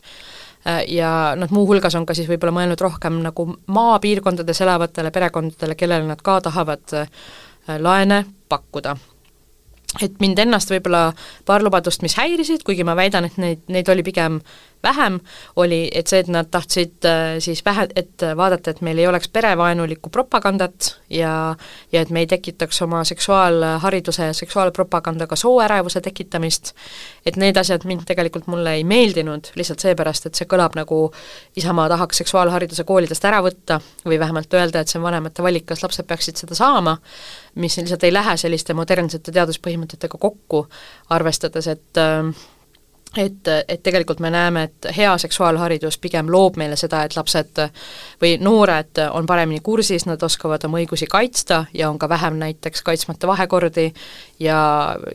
ja 0.88 1.34
noh, 1.34 1.50
muuhulgas 1.50 1.96
on 1.98 2.06
ka 2.06 2.14
siis 2.14 2.28
võib-olla 2.30 2.54
mõelnud 2.54 2.82
rohkem 2.82 3.16
nagu 3.24 3.48
maapiirkondades 3.66 4.62
elavatele 4.62 5.10
perekondadele, 5.12 5.74
kellele 5.80 6.06
nad 6.06 6.22
ka 6.22 6.36
tahavad 6.46 6.94
laene 7.82 8.26
pakkuda 8.50 8.94
et 10.00 10.20
mind 10.24 10.40
ennast 10.40 10.72
võib-olla 10.72 11.12
paar 11.46 11.66
lubadust, 11.66 12.04
mis 12.06 12.16
häirisid, 12.20 12.64
kuigi 12.68 12.86
ma 12.88 12.96
väidan, 12.96 13.28
et 13.28 13.38
neid, 13.42 13.66
neid 13.72 13.90
oli 13.92 14.06
pigem 14.08 14.40
vähem, 14.84 15.20
oli, 15.56 15.84
et 15.96 16.08
see, 16.08 16.22
et 16.24 16.32
nad 16.32 16.50
tahtsid 16.52 17.08
äh, 17.08 17.38
siis 17.40 17.64
vähe, 17.66 17.88
et 17.96 18.26
vaadata, 18.38 18.72
et 18.72 18.82
meil 18.86 19.00
ei 19.02 19.08
oleks 19.08 19.30
perevaenulikku 19.30 20.10
propagandat 20.10 20.96
ja 21.10 21.56
ja 21.92 22.02
et 22.02 22.10
me 22.10 22.20
ei 22.20 22.28
tekitaks 22.28 22.82
oma 22.82 23.04
seksuaalhariduse 23.04 24.26
ja 24.26 24.34
seksuaalpropagandaga 24.34 25.36
sooärevuse 25.36 26.02
tekitamist, 26.02 26.74
et 27.26 27.36
need 27.36 27.58
asjad 27.58 27.86
mind 27.86 28.06
tegelikult 28.08 28.48
mulle 28.48 28.74
ei 28.80 28.84
meeldinud, 28.88 29.52
lihtsalt 29.56 29.84
seepärast, 29.84 30.26
et 30.26 30.40
see 30.40 30.50
kõlab 30.50 30.76
nagu 30.80 31.02
Isamaa 31.56 31.90
tahaks 31.92 32.22
seksuaalhariduse 32.24 32.84
koolidest 32.88 33.26
ära 33.28 33.42
võtta 33.44 33.80
või 34.06 34.20
vähemalt 34.20 34.54
öelda, 34.54 34.82
et 34.82 34.92
see 34.92 35.00
on 35.00 35.06
vanemate 35.08 35.44
valik, 35.44 35.66
kas 35.70 35.84
lapsed 35.84 36.08
peaksid 36.08 36.40
seda 36.42 36.58
saama, 36.58 36.98
mis 37.56 37.78
lihtsalt 37.78 38.04
ei 38.08 38.14
lähe 38.14 38.38
selliste 38.38 38.74
modernsete 38.78 39.34
teaduspõhimõtetega 39.36 40.18
kokku, 40.22 40.66
arvestades, 41.10 41.68
et 41.68 42.02
äh, 42.02 42.32
et, 43.18 43.48
et 43.68 43.82
tegelikult 43.84 44.22
me 44.24 44.30
näeme, 44.32 44.64
et 44.64 44.88
hea 44.98 45.12
seksuaalharidus 45.18 45.98
pigem 46.02 46.30
loob 46.32 46.58
meile 46.62 46.78
seda, 46.80 47.04
et 47.04 47.16
lapsed 47.18 47.64
või 48.22 48.38
noored 48.40 49.02
on 49.12 49.28
paremini 49.28 49.60
kursis, 49.64 50.06
nad 50.08 50.24
oskavad 50.24 50.64
oma 50.68 50.80
õigusi 50.82 51.10
kaitsta 51.12 51.66
ja 51.74 51.90
on 51.90 52.00
ka 52.00 52.10
vähem 52.10 52.40
näiteks 52.40 52.86
kaitsmata 52.88 53.28
vahekordi 53.28 53.92
ja 54.40 54.62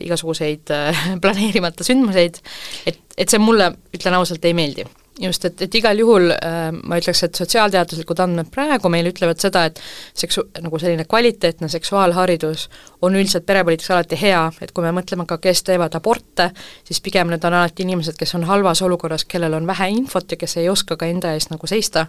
igasuguseid 0.01 0.73
planeerimata 1.23 1.87
sündmuseid, 1.87 2.39
et, 2.85 3.01
et 3.17 3.29
see 3.29 3.41
mulle, 3.41 3.73
ütlen 3.95 4.19
ausalt, 4.19 4.45
ei 4.45 4.57
meeldi. 4.57 4.85
Just, 5.19 5.45
et, 5.49 5.61
et 5.65 5.75
igal 5.79 5.97
juhul 5.97 6.29
äh, 6.35 6.67
ma 6.77 6.99
ütleks, 7.01 7.23
et 7.25 7.37
sotsiaalteaduslikud 7.39 8.19
andmed 8.21 8.51
praegu 8.53 8.89
meil 8.93 9.09
ütlevad 9.09 9.41
seda, 9.41 9.63
et 9.65 9.81
seksu-, 10.13 10.45
nagu 10.61 10.77
selline 10.77 11.07
kvaliteetne 11.09 11.69
seksuaalharidus 11.73 12.67
on 13.01 13.15
üldiselt 13.15 13.45
perepoliitikas 13.45 13.91
alati 13.91 14.17
hea, 14.21 14.41
et 14.61 14.71
kui 14.71 14.83
me 14.83 14.91
mõtleme 14.95 15.25
ka, 15.29 15.37
kes 15.41 15.63
teevad 15.67 15.95
aborte, 15.97 16.49
siis 16.87 17.01
pigem 17.03 17.29
need 17.31 17.43
on 17.45 17.53
alati 17.53 17.85
inimesed, 17.85 18.17
kes 18.17 18.35
on 18.35 18.47
halvas 18.49 18.81
olukorras, 18.81 19.25
kellel 19.29 19.53
on 19.53 19.67
vähe 19.67 19.89
infot 19.93 20.31
ja 20.31 20.37
kes 20.37 20.57
ei 20.57 20.69
oska 20.69 20.97
ka 20.97 21.05
enda 21.05 21.33
eest 21.37 21.51
nagu 21.53 21.67
seista. 21.67 22.07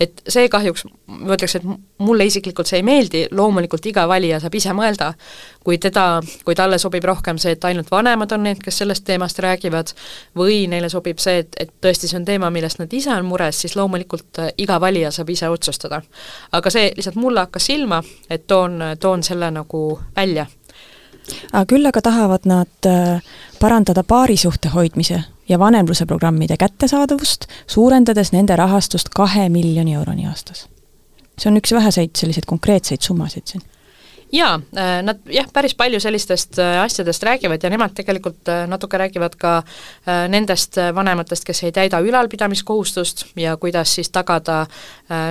et 0.00 0.22
see 0.28 0.48
kahjuks, 0.48 0.84
ma 1.06 1.36
ütleks, 1.36 1.56
et 1.56 1.66
mulle 1.98 2.24
isiklikult 2.24 2.66
see 2.66 2.80
ei 2.80 2.86
meeldi, 2.86 3.26
loomulikult 3.30 3.86
iga 3.86 4.06
valija 4.08 4.40
saab 4.40 4.54
ise 4.54 4.72
mõelda, 4.76 5.12
kui 5.64 5.78
teda, 5.78 6.22
kui 6.44 6.54
talle 6.58 6.78
sobib 6.78 7.04
rohkem 7.04 7.38
see, 7.38 7.54
et 7.56 7.64
ainult 7.64 7.90
vanemad 7.90 8.32
on 8.32 8.42
need, 8.46 8.62
kes 8.62 8.82
sellest 8.82 9.04
teemast 9.04 9.38
räägivad, 9.42 9.92
või 10.38 10.64
neile 10.70 10.88
sobib 10.92 11.20
see, 11.22 11.44
et, 11.44 11.56
et 11.60 11.72
tõesti 11.84 12.08
see 12.10 12.18
on 12.18 12.26
teema, 12.28 12.50
millest 12.50 12.80
nad 12.80 12.92
ise 12.92 13.12
on 13.14 13.28
mures, 13.28 13.60
siis 13.64 13.76
loomulikult 13.76 14.42
äh, 14.42 14.52
iga 14.64 14.80
valija 14.80 15.12
saab 15.14 15.30
ise 15.30 15.48
otsustada. 15.52 16.02
aga 16.52 16.70
see 16.70 16.90
lihtsalt 16.96 17.20
mulle 17.20 17.44
hakkas 17.46 17.66
silma, 17.66 18.02
et 18.30 18.46
toon, 18.46 18.80
toon 19.00 19.22
selle 19.22 19.50
nagu 19.50 19.82
välja. 20.16 20.21
Aga 21.52 21.66
küll 21.68 21.86
aga 21.86 22.02
tahavad 22.02 22.46
nad 22.48 22.86
äh, 22.86 23.22
parandada 23.60 24.02
paarisuhte 24.02 24.68
hoidmise 24.68 25.22
ja 25.48 25.58
vanemluse 25.58 26.06
programmide 26.06 26.56
kättesaadavust, 26.56 27.46
suurendades 27.66 28.32
nende 28.32 28.56
rahastust 28.56 29.08
kahe 29.14 29.48
miljoni 29.48 29.94
euroni 29.94 30.26
aastas. 30.26 30.68
see 31.38 31.50
on 31.50 31.56
üks 31.56 31.72
väheseid 31.72 32.10
selliseid 32.16 32.44
konkreetseid 32.46 33.00
summasid 33.00 33.46
siin 33.46 33.62
jaa, 34.32 34.54
äh, 34.76 35.02
nad 35.04 35.20
jah, 35.28 35.46
päris 35.52 35.74
palju 35.76 36.00
sellistest 36.00 36.58
äh, 36.58 36.80
asjadest 36.82 37.22
räägivad 37.22 37.62
ja 37.62 37.70
nemad 37.70 37.92
tegelikult 37.94 38.48
äh, 38.48 38.64
natuke 38.68 38.98
räägivad 38.98 39.36
ka 39.36 39.52
nendest 40.28 40.76
vanematest, 40.94 41.44
kes 41.44 41.62
ei 41.64 41.72
täida 41.72 42.00
ülalpidamiskohustust 42.02 43.24
ja 43.36 43.56
kuidas 43.56 43.94
siis 43.94 44.10
tagada 44.10 44.64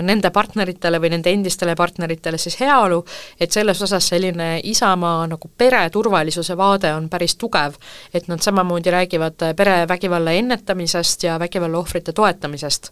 nende 0.05 0.29
partneritele 0.31 0.99
või 1.01 1.11
nende 1.13 1.31
endistele 1.33 1.75
partneritele 1.75 2.37
siis 2.39 2.55
heaolu, 2.59 3.01
et 3.39 3.51
selles 3.51 3.81
osas 3.81 4.07
selline 4.13 4.59
Isamaa 4.63 5.25
nagu 5.27 5.51
pere 5.57 5.81
turvalisuse 5.89 6.55
vaade 6.57 6.93
on 6.95 7.09
päris 7.09 7.35
tugev, 7.35 7.75
et 8.13 8.27
nad 8.31 8.41
samamoodi 8.41 8.93
räägivad 8.93 9.47
perevägivalla 9.57 10.31
ennetamisest 10.31 11.23
ja 11.27 11.39
vägivalla 11.39 11.77
ohvrite 11.77 12.13
toetamisest 12.13 12.91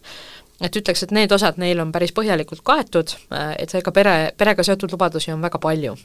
et 0.60 0.76
ütleks, 0.76 1.04
et 1.04 1.14
need 1.16 1.32
osad 1.32 1.60
neil 1.60 1.80
on 1.80 1.92
päris 1.92 2.12
põhjalikult 2.16 2.64
kaetud, 2.66 3.14
et 3.58 3.70
seega 3.70 3.92
pere, 3.92 4.16
perega 4.36 4.66
seotud 4.66 4.92
lubadusi 4.92 5.32
on 5.32 5.42
väga 5.42 5.58
palju. 5.58 5.96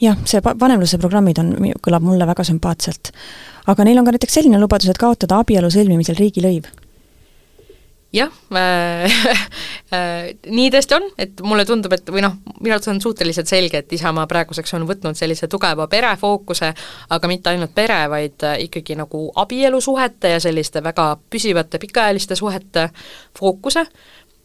jah, 0.00 0.16
see 0.24 0.40
vanemluse 0.44 0.98
programmid 0.98 1.38
on, 1.40 1.54
kõlab 1.82 2.04
mulle 2.04 2.26
väga 2.26 2.44
sümpaatselt. 2.44 3.12
aga 3.66 3.84
neil 3.84 3.98
on 3.98 4.04
ka 4.04 4.16
näiteks 4.16 4.40
selline 4.40 4.60
lubadus, 4.60 4.90
et 4.90 4.98
kaotada 4.98 5.40
abielu 5.44 5.70
sõlmimisel 5.70 6.18
riigilõiv 6.18 6.68
jah 8.12 8.30
äh, 8.54 9.04
äh, 9.94 10.28
nii 10.46 10.70
tõesti 10.72 10.96
on, 10.96 11.06
et 11.18 11.40
mulle 11.44 11.66
tundub, 11.68 11.92
et 11.96 12.08
või 12.12 12.22
noh, 12.24 12.38
minu 12.60 12.74
arvates 12.74 12.90
on 12.92 13.00
suhteliselt 13.02 13.50
selge, 13.50 13.82
et 13.82 13.92
Isamaa 13.92 14.26
praeguseks 14.30 14.74
on 14.78 14.86
võtnud 14.88 15.18
sellise 15.18 15.48
tugeva 15.52 15.88
perefookuse, 15.90 16.72
aga 17.16 17.30
mitte 17.30 17.52
ainult 17.52 17.74
pere, 17.74 17.98
vaid 18.12 18.46
äh, 18.46 18.60
ikkagi 18.68 18.98
nagu 18.98 19.26
abielusuhete 19.42 20.36
ja 20.36 20.42
selliste 20.42 20.82
väga 20.84 21.12
püsivate 21.30 21.80
pikaajaliste 21.82 22.38
suhete 22.38 22.88
fookuse, 23.38 23.86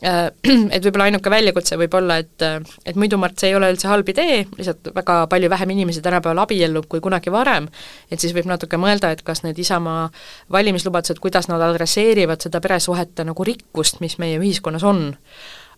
et 0.75 0.81
võib-olla 0.81 1.05
ainuke 1.09 1.29
väljakutse 1.29 1.77
võib 1.77 1.93
olla, 1.99 2.17
et, 2.23 2.43
et 2.89 2.97
muidu 2.97 3.19
Mart, 3.21 3.37
see 3.37 3.51
ei 3.51 3.55
ole 3.57 3.69
üldse 3.69 3.89
halb 3.89 4.07
idee, 4.09 4.39
lihtsalt 4.57 4.89
väga 4.95 5.17
palju 5.29 5.49
vähem 5.51 5.73
inimesi 5.75 6.01
tänapäeval 6.01 6.41
abiellub 6.41 6.87
kui 6.89 7.03
kunagi 7.05 7.29
varem, 7.33 7.67
et 8.09 8.21
siis 8.21 8.33
võib 8.33 8.49
natuke 8.49 8.79
mõelda, 8.81 9.11
et 9.13 9.21
kas 9.25 9.43
need 9.45 9.59
Isamaa 9.61 10.07
valimislubadused, 10.51 11.21
kuidas 11.21 11.51
nad 11.51 11.61
adresseerivad 11.61 12.41
seda 12.41 12.61
peresuhete 12.63 13.25
nagu 13.27 13.45
rikkust, 13.45 13.99
mis 14.01 14.17
meie 14.17 14.39
ühiskonnas 14.41 14.83
on. 14.83 15.11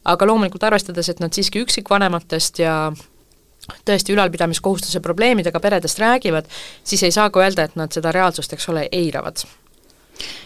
aga 0.04 0.26
loomulikult 0.28 0.64
arvestades, 0.68 1.10
et 1.10 1.20
nad 1.24 1.32
siiski 1.32 1.62
üksikvanematest 1.64 2.60
ja 2.60 2.76
tõesti 3.88 4.12
ülalpidamiskohustuse 4.16 5.00
probleemidega 5.00 5.60
peredest 5.60 6.00
räägivad, 6.00 6.48
siis 6.84 7.04
ei 7.04 7.12
saa 7.12 7.30
ka 7.30 7.40
öelda, 7.44 7.64
et 7.64 7.76
nad 7.76 7.92
seda 7.92 8.12
reaalsust, 8.12 8.54
eks 8.54 8.70
ole, 8.70 8.88
eiravad 8.92 9.44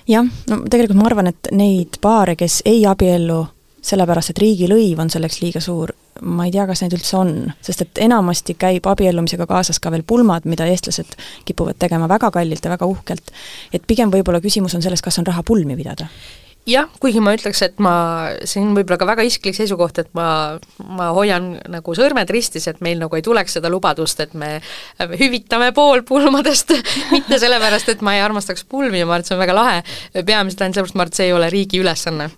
jah, 0.08 0.26
no 0.50 0.60
tegelikult 0.70 0.98
ma 0.98 1.06
arvan, 1.10 1.30
et 1.34 1.52
neid 1.52 1.98
paare, 2.02 2.36
kes 2.40 2.62
ei 2.66 2.86
abiellu 2.88 3.44
sellepärast, 3.82 4.34
et 4.34 4.42
riigilõiv 4.42 5.00
on 5.00 5.12
selleks 5.14 5.42
liiga 5.42 5.62
suur, 5.64 5.94
ma 6.22 6.48
ei 6.48 6.52
tea, 6.52 6.66
kas 6.68 6.82
neid 6.84 6.96
üldse 6.98 7.18
on, 7.20 7.36
sest 7.64 7.84
et 7.86 8.02
enamasti 8.08 8.58
käib 8.60 8.90
abiellumisega 8.90 9.48
kaasas 9.50 9.80
ka 9.80 9.92
veel 9.94 10.04
pulmad, 10.08 10.48
mida 10.50 10.66
eestlased 10.66 11.14
kipuvad 11.46 11.78
tegema 11.80 12.10
väga 12.10 12.32
kallilt 12.34 12.66
ja 12.66 12.74
väga 12.74 12.90
uhkelt. 12.90 13.32
et 13.74 13.88
pigem 13.88 14.12
võib-olla 14.12 14.42
küsimus 14.42 14.76
on 14.76 14.82
selles, 14.82 15.02
kas 15.02 15.20
on 15.20 15.30
raha 15.30 15.44
pulmi 15.44 15.78
pidada 15.78 16.10
jah, 16.68 16.88
kuigi 17.02 17.22
ma 17.24 17.34
ütleks, 17.38 17.62
et 17.66 17.80
ma, 17.84 17.94
see 18.48 18.62
on 18.62 18.74
võib-olla 18.76 19.00
ka 19.00 19.08
väga 19.08 19.26
isiklik 19.28 19.56
seisukoht, 19.58 20.02
et 20.04 20.10
ma, 20.18 20.58
ma 20.84 21.10
hoian 21.16 21.54
nagu 21.72 21.96
sõrmed 21.98 22.30
ristis, 22.34 22.68
et 22.70 22.82
meil 22.86 23.00
nagu 23.02 23.18
ei 23.18 23.24
tuleks 23.26 23.58
seda 23.58 23.72
lubadust, 23.72 24.20
et 24.24 24.36
me 24.38 24.58
hüvitame 25.00 25.72
pool 25.78 26.04
pulmadest 26.08 26.76
mitte 27.14 27.40
sellepärast, 27.42 27.94
et 27.94 28.04
ma 28.06 28.18
ei 28.18 28.24
armastaks 28.26 28.68
pulmi 28.68 29.02
ja 29.02 29.08
ma 29.08 29.18
arvan, 29.18 29.26
et 29.26 29.32
see 29.32 29.38
on 29.38 29.44
väga 29.44 29.58
lahe, 29.58 29.82
peamiselt 30.28 30.66
ainult 30.66 30.80
sellepärast, 30.80 31.00
ma 31.00 31.06
arvan, 31.06 31.16
et 31.16 31.22
see 31.22 31.30
ei 31.30 31.36
ole 31.38 31.52
riigi 31.54 31.82
ülesanne. 31.84 32.30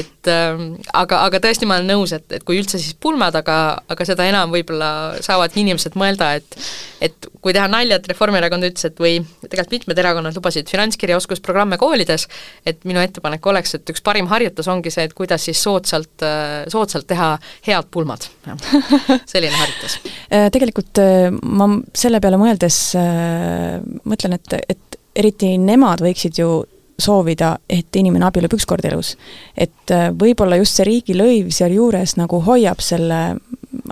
et 0.00 0.32
äh, 0.32 0.66
aga, 0.96 1.22
aga 1.28 1.42
tõesti, 1.44 1.68
ma 1.68 1.80
olen 1.80 1.92
nõus, 1.92 2.16
et, 2.16 2.26
et 2.32 2.46
kui 2.46 2.60
üldse, 2.60 2.80
siis 2.80 2.96
pulmad, 3.00 3.36
aga, 3.36 3.58
aga 3.92 4.08
seda 4.08 4.26
enam 4.28 4.54
võib-olla 4.54 4.90
saavadki 5.24 5.64
inimesed 5.66 5.98
mõelda, 6.00 6.34
et 6.40 6.60
et 7.00 7.28
kui 7.44 7.54
teha 7.54 7.66
nalja, 7.70 7.98
et 7.98 8.08
Reformierakond 8.08 8.66
ütles, 8.70 8.88
et 8.88 9.00
või 9.00 9.18
tegelikult 9.42 9.74
mitmed 9.76 10.00
erakonnad 10.00 10.36
lubasid 10.36 10.70
finantskirjaoskusprogramme 10.72 11.78
koolides, 11.80 12.26
et 12.66 12.84
minu 12.88 13.02
ettepanek 13.02 13.46
oleks 13.50 13.65
oleks, 13.66 13.74
et 13.74 13.92
üks 13.92 14.04
parim 14.04 14.28
harjutus 14.30 14.68
ongi 14.70 14.92
see, 14.92 15.06
et 15.06 15.14
kuidas 15.16 15.46
siis 15.46 15.60
soodsalt, 15.62 16.24
soodsalt 16.72 17.06
teha 17.06 17.34
head 17.66 17.90
pulmad. 17.90 18.26
selline 19.32 19.56
harjutus. 19.56 19.98
Äh, 20.30 20.48
tegelikult 20.54 21.02
äh, 21.02 21.28
ma 21.30 21.68
selle 21.94 22.20
peale 22.22 22.38
mõeldes 22.40 22.78
äh, 22.98 23.82
mõtlen, 24.06 24.38
et, 24.38 24.56
et 24.68 24.98
eriti 25.16 25.56
nemad 25.58 26.02
võiksid 26.04 26.40
ju 26.40 26.64
soovida, 26.96 27.58
et 27.68 27.92
inimene 27.98 28.24
abiellub 28.24 28.54
üks 28.56 28.64
kord 28.64 28.84
elus. 28.88 29.16
et 29.52 29.92
võib-olla 30.16 30.56
just 30.56 30.78
see 30.78 30.86
riigilõiv 30.88 31.50
sealjuures 31.52 32.14
nagu 32.16 32.40
hoiab 32.40 32.80
selle 32.80 33.36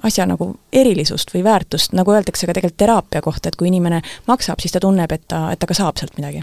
asja 0.03 0.25
nagu 0.25 0.55
erilisust 0.73 1.35
või 1.35 1.43
väärtust, 1.45 1.93
nagu 1.93 2.15
öeldakse 2.17 2.49
ka 2.49 2.57
tegelikult 2.57 2.81
teraapia 2.81 3.21
kohta, 3.21 3.53
et 3.53 3.61
kui 3.61 3.69
inimene 3.69 4.01
maksab, 4.25 4.65
siis 4.65 4.73
ta 4.73 4.81
tunneb, 4.81 5.13
et 5.13 5.29
ta, 5.29 5.51
et 5.53 5.61
ta 5.61 5.69
ka 5.69 5.77
saab 5.77 6.01
sealt 6.01 6.17
midagi 6.17 6.41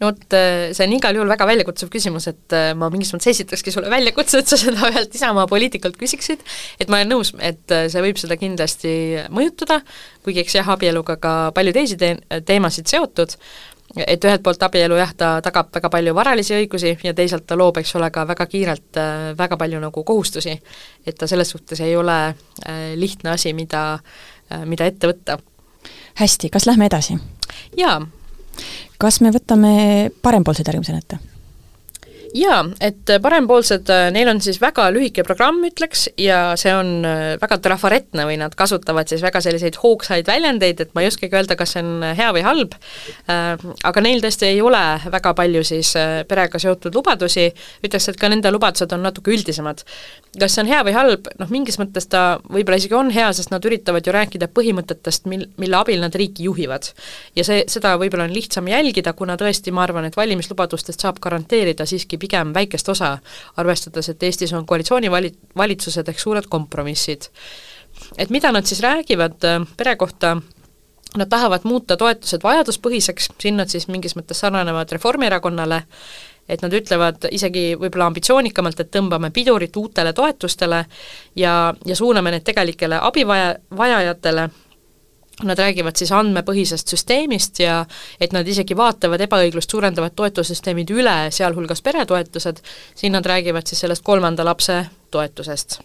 no 0.00 0.08
vot, 0.08 0.22
äh, 0.32 0.70
see 0.76 0.86
on 0.86 0.94
igal 0.96 1.16
juhul 1.16 1.30
väga 1.30 1.46
väljakutsuv 1.48 1.90
küsimus, 1.92 2.26
et 2.30 2.56
äh, 2.56 2.70
ma 2.78 2.88
mingis 2.92 3.12
mõttes 3.14 3.34
esitakski 3.34 3.72
sulle 3.74 3.90
väljakutse, 3.92 4.40
et 4.40 4.50
sa 4.50 4.58
seda 4.60 4.88
ühelt 4.88 5.16
Isamaa 5.16 5.46
poliitikult 5.50 5.98
küsiksid, 6.00 6.44
et 6.80 6.88
ma 6.88 7.00
olen 7.00 7.12
nõus, 7.14 7.34
et 7.36 7.74
äh, 7.74 7.86
see 7.92 8.04
võib 8.04 8.20
seda 8.20 8.38
kindlasti 8.40 8.92
mõjutada, 9.34 9.80
kuigi 10.24 10.44
eks 10.44 10.56
jah, 10.60 10.70
abieluga 10.72 11.18
ka 11.20 11.34
palju 11.56 11.76
teisi 11.76 11.98
te-, 12.00 12.16
teemasid 12.48 12.88
seotud, 12.88 13.36
et 14.06 14.24
ühelt 14.24 14.44
poolt 14.46 14.62
abielu 14.62 14.96
jah, 15.00 15.12
ta 15.18 15.30
tagab 15.44 15.72
väga 15.74 15.90
palju 15.92 16.14
varalisi 16.16 16.54
õigusi 16.56 16.94
ja 17.04 17.12
teisalt 17.16 17.44
ta 17.50 17.58
loob, 17.58 17.82
eks 17.82 17.92
ole, 17.98 18.08
ka 18.14 18.22
väga 18.28 18.46
kiirelt 18.46 19.00
väga 19.36 19.58
palju 19.58 19.80
nagu 19.82 20.04
kohustusi. 20.06 20.54
et 21.06 21.18
ta 21.18 21.26
selles 21.26 21.50
suhtes 21.50 21.80
ei 21.82 21.96
ole 21.96 22.36
lihtne 22.94 23.34
asi, 23.34 23.50
mida, 23.52 23.98
mida 24.64 24.86
ette 24.86 25.10
võtta. 25.10 25.40
hästi, 26.22 26.52
kas 26.54 26.70
lähme 26.70 26.86
edasi? 26.86 27.18
jaa 27.76 27.98
kas 29.00 29.20
me 29.24 29.32
võtame 29.34 29.72
parempoolsed 30.22 30.68
järgmisena 30.68 31.00
ette? 31.00 31.20
Jaa, 32.36 32.60
et 32.82 33.10
parempoolsed, 33.22 33.90
neil 34.14 34.28
on 34.30 34.40
siis 34.42 34.60
väga 34.62 34.86
lühike 34.94 35.24
programm, 35.26 35.60
ütleks, 35.66 36.06
ja 36.20 36.54
see 36.60 36.72
on 36.74 36.92
äh, 37.06 37.22
väga 37.40 37.58
trafaretne 37.64 38.26
või 38.28 38.36
nad 38.40 38.54
kasutavad 38.58 39.10
siis 39.10 39.22
väga 39.24 39.42
selliseid 39.44 39.78
hoogsaid 39.82 40.28
väljendeid, 40.30 40.82
et 40.84 40.94
ma 40.94 41.02
ei 41.02 41.10
oskagi 41.10 41.36
öelda, 41.36 41.56
kas 41.58 41.74
see 41.74 41.82
on 41.82 42.04
hea 42.16 42.28
või 42.36 42.44
halb, 42.46 42.76
äh, 43.30 43.64
aga 43.90 44.04
neil 44.04 44.22
tõesti 44.22 44.50
ei 44.50 44.60
ole 44.62 44.82
väga 45.10 45.34
palju 45.38 45.64
siis 45.66 45.92
äh, 45.98 46.20
perega 46.28 46.60
seotud 46.62 46.94
lubadusi, 46.94 47.48
ütleks, 47.84 48.10
et 48.12 48.20
ka 48.20 48.30
nende 48.30 48.52
lubadused 48.54 48.94
on 48.94 49.04
natuke 49.06 49.34
üldisemad. 49.34 49.82
kas 50.38 50.54
see 50.54 50.64
on 50.64 50.70
hea 50.70 50.84
või 50.86 50.94
halb, 50.94 51.26
noh 51.40 51.50
mingis 51.50 51.80
mõttes 51.82 52.06
ta 52.10 52.38
võib-olla 52.46 52.78
isegi 52.78 52.94
on 52.94 53.10
hea, 53.14 53.32
sest 53.34 53.50
nad 53.50 53.64
üritavad 53.66 54.06
ju 54.06 54.14
rääkida 54.14 54.50
põhimõtetest, 54.54 55.26
mil, 55.30 55.48
mille 55.58 55.80
abil 55.80 56.00
nad 56.02 56.14
riiki 56.14 56.46
juhivad. 56.46 56.92
ja 57.34 57.46
see, 57.46 57.64
seda 57.66 57.96
võib-olla 57.98 58.28
on 58.28 58.34
lihtsam 58.34 58.70
jälgida, 58.70 59.16
kuna 59.18 59.36
tõesti 59.40 59.74
ma 59.74 59.82
arvan, 59.82 60.06
et 60.06 60.16
valimislubadustest 60.16 61.02
saab 61.02 61.18
garanteerida 61.22 61.86
siiski 61.86 62.19
pigem 62.20 62.54
väikest 62.54 62.88
osa, 62.88 63.16
arvestades, 63.56 64.08
et 64.12 64.22
Eestis 64.22 64.52
on 64.56 64.66
koalitsioonivali-, 64.68 65.34
valitsused 65.56 66.08
ehk 66.08 66.20
suured 66.20 66.48
kompromissid. 66.48 67.30
et 68.18 68.30
mida 68.30 68.52
nad 68.52 68.64
siis 68.64 68.80
räägivad 68.80 69.44
äh, 69.44 69.66
pere 69.76 69.96
kohta, 69.96 70.36
nad 71.16 71.28
tahavad 71.28 71.60
muuta 71.64 71.96
toetused 71.96 72.42
vajaduspõhiseks, 72.42 73.32
siin 73.40 73.56
nad 73.56 73.68
siis 73.68 73.88
mingis 73.88 74.14
mõttes 74.16 74.40
sarnanevad 74.40 74.92
Reformierakonnale, 74.92 75.82
et 76.48 76.62
nad 76.62 76.74
ütlevad 76.74 77.26
isegi 77.30 77.74
võib-olla 77.78 78.10
ambitsioonikamalt, 78.10 78.80
et 78.80 78.90
tõmbame 78.94 79.30
pidurit 79.34 79.76
uutele 79.76 80.12
toetustele 80.12 80.84
ja, 81.36 81.74
ja 81.86 81.96
suuname 81.96 82.34
need 82.34 82.46
tegelikele 82.46 82.98
abivaja, 83.02 83.54
vajajatele 83.76 84.48
Nad 85.44 85.58
räägivad 85.58 85.96
siis 85.96 86.12
andmepõhisest 86.12 86.92
süsteemist 86.92 87.62
ja 87.62 87.84
et 88.20 88.34
nad 88.36 88.48
isegi 88.48 88.76
vaatavad 88.76 89.20
ebaõiglust 89.24 89.70
suurendavad 89.70 90.16
toetussüsteemid 90.16 90.90
üle, 90.92 91.16
sealhulgas 91.32 91.82
peretoetused, 91.82 92.60
siin 92.94 93.16
nad 93.16 93.26
räägivad 93.26 93.66
siis 93.66 93.80
sellest 93.86 94.04
kolmanda 94.04 94.44
lapse 94.44 94.82
toetusest. 95.10 95.80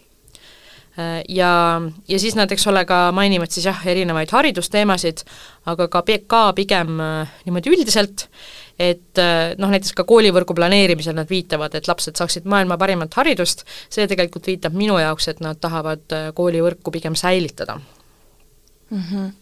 Ja, 1.28 1.80
ja 2.08 2.18
siis 2.18 2.34
nad, 2.38 2.52
eks 2.52 2.64
ole, 2.70 2.86
ka 2.88 3.10
mainivad 3.12 3.52
siis 3.52 3.66
jah, 3.68 3.82
erinevaid 3.84 4.30
haridusteemasid, 4.32 5.26
aga 5.68 5.90
ka, 5.92 6.00
ka 6.26 6.40
pigem 6.56 7.02
äh, 7.04 7.34
niimoodi 7.44 7.74
üldiselt, 7.74 8.24
et 8.80 9.20
äh, 9.20 9.52
noh, 9.60 9.68
näiteks 9.74 9.92
ka 9.98 10.06
koolivõrgu 10.08 10.56
planeerimisel 10.56 11.18
nad 11.18 11.28
viitavad, 11.28 11.76
et 11.76 11.88
lapsed 11.90 12.16
saaksid 12.16 12.48
maailma 12.48 12.78
parimat 12.80 13.12
haridust, 13.20 13.66
see 13.92 14.08
tegelikult 14.08 14.48
viitab 14.48 14.76
minu 14.76 14.96
jaoks, 15.02 15.28
et 15.34 15.44
nad 15.44 15.60
tahavad 15.60 16.16
äh, 16.16 16.30
koolivõrku 16.36 16.94
pigem 16.96 17.18
säilitada 17.18 17.76
mm. 17.76 19.02
-hmm 19.02 19.34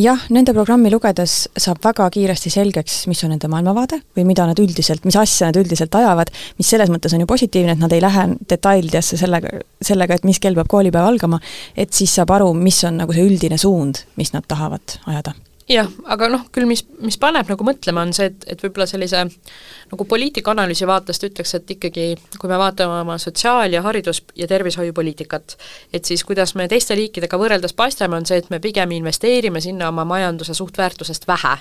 jah, 0.00 0.26
nende 0.34 0.54
programmi 0.56 0.90
lugedes 0.92 1.36
saab 1.60 1.80
väga 1.84 2.08
kiiresti 2.14 2.52
selgeks, 2.52 3.04
mis 3.10 3.22
on 3.26 3.34
nende 3.34 3.50
maailmavaade 3.52 4.00
või 4.16 4.26
mida 4.28 4.46
nad 4.48 4.60
üldiselt, 4.62 5.04
mis 5.08 5.18
asja 5.20 5.50
nad 5.50 5.58
üldiselt 5.60 5.94
ajavad, 5.98 6.32
mis 6.58 6.70
selles 6.74 6.92
mõttes 6.92 7.14
on 7.14 7.24
ju 7.24 7.30
positiivne, 7.30 7.76
et 7.76 7.82
nad 7.82 7.92
ei 7.92 8.02
lähe 8.04 8.26
detailidesse 8.50 9.18
sellega, 9.20 9.58
sellega, 9.84 10.18
et 10.18 10.28
mis 10.28 10.40
kell 10.42 10.56
peab 10.58 10.70
koolipäev 10.72 11.08
algama, 11.08 11.40
et 11.76 11.92
siis 11.96 12.14
saab 12.16 12.34
aru, 12.36 12.52
mis 12.58 12.82
on 12.88 13.02
nagu 13.02 13.16
see 13.16 13.26
üldine 13.26 13.58
suund, 13.60 14.04
mis 14.20 14.34
nad 14.36 14.46
tahavad 14.48 14.98
ajada 15.10 15.34
jah, 15.68 15.88
aga 16.12 16.28
noh, 16.28 16.44
küll 16.52 16.66
mis, 16.68 16.82
mis 17.04 17.16
paneb 17.20 17.48
nagu 17.48 17.64
mõtlema, 17.66 18.04
on 18.04 18.12
see, 18.16 18.28
et, 18.30 18.44
et 18.52 18.62
võib-olla 18.64 18.86
sellise 18.88 19.22
nagu 19.24 20.06
poliitikaanalüüsi 20.08 20.88
vaatest 20.88 21.24
ütleks, 21.30 21.54
et 21.56 21.74
ikkagi 21.76 22.06
kui 22.40 22.50
me 22.50 22.58
vaatame 22.60 23.00
oma 23.00 23.16
sotsiaal- 23.20 23.72
ja 23.72 23.82
haridus- 23.82 24.22
ja 24.36 24.48
tervishoiupoliitikat, 24.50 25.56
et 25.92 26.04
siis 26.04 26.24
kuidas 26.24 26.54
me 26.54 26.68
teiste 26.68 26.94
riikidega 26.94 27.40
võrreldes 27.40 27.76
paistame, 27.76 28.16
on 28.16 28.26
see, 28.26 28.42
et 28.42 28.50
me 28.50 28.60
pigem 28.60 28.92
investeerime 28.92 29.60
sinna 29.60 29.88
oma 29.88 30.04
majanduse 30.04 30.54
suhtväärtusest 30.54 31.28
vähe. 31.28 31.56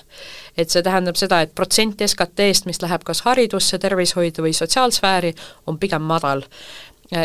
et 0.57 0.69
see 0.69 0.83
tähendab 0.83 1.15
seda, 1.15 1.41
et 1.41 1.55
protsent 1.55 2.01
SKT-st, 2.01 2.65
mis 2.65 2.81
läheb 2.81 3.03
kas 3.03 3.21
haridusse, 3.25 3.79
tervishoidu 3.79 4.43
või 4.43 4.53
sotsiaalsfääri, 4.53 5.33
on 5.67 5.77
pigem 5.77 6.01
madal 6.01 6.43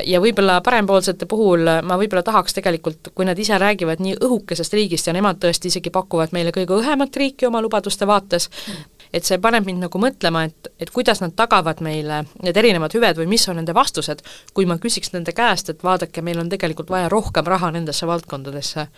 ja 0.06 0.20
võib-olla 0.20 0.58
parempoolsete 0.64 1.26
puhul 1.26 1.64
ma 1.86 1.96
võib-olla 2.00 2.22
tahaks 2.26 2.56
tegelikult, 2.56 3.10
kui 3.14 3.26
nad 3.28 3.38
ise 3.38 3.58
räägivad 3.58 4.02
nii 4.04 4.18
õhukesest 4.24 4.76
riigist 4.76 5.08
ja 5.08 5.14
nemad 5.16 5.40
tõesti 5.42 5.72
isegi 5.72 5.92
pakuvad 5.94 6.34
meile 6.36 6.52
kõige 6.54 6.76
õhemat 6.76 7.16
riiki 7.16 7.48
oma 7.48 7.62
lubaduste 7.64 8.06
vaates 8.06 8.50
mm., 8.50 8.94
et 9.12 9.24
see 9.24 9.38
paneb 9.40 9.64
mind 9.64 9.86
nagu 9.86 10.00
mõtlema, 10.02 10.42
et, 10.48 10.68
et 10.80 10.90
kuidas 10.92 11.22
nad 11.22 11.32
tagavad 11.36 11.80
meile 11.84 12.24
need 12.44 12.58
erinevad 12.60 12.92
hüved 12.92 13.16
või 13.16 13.30
mis 13.30 13.46
on 13.48 13.56
nende 13.56 13.72
vastused, 13.72 14.20
kui 14.52 14.68
ma 14.68 14.76
küsiks 14.76 15.14
nende 15.14 15.32
käest, 15.32 15.72
et 15.72 15.80
vaadake, 15.84 16.20
meil 16.22 16.40
on 16.42 16.50
tegelikult 16.52 16.92
vaja 16.92 17.08
rohkem 17.08 17.48
raha 17.48 17.72
nendesse 17.72 18.06
valdkondadesse 18.06 18.88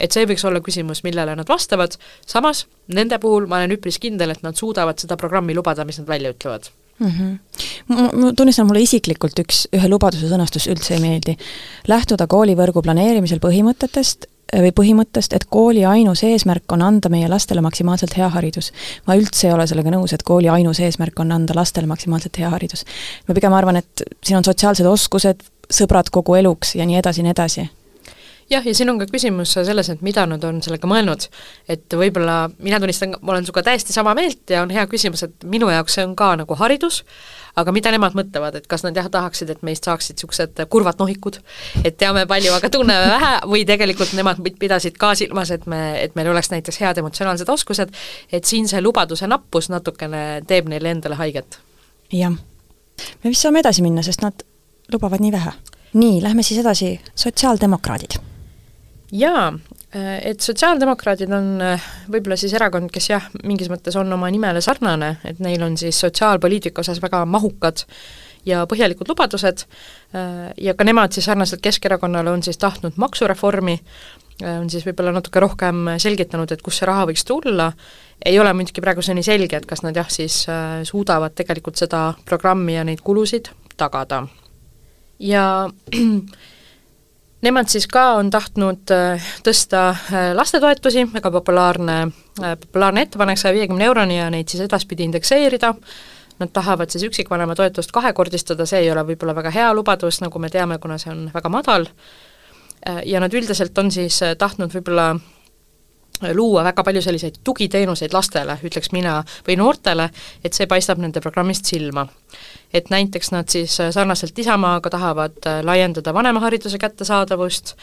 et 0.00 0.12
see 0.12 0.28
võiks 0.28 0.44
olla 0.48 0.60
küsimus, 0.64 1.02
millele 1.04 1.34
nad 1.36 1.48
vastavad, 1.48 1.96
samas 2.26 2.66
nende 2.88 3.18
puhul 3.20 3.48
ma 3.48 3.60
olen 3.60 3.76
üpris 3.76 4.00
kindel, 4.00 4.32
et 4.32 4.44
nad 4.44 4.56
suudavad 4.56 5.00
seda 5.00 5.16
programmi 5.20 5.56
lubada, 5.56 5.84
mis 5.88 6.00
nad 6.00 6.08
välja 6.08 6.32
ütlevad 6.36 6.70
mm. 7.00 7.06
-hmm. 7.06 7.38
ma, 7.88 8.32
tunnistan, 8.36 8.66
mulle 8.66 8.84
isiklikult 8.84 9.38
üks, 9.44 9.66
ühe 9.76 9.88
lubaduse 9.88 10.28
sõnastus 10.28 10.68
üldse 10.70 10.94
ei 10.94 11.00
meeldi. 11.00 11.36
lähtuda 11.88 12.26
koolivõrgu 12.26 12.82
planeerimisel 12.82 13.40
põhimõtetest, 13.42 14.28
või 14.50 14.72
põhimõttest, 14.74 15.34
et 15.36 15.44
kooli 15.44 15.84
ainus 15.86 16.24
eesmärk 16.26 16.72
on 16.72 16.82
anda 16.82 17.08
meie 17.08 17.28
lastele 17.28 17.60
maksimaalselt 17.60 18.16
hea 18.16 18.28
haridus. 18.28 18.72
ma 19.06 19.16
üldse 19.16 19.46
ei 19.46 19.52
ole 19.52 19.66
sellega 19.66 19.90
nõus, 19.90 20.12
et 20.12 20.22
kooli 20.22 20.48
ainus 20.48 20.80
eesmärk 20.80 21.20
on 21.20 21.32
anda 21.32 21.54
lastele 21.54 21.86
maksimaalselt 21.86 22.38
hea 22.38 22.50
haridus. 22.50 22.84
ma 23.28 23.34
pigem 23.34 23.52
arvan, 23.52 23.76
et 23.76 24.02
siin 24.22 24.38
on 24.38 24.44
sotsiaalsed 24.44 24.86
oskused, 24.86 25.44
sõbrad 25.70 26.10
kogu 26.10 26.34
eluks 26.34 26.74
ja 26.74 26.86
nii 26.86 26.96
edasi 26.96 27.20
ja 27.20 27.22
nii 27.22 27.30
edasi 27.30 27.70
jah, 28.50 28.66
ja 28.66 28.74
siin 28.74 28.90
on 28.90 28.98
ka 28.98 29.06
küsimus 29.10 29.52
selles, 29.54 29.90
et 29.92 30.00
mida 30.04 30.24
nad 30.28 30.42
on 30.44 30.60
sellega 30.62 30.88
mõelnud. 30.90 31.26
et 31.70 31.94
võib-olla 31.94 32.50
mina 32.58 32.80
tunnistan, 32.80 33.14
ma 33.20 33.34
olen 33.34 33.46
sinuga 33.46 33.62
täiesti 33.66 33.94
sama 33.94 34.14
meelt 34.18 34.50
ja 34.50 34.62
on 34.62 34.70
hea 34.74 34.86
küsimus, 34.90 35.22
et 35.26 35.44
minu 35.44 35.70
jaoks 35.70 35.94
see 35.98 36.06
on 36.06 36.16
ka 36.18 36.32
nagu 36.40 36.56
haridus, 36.58 37.02
aga 37.56 37.72
mida 37.72 37.92
nemad 37.94 38.16
mõtlevad, 38.18 38.58
et 38.58 38.66
kas 38.70 38.84
nad 38.86 38.96
jah, 38.96 39.08
tahaksid, 39.10 39.50
et 39.54 39.62
meist 39.66 39.86
saaksid 39.86 40.18
niisugused 40.18 40.62
kurvad 40.70 40.98
nohikud, 41.02 41.40
et 41.84 41.96
teame 42.00 42.26
palju, 42.30 42.52
aga 42.56 42.70
tunneme 42.70 43.10
vähe, 43.14 43.32
või 43.50 43.64
tegelikult 43.68 44.14
nemad 44.18 44.42
pidasid 44.58 44.98
ka 44.98 45.14
silmas, 45.18 45.50
et 45.54 45.66
me, 45.70 45.82
et 46.02 46.14
meil 46.18 46.30
oleks 46.32 46.50
näiteks 46.50 46.80
head 46.82 47.02
emotsionaalsed 47.02 47.48
oskused, 47.48 47.94
et 48.32 48.44
siin 48.44 48.68
see 48.70 48.82
lubaduse 48.82 49.28
nappus 49.30 49.70
natukene 49.70 50.42
teeb 50.46 50.70
neile 50.70 50.94
endale 50.96 51.18
haiget. 51.20 51.60
jah. 52.12 52.34
me 53.22 53.30
vist 53.30 53.46
saame 53.46 53.62
edasi 53.62 53.82
minna, 53.86 54.02
sest 54.02 54.26
nad 54.26 54.46
lubavad 54.92 55.22
nii 55.22 55.32
vähe. 55.32 55.54
nii, 55.94 56.18
lähme 56.22 56.42
siis 56.42 56.60
edasi, 56.62 56.98
sotsiaaldemokraadid 57.14 58.29
jaa, 59.12 59.48
äh, 59.94 60.18
et 60.30 60.40
sotsiaaldemokraadid 60.40 61.32
on 61.34 61.52
äh, 61.64 61.86
võib-olla 62.10 62.38
siis 62.40 62.54
erakond, 62.56 62.90
kes 62.94 63.10
jah, 63.10 63.28
mingis 63.46 63.70
mõttes 63.72 63.96
on 63.98 64.12
oma 64.12 64.30
nimele 64.32 64.62
sarnane, 64.64 65.16
et 65.26 65.40
neil 65.42 65.62
on 65.66 65.76
siis 65.80 65.98
sotsiaalpoliitika 66.04 66.84
osas 66.84 67.02
väga 67.02 67.24
mahukad 67.26 67.84
ja 68.46 68.64
põhjalikud 68.70 69.10
lubadused 69.10 69.64
äh, 69.66 70.50
ja 70.56 70.74
ka 70.74 70.86
nemad 70.86 71.16
siis 71.16 71.26
sarnaselt 71.28 71.62
Keskerakonnale 71.64 72.30
on 72.30 72.42
siis 72.46 72.58
tahtnud 72.58 72.98
maksureformi, 73.00 73.78
on 74.40 74.70
siis 74.72 74.86
võib-olla 74.86 75.12
natuke 75.12 75.40
rohkem 75.42 75.90
selgitanud, 76.00 76.48
et 76.48 76.62
kust 76.64 76.80
see 76.80 76.86
raha 76.88 77.02
võiks 77.10 77.26
tulla, 77.28 77.66
ei 78.24 78.38
ole 78.40 78.54
muidugi 78.56 78.80
praeguseni 78.80 79.20
selge, 79.20 79.58
et 79.58 79.66
kas 79.68 79.82
nad 79.84 79.92
jah, 79.96 80.08
siis 80.08 80.46
suudavad 80.88 81.34
tegelikult 81.36 81.76
seda 81.76 82.14
programmi 82.24 82.78
ja 82.78 82.86
neid 82.88 83.02
kulusid 83.04 83.50
tagada. 83.76 84.22
ja 85.20 85.68
Nemad 87.40 87.70
siis 87.72 87.86
ka 87.88 88.02
on 88.20 88.28
tahtnud 88.30 88.92
äh, 88.92 89.28
tõsta 89.44 89.86
äh, 89.90 90.30
lastetoetusi, 90.36 91.06
väga 91.14 91.30
populaarne, 91.32 91.96
äh, 92.42 92.56
populaarne 92.60 93.06
ettepanek 93.06 93.40
saja 93.40 93.54
viiekümne 93.56 93.86
euroni 93.88 94.18
ja 94.18 94.26
neid 94.30 94.52
siis 94.52 94.60
edaspidi 94.66 95.06
indekseerida, 95.08 95.72
nad 96.40 96.52
tahavad 96.52 96.92
siis 96.92 97.06
üksikvanema 97.08 97.56
toetust 97.56 97.92
kahekordistada, 97.96 98.66
see 98.68 98.84
ei 98.84 98.90
ole 98.92 99.06
võib-olla 99.08 99.34
väga 99.36 99.54
hea 99.56 99.70
lubadus, 99.76 100.20
nagu 100.20 100.38
me 100.38 100.52
teame, 100.52 100.76
kuna 100.78 100.98
see 101.00 101.12
on 101.14 101.26
väga 101.32 101.52
madal, 101.52 101.88
ja 103.04 103.20
nad 103.20 103.34
üldiselt 103.36 103.76
on 103.78 103.90
siis 103.92 104.20
tahtnud 104.40 104.72
võib-olla 104.72 105.14
luua 106.34 106.64
väga 106.64 106.84
palju 106.84 107.02
selliseid 107.02 107.40
tugiteenuseid 107.44 108.12
lastele, 108.12 108.56
ütleks 108.64 108.92
mina, 108.92 109.20
või 109.46 109.56
noortele, 109.60 110.10
et 110.44 110.56
see 110.56 110.68
paistab 110.70 111.00
nende 111.00 111.20
programmist 111.20 111.70
silma. 111.70 112.06
et 112.72 112.90
näiteks 112.90 113.32
nad 113.32 113.48
siis 113.50 113.72
sarnaselt 113.90 114.38
Isamaaga 114.38 114.90
tahavad 114.90 115.46
äh, 115.46 115.56
laiendada 115.66 116.14
vanemahariduse 116.14 116.78
kättesaadavust, 116.78 117.74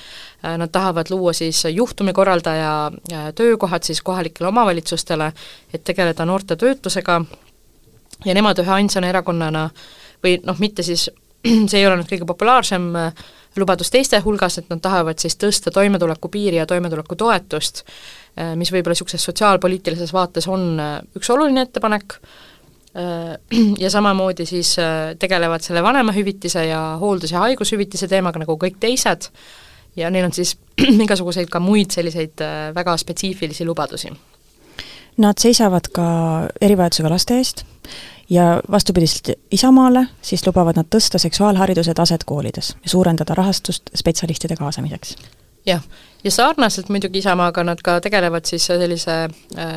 äh, 0.45 0.57
nad 0.57 0.69
tahavad 0.71 1.09
luua 1.09 1.33
siis 1.33 1.63
juhtumikorraldaja 1.65 2.91
äh, 3.11 3.33
töökohad 3.35 3.83
siis 3.83 4.01
kohalikele 4.01 4.47
omavalitsustele, 4.47 5.31
et 5.73 5.83
tegeleda 5.83 6.25
noorte 6.25 6.55
töötusega 6.55 7.21
ja 8.25 8.33
nemad 8.33 8.59
ühe 8.63 8.71
ainsana 8.71 9.09
erakonnana 9.09 9.69
või 10.23 10.39
noh, 10.45 10.55
mitte 10.59 10.83
siis 10.83 11.09
see 11.69 11.81
ei 11.81 11.87
ole 11.87 11.97
nüüd 11.97 12.07
kõige 12.07 12.25
populaarsem 12.25 12.87
lubadus 13.57 13.91
teiste 13.91 14.19
hulgas, 14.23 14.57
et 14.57 14.69
nad 14.69 14.79
tahavad 14.79 15.19
siis 15.19 15.35
tõsta 15.35 15.71
toimetulekupiiri 15.73 16.61
ja 16.61 16.65
toimetulekutoetust 16.65 17.83
Äh, 17.83 18.26
mis 18.55 18.71
võib-olla 18.73 18.95
niisuguses 18.95 19.23
sotsiaalpoliitilises 19.29 20.13
vaates 20.13 20.47
on 20.51 20.67
äh, 20.79 20.97
üks 21.17 21.29
oluline 21.33 21.63
ettepanek, 21.65 22.17
äh, 22.97 23.37
ja 23.83 23.91
samamoodi 23.93 24.45
siis 24.49 24.75
tegelevad 25.19 25.65
selle 25.65 25.83
vanemahüvitise 25.83 26.65
ja 26.69 26.81
hooldus- 27.01 27.33
ja 27.35 27.45
haigushüvitise 27.45 28.07
teemaga 28.07 28.43
nagu 28.43 28.57
kõik 28.61 28.79
teised, 28.83 29.29
ja 29.97 30.11
neil 30.13 30.29
on 30.29 30.35
siis 30.35 30.55
igasuguseid 31.05 31.49
ka 31.53 31.61
muid 31.63 31.93
selliseid 31.95 32.45
väga 32.75 32.97
spetsiifilisi 32.97 33.65
lubadusi. 33.65 34.13
Nad 35.17 35.41
seisavad 35.41 35.89
ka 35.89 36.05
erivajadusega 36.61 37.09
laste 37.09 37.39
eest 37.41 37.63
ja 38.29 38.59
vastupidiselt 38.71 39.31
Isamaale, 39.51 40.03
siis 40.21 40.45
lubavad 40.45 40.77
nad 40.77 40.85
tõsta 40.93 41.17
seksuaalhariduse 41.17 41.95
taset 41.97 42.27
koolides 42.27 42.75
ja 42.83 42.93
suurendada 42.93 43.33
rahastust 43.33 43.89
spetsialistide 43.97 44.59
kaasamiseks 44.59 45.15
jah, 45.67 45.83
ja 46.23 46.31
sarnaselt 46.31 46.89
muidugi 46.89 47.19
Isamaaga 47.19 47.63
nad 47.63 47.81
ka 47.83 47.99
tegelevad 48.01 48.45
siis 48.45 48.65
sellise 48.67 49.17
äh, 49.23 49.69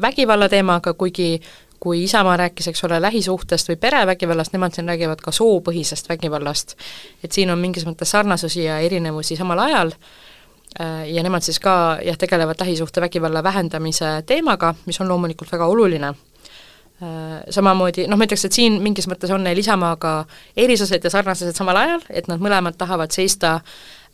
vägivalla 0.00 0.48
teemaga, 0.48 0.94
kuigi 0.94 1.40
kui 1.84 2.02
Isamaa 2.02 2.36
rääkis, 2.36 2.68
eks 2.70 2.84
ole, 2.84 2.96
lähisuhtest 3.02 3.68
või 3.68 3.76
perevägivallast, 3.76 4.54
nemad 4.54 4.72
siin 4.72 4.88
räägivad 4.88 5.20
ka 5.20 5.32
soopõhisest 5.32 6.08
vägivallast. 6.08 6.76
et 7.24 7.32
siin 7.32 7.50
on 7.50 7.58
mingis 7.58 7.84
mõttes 7.84 8.10
sarnasusi 8.10 8.64
ja 8.64 8.78
erinevusi 8.80 9.36
samal 9.36 9.58
ajal 9.66 9.92
äh, 9.92 11.10
ja 11.12 11.22
nemad 11.22 11.44
siis 11.44 11.60
ka 11.60 11.98
jah, 12.04 12.16
tegelevad 12.18 12.60
lähisuhtevägivalla 12.60 13.42
vähendamise 13.42 14.22
teemaga, 14.26 14.74
mis 14.86 15.00
on 15.00 15.08
loomulikult 15.08 15.52
väga 15.52 15.66
oluline 15.66 16.08
äh, 16.08 17.42
samamoodi, 17.50 18.08
noh 18.08 18.18
ma 18.18 18.24
ütleks, 18.24 18.46
et 18.48 18.56
siin 18.56 18.80
mingis 18.82 19.08
mõttes 19.10 19.34
on 19.34 19.44
neil 19.44 19.60
Isamaaga 19.60 20.24
erisused 20.56 21.04
ja 21.04 21.12
sarnasused 21.12 21.56
samal 21.56 21.82
ajal, 21.82 22.08
et 22.08 22.32
nad 22.32 22.40
mõlemad 22.40 22.80
tahavad 22.80 23.12
seista 23.12 23.60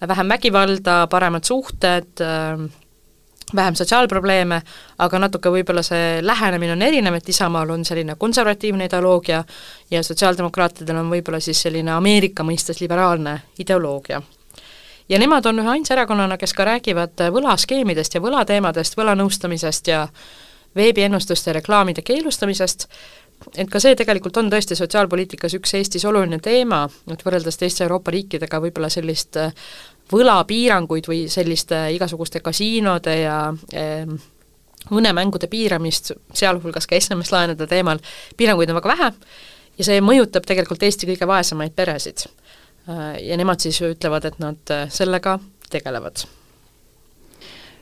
vähem 0.09 0.29
vägivalda, 0.29 1.07
paremad 1.07 1.45
suhted, 1.45 2.21
ähm, 2.21 2.65
vähem 3.57 3.75
sotsiaalprobleeme, 3.75 4.63
aga 4.99 5.19
natuke 5.19 5.51
võib-olla 5.51 5.83
see 5.83 6.21
lähenemine 6.23 6.73
on 6.73 6.83
erinev, 6.83 7.19
et 7.19 7.29
Isamaal 7.29 7.71
on 7.71 7.85
selline 7.85 8.15
konservatiivne 8.19 8.87
ideoloogia 8.87 9.45
ja 9.91 10.03
sotsiaaldemokraatidel 10.03 10.97
on 10.97 11.11
võib-olla 11.11 11.41
siis 11.41 11.63
selline 11.63 11.93
Ameerika 11.93 12.47
mõistes 12.47 12.81
liberaalne 12.81 13.41
ideoloogia. 13.59 14.23
ja 15.09 15.19
nemad 15.19 15.47
on 15.47 15.59
ühe 15.59 15.69
ainsa 15.69 15.95
erakonnana, 15.95 16.37
kes 16.39 16.55
ka 16.55 16.65
räägivad 16.65 17.27
võlaskeemidest 17.35 18.15
ja 18.15 18.21
võlateemadest, 18.21 18.97
võlanõustamisest 18.97 19.89
ja 19.89 20.09
veebiennustuste 20.77 21.53
reklaamide 21.53 22.03
keelustamisest, 22.03 22.87
et 23.57 23.70
ka 23.70 23.80
see 23.80 23.97
tegelikult 23.97 24.36
on 24.36 24.51
tõesti 24.53 24.76
sotsiaalpoliitikas 24.78 25.55
üks 25.59 25.74
Eestis 25.78 26.05
oluline 26.05 26.38
teema, 26.45 26.84
et 27.11 27.24
võrreldes 27.24 27.57
teiste 27.61 27.84
Euroopa 27.86 28.12
riikidega 28.14 28.61
võib-olla 28.61 28.91
sellist 28.93 29.38
äh, 29.41 29.55
võlapiiranguid 30.12 31.09
või 31.11 31.24
selliste 31.30 31.84
igasuguste 31.95 32.43
kasiinode 32.45 33.16
ja 33.22 33.38
eh, 33.72 34.09
õnnemängude 34.91 35.51
piiramist, 35.51 36.12
sealhulgas 36.34 36.88
ka 36.88 36.99
SMS-laenude 36.99 37.68
teemal, 37.70 38.01
piiranguid 38.36 38.72
on 38.72 38.80
väga 38.80 38.95
vähe 38.95 39.11
ja 39.78 39.86
see 39.86 40.03
mõjutab 40.05 40.49
tegelikult 40.49 40.82
Eesti 40.82 41.09
kõige 41.12 41.28
vaesemaid 41.30 41.76
peresid. 41.76 42.26
Äh, 42.88 43.20
ja 43.30 43.38
nemad 43.41 43.62
siis 43.62 43.80
ütlevad, 43.86 44.26
et 44.26 44.43
nad 44.43 44.74
äh, 44.74 44.86
sellega 44.93 45.38
tegelevad 45.70 46.26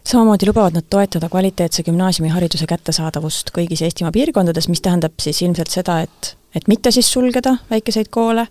samamoodi 0.08 0.46
lubavad 0.48 0.72
nad 0.72 0.86
toetada 0.90 1.28
kvaliteetse 1.28 1.82
gümnaasiumihariduse 1.84 2.66
kättesaadavust 2.66 3.52
kõigis 3.56 3.82
Eestimaa 3.84 4.12
piirkondades, 4.14 4.68
mis 4.72 4.80
tähendab 4.84 5.18
siis 5.20 5.42
ilmselt 5.44 5.72
seda, 5.72 6.00
et, 6.06 6.36
et 6.56 6.68
mitte 6.68 6.92
siis 6.94 7.10
sulgeda 7.12 7.58
väikeseid 7.70 8.08
koole, 8.10 8.46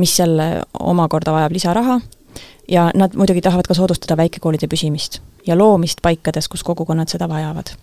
mis 0.00 0.18
jälle 0.18 0.62
omakorda 0.80 1.34
vajab 1.36 1.52
lisaraha, 1.52 2.00
ja 2.68 2.90
nad 2.94 3.16
muidugi 3.18 3.42
tahavad 3.44 3.68
ka 3.68 3.74
soodustada 3.74 4.16
väikekoolide 4.16 4.70
püsimist 4.70 5.20
ja 5.46 5.58
loomist 5.58 6.00
paikades, 6.02 6.48
kus 6.48 6.64
kogukonnad 6.64 7.12
seda 7.12 7.28
vajavad. 7.28 7.74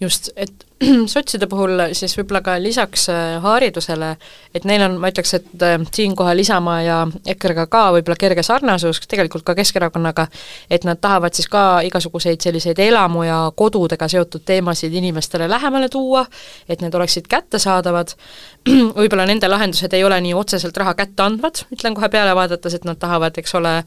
Just, 0.00 0.30
et 0.36 0.66
sotside 1.14 1.48
puhul 1.50 1.80
siis 1.96 2.12
võib-olla 2.18 2.40
ka 2.44 2.54
lisaks 2.62 3.08
äh, 3.10 3.38
haridusele, 3.42 4.12
et 4.54 4.66
neil 4.68 4.84
on, 4.86 4.94
ma 5.02 5.10
ütleks, 5.10 5.34
et 5.34 5.64
äh, 5.66 5.74
siinkohal 5.94 6.38
Isamaa 6.38 6.76
ja 6.86 6.98
EKRE-ga 7.34 7.66
ka 7.70 7.82
võib-olla 7.96 8.18
kerge 8.20 8.44
sarnasus, 8.46 9.00
tegelikult 9.10 9.46
ka 9.46 9.56
Keskerakonnaga, 9.58 10.28
et 10.70 10.86
nad 10.86 11.00
tahavad 11.02 11.34
siis 11.34 11.50
ka 11.50 11.80
igasuguseid 11.88 12.46
selliseid 12.46 12.78
elamu- 12.84 13.26
ja 13.26 13.40
kodudega 13.58 14.08
seotud 14.08 14.46
teemasid 14.46 14.94
inimestele 14.94 15.50
lähemale 15.50 15.90
tuua, 15.90 16.24
et 16.68 16.84
need 16.84 16.94
oleksid 16.94 17.26
kättesaadavad, 17.30 18.14
võib-olla 19.00 19.26
nende 19.26 19.50
lahendused 19.50 19.98
ei 19.98 20.06
ole 20.06 20.20
nii 20.28 20.36
otseselt 20.38 20.78
raha 20.78 20.94
kätte 20.98 21.26
andvad, 21.26 21.64
ütlen 21.74 21.98
kohe 21.98 22.10
peale 22.12 22.38
vaadates, 22.38 22.78
et 22.78 22.86
nad 22.86 23.02
tahavad, 23.02 23.34
eks 23.42 23.58
ole, 23.58 23.80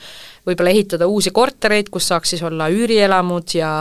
võib-olla 0.47 0.75
ehitada 0.75 1.07
uusi 1.07 1.31
kortereid, 1.31 1.87
kus 1.89 2.11
saaks 2.11 2.35
siis 2.35 2.43
olla 2.43 2.67
üürielamud 2.73 3.55
ja 3.55 3.71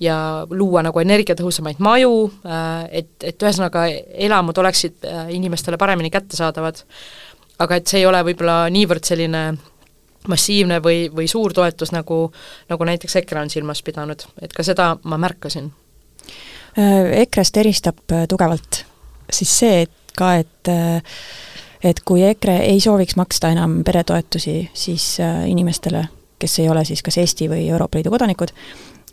ja 0.00 0.16
luua 0.50 0.82
nagu 0.82 1.00
energiatõhusamaid 1.00 1.80
maju, 1.82 2.30
Äh, 2.42 2.88
et, 3.02 3.10
et 3.22 3.42
ühesõnaga 3.42 3.84
elamud 4.26 4.58
oleksid 4.58 5.06
äh, 5.06 5.28
inimestele 5.36 5.78
paremini 5.78 6.10
kättesaadavad, 6.10 6.80
aga 7.62 7.78
et 7.78 7.90
see 7.90 8.02
ei 8.02 8.08
ole 8.08 8.18
võib-olla 8.26 8.64
niivõrd 8.72 9.06
selline 9.06 9.42
massiivne 10.30 10.80
või, 10.82 11.06
või 11.14 11.28
suur 11.30 11.54
toetus, 11.54 11.92
nagu, 11.94 12.24
nagu 12.70 12.88
näiteks 12.88 13.16
EKRE 13.22 13.44
on 13.44 13.50
silmas 13.50 13.82
pidanud, 13.86 14.26
et 14.42 14.54
ka 14.54 14.66
seda 14.66 14.92
ma 15.06 15.18
märkasin. 15.22 15.70
Äh, 16.78 17.12
EKRE-st 17.22 17.62
eristab 17.62 18.16
tugevalt 18.30 18.82
siis 19.32 19.58
see, 19.62 19.84
et 19.86 20.16
ka, 20.18 20.34
et 20.42 20.72
et 21.82 21.98
kui 22.06 22.22
EKRE 22.26 22.58
ei 22.66 22.82
sooviks 22.82 23.16
maksta 23.18 23.50
enam 23.54 23.80
peretoetusi, 23.86 24.56
siis 24.74 25.06
inimestele 25.50 26.04
kes 26.42 26.58
ei 26.58 26.68
ole 26.68 26.84
siis 26.84 27.02
kas 27.06 27.18
Eesti 27.22 27.46
või 27.50 27.68
Euroopa 27.70 27.98
Liidu 27.98 28.10
kodanikud, 28.10 28.50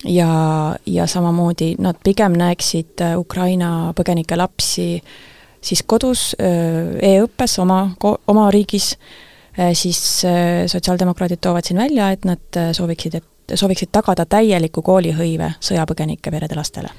ja, 0.03 0.75
ja 0.85 1.07
samamoodi 1.07 1.75
nad 1.79 1.99
pigem 2.03 2.37
näeksid 2.39 3.03
Ukraina 3.17 3.93
põgenike 3.97 4.37
lapsi 4.37 5.01
siis 5.61 5.83
kodus 5.83 6.35
e-õppes 6.39 7.57
oma, 7.59 7.81
oma 8.27 8.45
riigis, 8.51 8.93
siis 9.75 9.99
sotsiaaldemokraadid 10.71 11.41
toovad 11.43 11.67
siin 11.67 11.81
välja, 11.81 12.13
et 12.15 12.23
nad 12.23 12.59
sooviksid, 12.71 13.19
et 13.19 13.57
sooviksid 13.59 13.91
tagada 13.91 14.23
täieliku 14.29 14.81
koolihõive 14.85 15.51
sõjapõgenike 15.59 16.31
perede 16.31 16.55
lastele. 16.55 16.93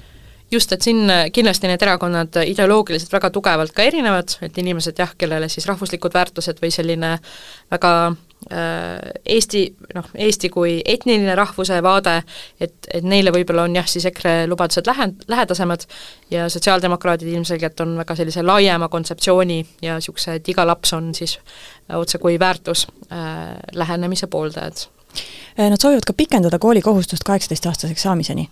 Just, 0.51 0.73
et 0.75 0.83
siin 0.83 1.07
kindlasti 1.33 1.71
need 1.71 1.83
erakonnad 1.87 2.41
ideoloogiliselt 2.43 3.13
väga 3.15 3.31
tugevalt 3.31 3.73
ka 3.73 3.87
erinevad, 3.87 4.35
et 4.43 4.59
inimesed 4.59 4.99
jah, 4.99 5.13
kellele 5.17 5.49
siis 5.49 5.69
rahvuslikud 5.71 6.15
väärtused 6.15 6.59
või 6.61 6.73
selline 6.75 7.15
väga 7.71 7.93
äh, 8.11 8.19
Eesti, 8.51 9.61
noh, 9.95 10.07
Eesti 10.17 10.49
kui 10.51 10.79
etniline 10.89 11.35
rahvuse 11.37 11.77
vaade, 11.85 12.15
et, 12.61 12.73
et 12.89 13.05
neile 13.05 13.35
võib-olla 13.35 13.67
on 13.69 13.77
jah, 13.77 13.87
siis 13.87 14.07
EKRE 14.09 14.47
lubadused 14.49 14.89
lähe-, 14.89 15.11
lähedasemad 15.29 15.85
ja 16.33 16.49
sotsiaaldemokraadid 16.51 17.29
ilmselgelt 17.35 17.85
on 17.85 17.93
väga 18.01 18.17
sellise 18.17 18.43
laiema 18.43 18.89
kontseptsiooni 18.89 19.59
ja 19.85 19.99
niisuguse, 20.01 20.39
et 20.41 20.49
iga 20.49 20.65
laps 20.67 20.97
on 20.97 21.13
siis 21.15 21.37
otsekui 22.01 22.39
väärtus 22.41 22.87
äh, 23.13 23.61
lähenemise 23.77 24.27
pooldajad 24.33 24.87
Äh, 25.59 25.71
nad 25.71 25.77
soovivad 25.83 26.07
ka 26.07 26.13
pikendada 26.13 26.59
koolikohustust 26.59 27.25
kaheksateistaastaseks 27.25 28.03
saamiseni. 28.03 28.49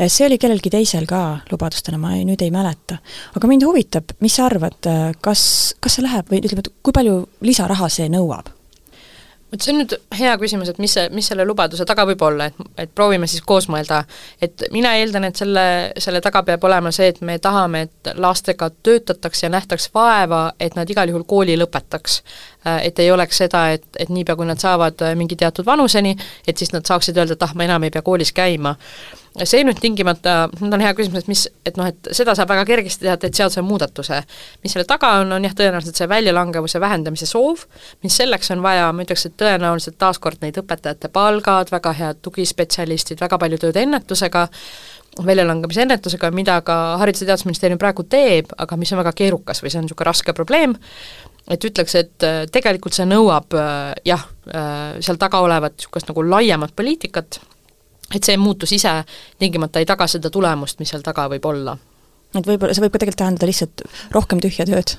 Äh, 0.00 0.08
see 0.08 0.26
oli 0.26 0.38
kellelgi 0.38 0.70
teisel 0.70 1.06
ka 1.08 1.38
lubadustena, 1.50 1.98
ma 1.98 2.14
ei, 2.16 2.26
nüüd 2.28 2.42
ei 2.44 2.50
mäleta. 2.52 2.98
aga 3.36 3.48
mind 3.48 3.64
huvitab, 3.66 4.12
mis 4.20 4.36
sa 4.36 4.46
arvad, 4.46 4.78
äh, 4.86 5.12
kas, 5.20 5.74
kas 5.80 5.96
see 5.96 6.04
läheb 6.04 6.28
või 6.28 6.42
ütleme, 6.42 6.66
et 6.66 6.74
kui 6.82 6.92
palju 6.92 7.22
lisaraha 7.40 7.88
see 7.88 8.10
nõuab? 8.12 8.52
Vot 9.52 9.62
see 9.64 9.72
on 9.74 9.80
nüüd 9.82 9.94
hea 10.16 10.32
küsimus, 10.40 10.70
et 10.72 10.78
mis 10.82 10.94
see, 10.96 11.08
mis 11.14 11.26
selle 11.28 11.44
lubaduse 11.48 11.84
taga 11.88 12.06
võib 12.08 12.22
olla, 12.24 12.48
et, 12.48 12.62
et 12.84 12.92
proovime 12.94 13.28
siis 13.30 13.44
koos 13.46 13.68
mõelda. 13.72 14.02
et 14.42 14.64
mina 14.72 14.94
eeldan, 14.98 15.28
et 15.28 15.36
selle, 15.36 15.64
selle 16.00 16.22
taga 16.24 16.42
peab 16.46 16.64
olema 16.64 16.92
see, 16.94 17.10
et 17.12 17.20
me 17.20 17.38
tahame, 17.42 17.86
et 17.88 18.12
lastega 18.16 18.70
töötataks 18.82 19.44
ja 19.44 19.52
nähtaks 19.52 19.90
vaeva, 19.94 20.44
et 20.60 20.76
nad 20.76 20.90
igal 20.90 21.12
juhul 21.12 21.26
kooli 21.28 21.56
lõpetaks. 21.60 22.22
Äh, 22.66 22.86
et 22.88 22.98
ei 22.98 23.10
oleks 23.10 23.42
seda, 23.44 23.68
et, 23.76 23.84
et 23.98 24.08
niipea, 24.08 24.36
kui 24.36 24.48
nad 24.48 24.60
saavad 24.60 25.04
mingi 25.18 25.36
teatud 25.36 25.66
vanuseni, 25.66 26.16
et 26.46 26.58
siis 26.58 26.72
nad 26.72 26.86
saaksid 26.88 27.18
öelda, 27.18 27.36
et 27.36 27.48
ah, 27.48 27.54
ma 27.54 27.68
enam 27.68 27.84
ei 27.84 27.92
pea 27.92 28.02
koolis 28.02 28.32
käima 28.32 28.76
see 29.40 29.62
nüüd 29.64 29.80
tingimata, 29.80 30.34
nüüd 30.60 30.76
on 30.76 30.84
hea 30.84 30.92
küsimus, 30.96 31.24
et 31.24 31.30
mis, 31.30 31.44
et 31.66 31.78
noh, 31.80 31.88
et 31.88 32.10
seda 32.14 32.34
saab 32.36 32.50
väga 32.52 32.64
kergesti 32.68 33.06
teha, 33.06 33.16
et 33.16 33.38
seadusemuudatuse. 33.40 34.20
mis 34.64 34.74
selle 34.76 34.84
taga 34.88 35.14
on, 35.22 35.32
on 35.32 35.46
jah, 35.46 35.54
tõenäoliselt 35.56 35.98
see 35.98 36.08
väljalangevuse 36.10 36.80
vähendamise 36.82 37.28
soov, 37.30 37.64
mis 38.04 38.16
selleks 38.20 38.52
on 38.54 38.64
vaja, 38.64 38.90
ma 38.92 39.06
ütleks, 39.06 39.26
et 39.28 39.36
tõenäoliselt 39.40 39.96
taaskord 40.00 40.42
neid 40.44 40.58
õpetajate 40.60 41.08
palgad, 41.12 41.72
väga 41.72 41.94
head 41.98 42.20
tugispetsialistid, 42.22 43.20
väga 43.24 43.38
palju 43.40 43.60
tööd 43.62 43.80
ennetusega, 43.80 44.48
väljalangemise 45.26 45.84
ennetusega, 45.86 46.30
mida 46.32 46.60
ka 46.64 46.78
Haridus- 47.00 47.24
ja 47.24 47.32
Teadusministeerium 47.32 47.80
praegu 47.80 48.04
teeb, 48.08 48.52
aga 48.58 48.76
mis 48.80 48.92
on 48.92 49.00
väga 49.02 49.12
keerukas 49.16 49.62
või 49.62 49.72
see 49.72 49.80
on 49.80 49.88
niisugune 49.88 50.08
raske 50.08 50.32
probleem, 50.36 50.76
et 51.48 51.64
ütleks, 51.64 51.96
et 51.98 52.26
äh, 52.26 52.44
tegelikult 52.52 52.96
see 52.96 53.08
nõuab 53.08 53.56
äh, 53.56 53.92
jah, 54.08 54.28
äh, 54.48 55.00
seal 55.04 55.20
taga 55.20 55.42
olevat 55.44 55.76
niisugust 55.76 56.08
nagu 56.08 56.24
laiemat 56.24 56.76
poliitikat, 56.76 57.40
et 58.14 58.24
see 58.24 58.36
muutus 58.36 58.72
ise 58.72 58.92
tingimata 59.38 59.82
ei 59.82 59.88
taga 59.88 60.06
seda 60.06 60.30
tulemust, 60.30 60.78
mis 60.80 60.92
seal 60.92 61.02
taga 61.02 61.28
võib 61.32 61.46
olla. 61.48 61.76
et 62.34 62.46
võib-olla 62.46 62.74
see 62.74 62.84
võib 62.84 62.92
ka 62.92 63.02
tegelikult 63.02 63.24
tähendada 63.24 63.48
lihtsalt 63.50 63.84
rohkem 64.10 64.40
tühja 64.40 64.66
tööd? 64.68 64.96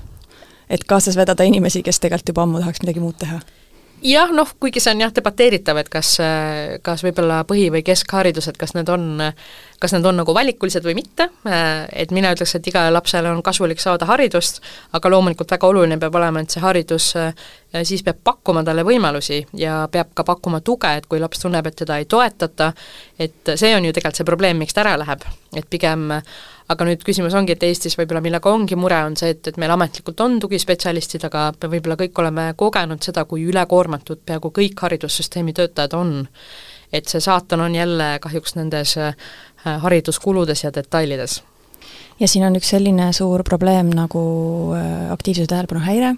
et 0.69 0.83
kaasas 0.89 1.17
vedada 1.19 1.43
inimesi, 1.43 1.83
kes 1.83 1.99
tegelikult 1.99 2.33
juba 2.33 2.47
ammu 2.47 2.63
tahaks 2.63 2.83
midagi 2.85 3.03
muud 3.03 3.17
teha? 3.19 3.41
Jah, 4.03 4.31
noh, 4.35 4.49
kuigi 4.59 4.81
see 4.83 4.93
on 4.93 5.03
jah, 5.05 5.11
debateeritav, 5.15 5.79
et 5.81 5.89
kas, 5.91 6.15
kas 6.83 7.03
võib-olla 7.05 7.41
põhi- 7.47 7.71
või 7.73 7.83
keskharidused, 7.87 8.57
kas 8.59 8.75
need 8.75 8.89
on, 8.91 9.21
kas 9.79 9.95
need 9.95 10.05
on 10.05 10.19
nagu 10.21 10.35
valikulised 10.35 10.83
või 10.85 10.95
mitte, 10.99 11.29
et 11.91 12.11
mina 12.15 12.33
ütleks, 12.35 12.55
et 12.57 12.67
igale 12.67 12.91
lapsele 12.93 13.31
on 13.31 13.41
kasulik 13.43 13.81
saada 13.83 14.07
haridust, 14.09 14.61
aga 14.93 15.11
loomulikult 15.13 15.51
väga 15.55 15.69
oluline 15.71 15.99
peab 16.01 16.15
olema, 16.19 16.43
et 16.43 16.53
see 16.53 16.63
haridus 16.63 17.13
siis 17.83 18.03
peab 18.05 18.19
pakkuma 18.23 18.63
talle 18.63 18.85
võimalusi 18.85 19.39
ja 19.57 19.83
peab 19.91 20.13
ka 20.13 20.25
pakkuma 20.27 20.61
tuge, 20.61 20.91
et 20.97 21.07
kui 21.09 21.21
laps 21.23 21.41
tunneb, 21.41 21.67
et 21.67 21.79
teda 21.83 21.97
ei 22.01 22.05
toetata, 22.05 22.73
et 23.19 23.55
see 23.55 23.75
on 23.75 23.85
ju 23.87 23.93
tegelikult 23.93 24.21
see 24.21 24.27
probleem, 24.27 24.59
miks 24.61 24.75
ta 24.75 24.83
ära 24.85 24.97
läheb, 25.01 25.23
et 25.55 25.69
pigem 25.69 26.11
aga 26.71 26.87
nüüd 26.87 27.03
küsimus 27.05 27.35
ongi, 27.37 27.55
et 27.55 27.63
Eestis 27.67 27.97
võib-olla 27.99 28.21
millega 28.23 28.51
ongi 28.51 28.77
mure, 28.79 28.99
on 29.05 29.17
see, 29.19 29.33
et, 29.35 29.47
et 29.51 29.59
meil 29.61 29.73
ametlikult 29.75 30.21
on 30.23 30.39
tugispetsialistid, 30.43 31.25
aga 31.27 31.49
me 31.61 31.71
võib-olla 31.75 31.97
kõik 31.99 32.21
oleme 32.23 32.49
kogenud 32.59 33.03
seda, 33.03 33.25
kui 33.29 33.45
ülekoormatud 33.49 34.23
peaaegu 34.25 34.53
kõik 34.55 34.85
haridussüsteemi 34.85 35.55
töötajad 35.57 35.97
on. 35.99 36.27
et 36.93 37.09
see 37.09 37.19
saatan 37.19 37.61
on 37.61 37.75
jälle 37.75 38.19
kahjuks 38.21 38.55
nendes 38.55 38.97
äh, 38.97 39.15
hariduskuludes 39.65 40.63
ja 40.63 40.71
detailides 40.73 41.41
ja 42.19 42.27
siin 42.27 42.45
on 42.45 42.55
üks 42.55 42.69
selline 42.75 43.09
suur 43.13 43.43
probleem 43.43 43.89
nagu 43.89 44.21
äh, 44.77 45.11
aktiivsuse 45.11 45.49
tähelepanu 45.49 45.81
häire, 45.81 46.13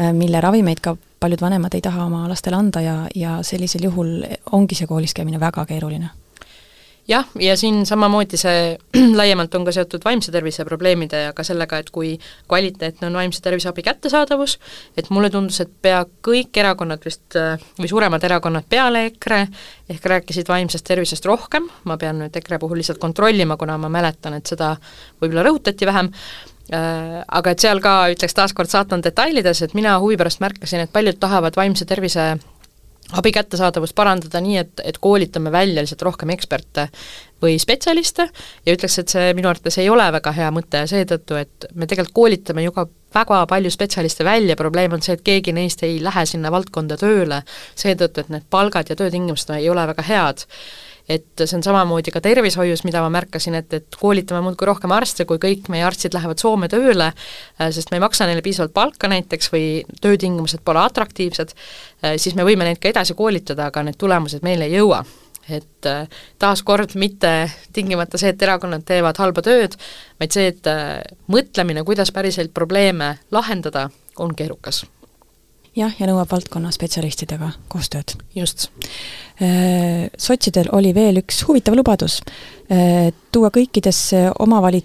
äh, 0.00 0.12
mille 0.12 0.40
ravimeid 0.40 0.82
ka 0.82 0.96
paljud 1.20 1.40
vanemad 1.40 1.74
ei 1.74 1.84
taha 1.84 2.08
oma 2.08 2.26
lastele 2.28 2.58
anda 2.58 2.82
ja, 2.82 2.96
ja 3.14 3.38
sellisel 3.46 3.86
juhul 3.86 4.24
ongi 4.52 4.74
see 4.74 4.90
koolis 4.90 5.14
käimine 5.14 5.40
väga 5.40 5.66
keeruline 5.70 6.10
jah, 7.08 7.26
ja 7.40 7.56
siin 7.56 7.86
samamoodi 7.86 8.38
see 8.40 8.76
laiemalt 9.20 9.54
on 9.54 9.64
ka 9.66 9.74
seotud 9.74 10.04
vaimse 10.04 10.32
tervise 10.32 10.64
probleemide 10.64 11.24
ja 11.26 11.32
ka 11.36 11.44
sellega, 11.46 11.80
et 11.82 11.90
kui 11.94 12.14
kvaliteetne 12.48 13.08
on 13.08 13.18
vaimse 13.18 13.42
tervise 13.42 13.70
abi 13.70 13.84
kättesaadavus, 13.86 14.58
et 14.96 15.10
mulle 15.10 15.30
tundus, 15.30 15.60
et 15.64 15.72
pea 15.82 16.04
kõik 16.24 16.62
erakonnad 16.62 17.02
vist 17.04 17.38
või 17.80 17.90
suuremad 17.90 18.24
erakonnad 18.28 18.68
peale 18.70 19.06
EKRE 19.10 19.42
ehk 19.92 20.06
rääkisid 20.14 20.48
vaimsest 20.48 20.86
tervisest 20.86 21.26
rohkem, 21.26 21.66
ma 21.84 21.98
pean 21.98 22.22
nüüd 22.22 22.38
EKRE 22.38 22.60
puhul 22.62 22.80
lihtsalt 22.80 23.02
kontrollima, 23.02 23.58
kuna 23.60 23.78
ma 23.80 23.90
mäletan, 23.92 24.38
et 24.38 24.46
seda 24.46 24.74
võib-olla 25.20 25.46
rõhutati 25.48 25.88
vähem, 25.88 26.12
äh, 26.72 27.18
aga 27.26 27.52
et 27.52 27.66
seal 27.66 27.82
ka 27.82 27.96
ütleks 28.14 28.38
taaskord 28.38 28.70
saatan 28.70 29.02
detailides, 29.04 29.64
et 29.66 29.74
mina 29.78 29.98
huvi 30.02 30.16
pärast 30.20 30.42
märkasin, 30.44 30.86
et 30.86 30.92
paljud 30.94 31.18
tahavad 31.20 31.58
vaimse 31.58 31.88
tervise 31.88 32.34
abi 33.12 33.32
kättesaadavust 33.32 33.94
parandada 33.94 34.40
nii, 34.40 34.56
et, 34.60 34.82
et 34.84 34.98
koolitame 35.02 35.52
välja 35.52 35.82
lihtsalt 35.82 36.02
rohkem 36.06 36.32
eksperte 36.34 36.88
või 37.42 37.58
spetsialiste 37.60 38.28
ja 38.66 38.74
ütleks, 38.76 38.98
et 39.02 39.12
see 39.12 39.32
minu 39.36 39.50
arvates 39.50 39.78
ei 39.82 39.90
ole 39.90 40.06
väga 40.14 40.32
hea 40.36 40.50
mõte 40.54 40.84
seetõttu, 40.90 41.38
et 41.40 41.66
me 41.74 41.88
tegelikult 41.90 42.14
koolitame 42.16 42.64
ju 42.66 42.74
ka 42.76 42.86
väga 43.14 43.42
palju 43.50 43.72
spetsialiste 43.72 44.24
välja, 44.24 44.56
probleem 44.56 44.94
on 44.96 45.02
see, 45.04 45.18
et 45.18 45.26
keegi 45.26 45.52
neist 45.56 45.82
ei 45.86 45.98
lähe 46.02 46.24
sinna 46.28 46.52
valdkonda 46.54 46.96
tööle, 47.00 47.42
seetõttu, 47.74 48.24
et 48.24 48.32
need 48.32 48.48
palgad 48.50 48.88
ja 48.88 48.96
töötingimused 48.96 49.52
ei 49.58 49.68
ole 49.70 49.86
väga 49.92 50.06
head 50.08 50.46
et 51.08 51.44
see 51.44 51.56
on 51.56 51.64
samamoodi 51.64 52.12
ka 52.14 52.20
tervishoius, 52.22 52.84
mida 52.86 53.02
ma 53.02 53.10
märkasin, 53.12 53.56
et, 53.58 53.72
et 53.74 53.98
koolitame 53.98 54.42
muudkui 54.44 54.68
rohkem 54.68 54.94
arste, 54.94 55.26
kui 55.28 55.40
kõik 55.42 55.70
meie 55.72 55.84
arstid 55.86 56.14
lähevad 56.14 56.42
Soome 56.42 56.68
tööle, 56.72 57.10
äh, 57.12 57.72
sest 57.74 57.90
me 57.90 57.98
ei 57.98 58.04
maksa 58.04 58.28
neile 58.28 58.44
piisavalt 58.44 58.74
palka 58.76 59.10
näiteks 59.10 59.50
või 59.52 59.66
töötingimused 60.04 60.62
pole 60.64 60.84
atraktiivsed, 60.84 61.56
äh, 62.04 62.16
siis 62.22 62.38
me 62.38 62.46
võime 62.46 62.68
neid 62.68 62.80
ka 62.82 62.92
edasi 62.92 63.18
koolitada, 63.18 63.68
aga 63.72 63.84
need 63.88 63.98
tulemused 64.00 64.46
meile 64.46 64.70
ei 64.70 64.78
jõua. 64.78 65.02
Et 65.50 65.90
äh, 65.90 66.06
taaskord 66.38 66.94
mitte 66.94 67.34
tingimata 67.74 68.20
see, 68.20 68.30
et 68.30 68.46
erakonnad 68.46 68.86
teevad 68.86 69.18
halba 69.18 69.42
tööd, 69.42 69.74
vaid 70.22 70.34
see, 70.34 70.52
et 70.54 70.72
mõtlemine, 71.32 71.82
kuidas 71.88 72.14
päriselt 72.14 72.54
probleeme 72.54 73.16
lahendada, 73.34 73.88
on 74.22 74.36
keerukas 74.36 74.84
jah, 75.76 75.94
ja 75.98 76.08
nõuab 76.08 76.30
valdkonna 76.32 76.72
spetsialistidega 76.74 77.52
koostööd. 77.72 78.16
just. 78.34 78.68
Äh, 79.42 80.10
sotsidel 80.18 80.68
oli 80.72 80.94
veel 80.94 81.22
üks 81.22 81.42
huvitav 81.48 81.76
lubadus, 81.76 82.20
äh, 82.70 83.12
tuua 83.32 83.50
kõikidesse 83.50 84.28
omavali-, 84.38 84.84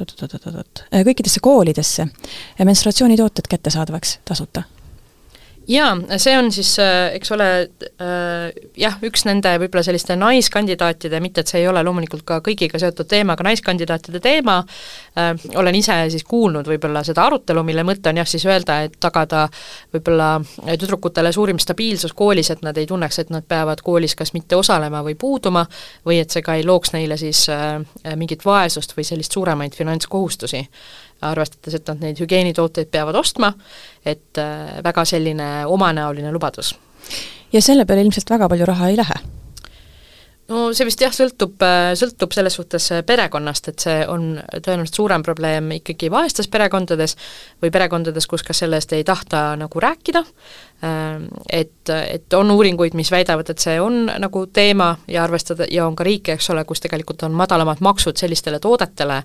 äh, 0.00 1.02
kõikidesse 1.04 1.40
koolidesse 1.40 2.06
menstruatsioonitooted 2.58 3.48
kättesaadavaks 3.48 4.18
tasuta 4.24 4.62
jaa, 5.72 5.92
see 6.20 6.34
on 6.38 6.50
siis, 6.52 6.70
äh, 6.82 7.14
eks 7.16 7.32
ole 7.34 7.48
äh,, 7.62 8.52
jah, 8.78 8.96
üks 9.04 9.24
nende 9.28 9.54
võib-olla 9.62 9.84
selliste 9.86 10.16
naiskandidaatide, 10.20 11.20
mitte 11.24 11.42
et 11.42 11.52
see 11.52 11.62
ei 11.62 11.68
ole 11.70 11.82
loomulikult 11.86 12.24
ka 12.28 12.40
kõigiga 12.44 12.80
seotud 12.82 13.08
teema, 13.10 13.36
aga 13.36 13.46
naiskandidaatide 13.48 14.20
teema 14.22 14.58
äh,, 14.62 15.32
olen 15.58 15.78
ise 15.78 15.96
siis 16.12 16.26
kuulnud 16.28 16.68
võib-olla 16.68 17.04
seda 17.06 17.24
arutelu, 17.28 17.64
mille 17.66 17.84
mõte 17.88 18.12
on 18.12 18.20
jah, 18.22 18.28
siis 18.28 18.46
öelda, 18.48 18.82
et 18.88 18.98
tagada 19.02 19.46
võib-olla 19.94 20.34
tüdrukutele 20.66 21.32
suurim 21.32 21.60
stabiilsus 21.62 22.14
koolis, 22.16 22.52
et 22.52 22.64
nad 22.66 22.78
ei 22.78 22.88
tunneks, 22.90 23.22
et 23.22 23.32
nad 23.34 23.46
peavad 23.48 23.82
koolis 23.84 24.16
kas 24.18 24.34
mitte 24.36 24.58
osalema 24.58 25.02
või 25.06 25.16
puuduma, 25.18 25.64
või 26.06 26.20
et 26.22 26.34
see 26.34 26.44
ka 26.44 26.58
ei 26.58 26.66
looks 26.66 26.92
neile 26.96 27.16
siis 27.20 27.46
mingit 28.16 28.44
vaesust 28.44 28.96
või 28.96 29.06
sellist 29.06 29.32
suuremaid 29.34 29.74
finantskohustusi 29.76 30.66
arvestades, 31.22 31.76
et 31.78 31.92
nad 31.92 32.02
neid 32.02 32.22
hügieenitooteid 32.22 32.90
peavad 32.92 33.18
ostma, 33.18 33.52
et 34.04 34.40
äh, 34.40 34.80
väga 34.84 35.04
selline 35.08 35.52
omanäoline 35.66 36.32
lubadus. 36.32 36.74
ja 37.52 37.62
selle 37.62 37.84
peale 37.84 38.02
ilmselt 38.02 38.30
väga 38.30 38.48
palju 38.48 38.66
raha 38.66 38.88
ei 38.88 38.96
lähe? 38.96 39.22
no 40.52 40.70
see 40.76 40.86
vist 40.86 41.02
jah, 41.02 41.12
sõltub, 41.14 41.62
sõltub 41.98 42.34
selles 42.34 42.56
suhtes 42.58 42.88
perekonnast, 43.06 43.70
et 43.70 43.84
see 43.84 44.02
on 44.10 44.34
tõenäoliselt 44.52 44.98
suurem 44.98 45.24
probleem 45.24 45.70
ikkagi 45.78 46.10
vaestes 46.12 46.50
perekondades 46.52 47.16
või 47.62 47.72
perekondades, 47.74 48.26
kus 48.30 48.44
ka 48.46 48.56
sellest 48.56 48.92
ei 48.96 49.04
tahta 49.06 49.52
nagu 49.60 49.82
rääkida, 49.82 50.24
et, 51.48 51.92
et 51.92 52.36
on 52.36 52.50
uuringuid, 52.54 52.96
mis 52.98 53.12
väidavad, 53.14 53.52
et 53.52 53.62
see 53.62 53.78
on 53.80 54.04
nagu 54.10 54.44
teema 54.52 54.92
ja 55.10 55.22
arvestada, 55.24 55.68
ja 55.70 55.86
on 55.86 55.96
ka 55.98 56.06
riike, 56.06 56.36
eks 56.36 56.50
ole, 56.54 56.66
kus 56.68 56.82
tegelikult 56.82 57.22
on 57.28 57.36
madalamad 57.38 57.82
maksud 57.84 58.18
sellistele 58.18 58.60
toodetele, 58.62 59.22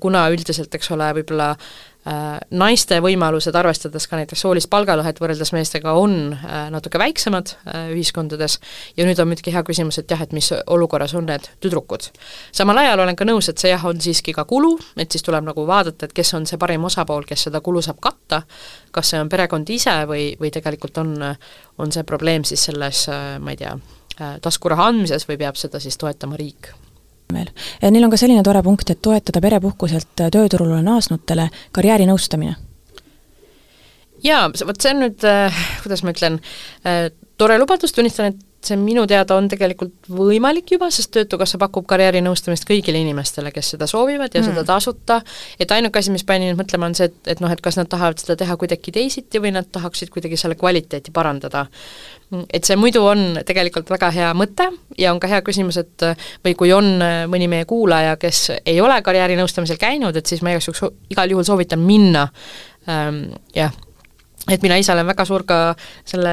kuna 0.00 0.26
üldiselt, 0.32 0.74
eks 0.74 0.90
ole, 0.94 1.08
võib-olla 1.18 1.52
äh, 1.52 1.70
Äh, 2.02 2.40
naiste 2.50 2.96
võimalused, 2.98 3.54
arvestades 3.54 4.08
ka 4.10 4.18
näiteks 4.18 4.40
soolist 4.42 4.66
palgalõhet 4.72 5.20
võrreldes 5.22 5.52
meestega, 5.54 5.92
on 5.94 6.32
äh, 6.34 6.64
natuke 6.74 6.98
väiksemad 6.98 7.52
äh, 7.54 7.92
ühiskondades. 7.94 8.56
Ja 8.98 9.06
nüüd 9.06 9.22
on 9.22 9.30
muidugi 9.30 9.54
hea 9.54 9.62
küsimus, 9.62 10.00
et 10.02 10.10
jah, 10.10 10.24
et 10.24 10.34
mis 10.34 10.48
olukorras 10.50 11.14
on 11.14 11.30
need 11.30 11.46
tüdrukud. 11.62 12.10
samal 12.50 12.82
ajal 12.82 13.04
olen 13.04 13.14
ka 13.14 13.28
nõus, 13.28 13.52
et 13.52 13.62
see 13.62 13.70
jah, 13.70 13.86
on 13.86 14.02
siiski 14.02 14.34
ka 14.34 14.48
kulu, 14.50 14.72
et 14.98 15.14
siis 15.14 15.22
tuleb 15.22 15.46
nagu 15.46 15.66
vaadata, 15.68 16.10
et 16.10 16.18
kes 16.18 16.34
on 16.34 16.50
see 16.50 16.58
parim 16.58 16.90
osapool, 16.90 17.22
kes 17.22 17.46
seda 17.46 17.62
kulu 17.62 17.86
saab 17.86 18.02
katta, 18.02 18.42
kas 18.90 19.14
see 19.14 19.22
on 19.22 19.30
perekond 19.30 19.70
ise 19.70 20.00
või, 20.10 20.32
või 20.42 20.50
tegelikult 20.50 20.98
on, 20.98 21.14
on 21.78 21.94
see 21.94 22.02
probleem 22.02 22.42
siis 22.42 22.66
selles, 22.66 23.06
ma 23.38 23.54
ei 23.54 23.62
tea, 23.62 23.76
taskuraha 24.42 24.90
andmises 24.90 25.30
või 25.30 25.38
peab 25.38 25.54
seda 25.54 25.78
siis 25.78 26.02
toetama 26.02 26.34
riik 26.34 26.74
veel. 27.34 27.50
Neil 27.82 28.04
on 28.04 28.12
ka 28.12 28.20
selline 28.20 28.44
tore 28.46 28.62
punkt, 28.62 28.90
et 28.90 29.02
toetada 29.02 29.40
perepuhkuselt 29.44 30.12
tööturule 30.22 30.82
naasnutele 30.82 31.48
karjäärinõustamine. 31.72 32.56
jaa, 34.22 34.46
vot 34.66 34.80
see 34.80 34.94
on 34.94 35.04
nüüd 35.06 35.26
äh,, 35.26 35.64
kuidas 35.82 36.04
ma 36.06 36.14
ütlen 36.14 36.40
äh,, 36.86 37.10
tore 37.38 37.58
lubadus, 37.58 37.92
tunnistan, 37.92 38.32
et 38.32 38.51
see 38.66 38.78
minu 38.78 39.04
teada 39.10 39.36
on 39.36 39.48
tegelikult 39.50 40.08
võimalik 40.12 40.74
juba, 40.74 40.88
sest 40.94 41.12
Töötukassa 41.12 41.58
pakub 41.60 41.86
karjäärinõustamist 41.90 42.66
kõigile 42.68 43.00
inimestele, 43.02 43.52
kes 43.54 43.72
seda 43.74 43.88
soovivad 43.90 44.34
ja 44.34 44.42
mm. 44.42 44.48
seda 44.48 44.64
tasuta, 44.68 45.18
et 45.60 45.74
ainuke 45.74 45.98
asi, 45.98 46.12
mis 46.14 46.24
pani 46.28 46.48
nüüd 46.48 46.60
mõtlema, 46.60 46.88
on 46.90 46.96
see, 46.98 47.10
et, 47.10 47.18
et 47.34 47.42
noh, 47.42 47.52
et 47.52 47.62
kas 47.64 47.78
nad 47.80 47.90
tahavad 47.90 48.22
seda 48.22 48.36
teha 48.40 48.56
kuidagi 48.60 48.94
teisiti 48.94 49.42
või 49.42 49.54
nad 49.56 49.68
tahaksid 49.72 50.12
kuidagi 50.14 50.38
selle 50.40 50.58
kvaliteeti 50.60 51.14
parandada. 51.14 51.66
et 52.48 52.64
see 52.64 52.78
muidu 52.80 53.02
on 53.04 53.40
tegelikult 53.44 53.90
väga 53.92 54.08
hea 54.14 54.32
mõte 54.32 54.70
ja 54.98 55.12
on 55.12 55.20
ka 55.20 55.28
hea 55.28 55.42
küsimus, 55.44 55.76
et 55.82 56.06
või 56.44 56.54
kui 56.56 56.72
on 56.72 56.94
mõni 57.28 57.48
meie 57.50 57.66
kuulaja, 57.68 58.16
kes 58.16 58.50
ei 58.64 58.80
ole 58.80 59.02
karjäärinõustamisel 59.02 59.80
käinud, 59.80 60.16
et 60.16 60.26
siis 60.26 60.42
ma 60.42 60.54
igaks 60.54 60.70
juhuks 60.70 61.12
igal 61.12 61.34
juhul 61.34 61.44
soovitan 61.44 61.82
minna 61.84 62.28
ähm, 62.88 63.26
jah 63.54 63.74
et 64.50 64.62
mina 64.64 64.74
ise 64.80 64.90
olen 64.90 65.06
väga 65.06 65.24
suur 65.26 65.44
ka 65.46 65.56
selle 66.08 66.32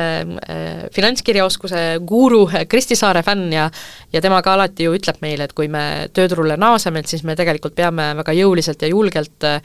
äh, 0.49 0.87
finantskirjaoskuse 0.95 1.83
guru 2.09 2.41
äh, 2.47 2.65
Kristi 2.69 2.97
Saare 2.97 3.21
fänn 3.25 3.51
ja 3.53 3.67
ja 4.13 4.21
tema 4.21 4.41
ka 4.41 4.55
alati 4.55 4.87
ju 4.87 4.95
ütleb 4.97 5.19
meile, 5.21 5.45
et 5.45 5.53
kui 5.53 5.67
me 5.69 6.09
tööturule 6.13 6.57
naaseme, 6.57 7.03
et 7.03 7.11
siis 7.11 7.21
me 7.27 7.35
tegelikult 7.37 7.75
peame 7.77 8.09
väga 8.17 8.33
jõuliselt 8.33 8.81
ja 8.81 8.89
julgelt 8.89 9.45
äh, 9.45 9.59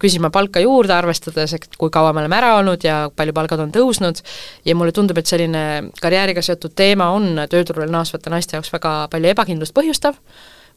küsima 0.00 0.30
palka 0.32 0.62
juurde, 0.64 0.94
arvestades, 0.96 1.52
et 1.58 1.76
kui 1.76 1.92
kaua 1.92 2.14
me 2.16 2.24
oleme 2.24 2.38
ära 2.38 2.54
olnud 2.60 2.86
ja 2.86 3.02
palju 3.14 3.36
palgad 3.36 3.60
on 3.66 3.74
tõusnud, 3.74 4.24
ja 4.64 4.76
mulle 4.78 4.96
tundub, 4.96 5.20
et 5.20 5.28
selline 5.28 5.64
karjääriga 6.00 6.42
seotud 6.44 6.72
teema 6.76 7.10
on 7.12 7.44
tööturule 7.52 7.90
naasvate 7.92 8.32
naiste 8.32 8.56
jaoks 8.56 8.72
väga 8.72 8.94
palju 9.12 9.34
ebakindlust 9.34 9.76
põhjustav, 9.76 10.16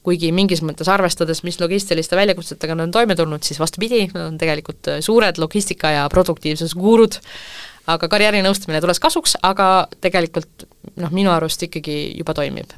kuigi 0.04 0.32
mingis 0.36 0.64
mõttes 0.66 0.90
arvestades, 0.92 1.44
mis 1.48 1.60
logistiliste 1.62 2.18
väljakutsetega 2.20 2.76
nad 2.76 2.90
on 2.90 2.96
toime 2.96 3.16
tulnud, 3.16 3.44
siis 3.44 3.60
vastupidi, 3.60 4.06
nad 4.14 4.28
on 4.28 4.40
tegelikult 4.42 4.92
äh, 4.92 5.02
suured 5.04 5.40
logistika- 5.42 5.94
ja 5.96 6.08
produktiivsusgurud, 6.12 7.20
aga 7.94 8.08
karjäärinõustamine 8.08 8.82
tules 8.84 9.00
kasuks, 9.04 9.38
aga 9.44 9.88
tegelikult 10.02 10.68
noh, 10.96 11.12
minu 11.12 11.32
arust 11.34 11.64
ikkagi 11.70 12.00
juba 12.18 12.36
toimib. 12.38 12.76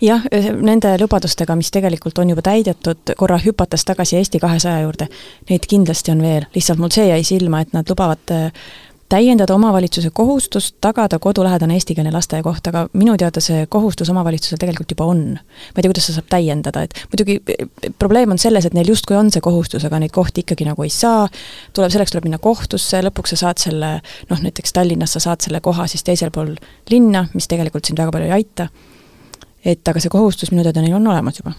Jah, 0.00 0.22
nende 0.64 0.94
lubadustega, 0.96 1.52
mis 1.60 1.68
tegelikult 1.72 2.18
on 2.22 2.30
juba 2.32 2.40
täidetud, 2.46 3.12
korra 3.20 3.36
hüpates 3.42 3.84
tagasi 3.84 4.16
Eesti 4.16 4.40
kahesaja 4.40 4.86
juurde, 4.86 5.10
neid 5.50 5.66
kindlasti 5.68 6.14
on 6.14 6.22
veel, 6.24 6.46
lihtsalt 6.54 6.80
mul 6.80 6.92
see 6.94 7.10
jäi 7.10 7.20
silma, 7.28 7.60
et 7.60 7.74
nad 7.76 7.88
lubavad 7.92 8.32
äh, 8.32 8.48
täiendada 9.10 9.54
omavalitsuse 9.54 10.10
kohustust 10.14 10.76
tagada 10.80 11.18
kodulähedane 11.18 11.74
eestikeelne 11.74 12.12
lasteaiakoht, 12.14 12.66
aga 12.70 12.84
minu 12.92 13.16
teada 13.18 13.42
see 13.42 13.64
kohustus 13.68 14.10
omavalitsusel 14.12 14.60
tegelikult 14.62 14.94
juba 14.94 15.08
on. 15.10 15.22
ma 15.34 15.76
ei 15.76 15.82
tea, 15.82 15.90
kuidas 15.90 16.06
seda 16.06 16.20
saab 16.20 16.28
täiendada, 16.30 16.84
et 16.86 16.94
muidugi 17.12 17.40
probleem 17.98 18.30
on 18.30 18.38
selles, 18.38 18.66
et 18.66 18.76
neil 18.76 18.92
justkui 18.92 19.18
on 19.18 19.32
see 19.34 19.42
kohustus, 19.44 19.84
aga 19.86 19.98
neid 20.02 20.14
kohti 20.14 20.44
ikkagi 20.44 20.68
nagu 20.68 20.86
ei 20.86 20.92
saa, 20.94 21.26
tuleb, 21.74 21.90
selleks 21.90 22.14
tuleb 22.14 22.28
minna 22.28 22.38
kohtusse, 22.42 23.02
lõpuks 23.08 23.34
sa 23.34 23.40
saad 23.46 23.62
selle 23.62 23.90
noh, 24.30 24.44
näiteks 24.46 24.76
Tallinnas 24.76 25.18
sa 25.18 25.24
saad 25.26 25.42
selle 25.46 25.60
koha 25.64 25.88
siis 25.90 26.06
teisel 26.06 26.30
pool 26.34 26.54
linna, 26.90 27.26
mis 27.34 27.50
tegelikult 27.50 27.90
sind 27.90 27.98
väga 27.98 28.14
palju 28.14 28.30
ei 28.30 28.36
aita, 28.38 28.68
et 29.64 29.88
aga 29.90 30.02
see 30.02 30.12
kohustus 30.12 30.54
minu 30.54 30.62
teada 30.66 30.84
neil 30.84 31.00
on 31.00 31.10
olemas 31.10 31.42
juba 31.42 31.56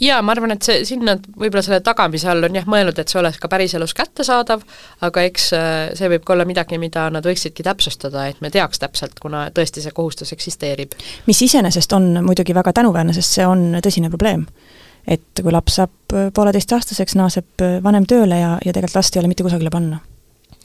jaa, 0.00 0.18
ma 0.22 0.34
arvan, 0.34 0.54
et 0.54 0.64
see, 0.66 0.82
sinna 0.88 1.16
võib-olla 1.18 1.62
selle 1.64 1.80
tagamise 1.84 2.30
all 2.30 2.46
on 2.48 2.58
jah 2.58 2.66
mõelnud, 2.70 2.98
et 2.98 3.10
see 3.10 3.20
oleks 3.20 3.40
ka 3.42 3.50
päriselus 3.50 3.94
kättesaadav, 3.98 4.64
aga 5.06 5.24
eks 5.28 5.48
äh, 5.56 5.76
see 5.98 6.10
võib 6.14 6.26
ka 6.26 6.34
olla 6.34 6.46
midagi, 6.48 6.80
mida 6.80 7.08
nad 7.14 7.26
võiksidki 7.26 7.66
täpsustada, 7.66 8.28
et 8.30 8.42
me 8.44 8.52
teaks 8.54 8.82
täpselt, 8.82 9.18
kuna 9.22 9.48
tõesti 9.54 9.84
see 9.84 9.94
kohustus 9.94 10.34
eksisteerib. 10.36 10.98
mis 11.26 11.42
iseenesest 11.48 11.92
on 11.98 12.12
muidugi 12.26 12.56
väga 12.56 12.74
tänuväärne, 12.80 13.16
sest 13.16 13.38
see 13.38 13.46
on 13.46 13.80
tõsine 13.84 14.10
probleem. 14.12 14.46
et 15.06 15.42
kui 15.42 15.52
laps 15.52 15.80
saab 15.80 16.14
pooleteistaastaseks, 16.34 17.16
naaseb 17.16 17.66
vanem 17.82 18.06
tööle 18.06 18.38
ja, 18.38 18.58
ja 18.64 18.72
tegelikult 18.72 19.00
last 19.00 19.16
ei 19.16 19.20
ole 19.22 19.32
mitte 19.32 19.46
kusagile 19.46 19.70
panna 19.72 20.00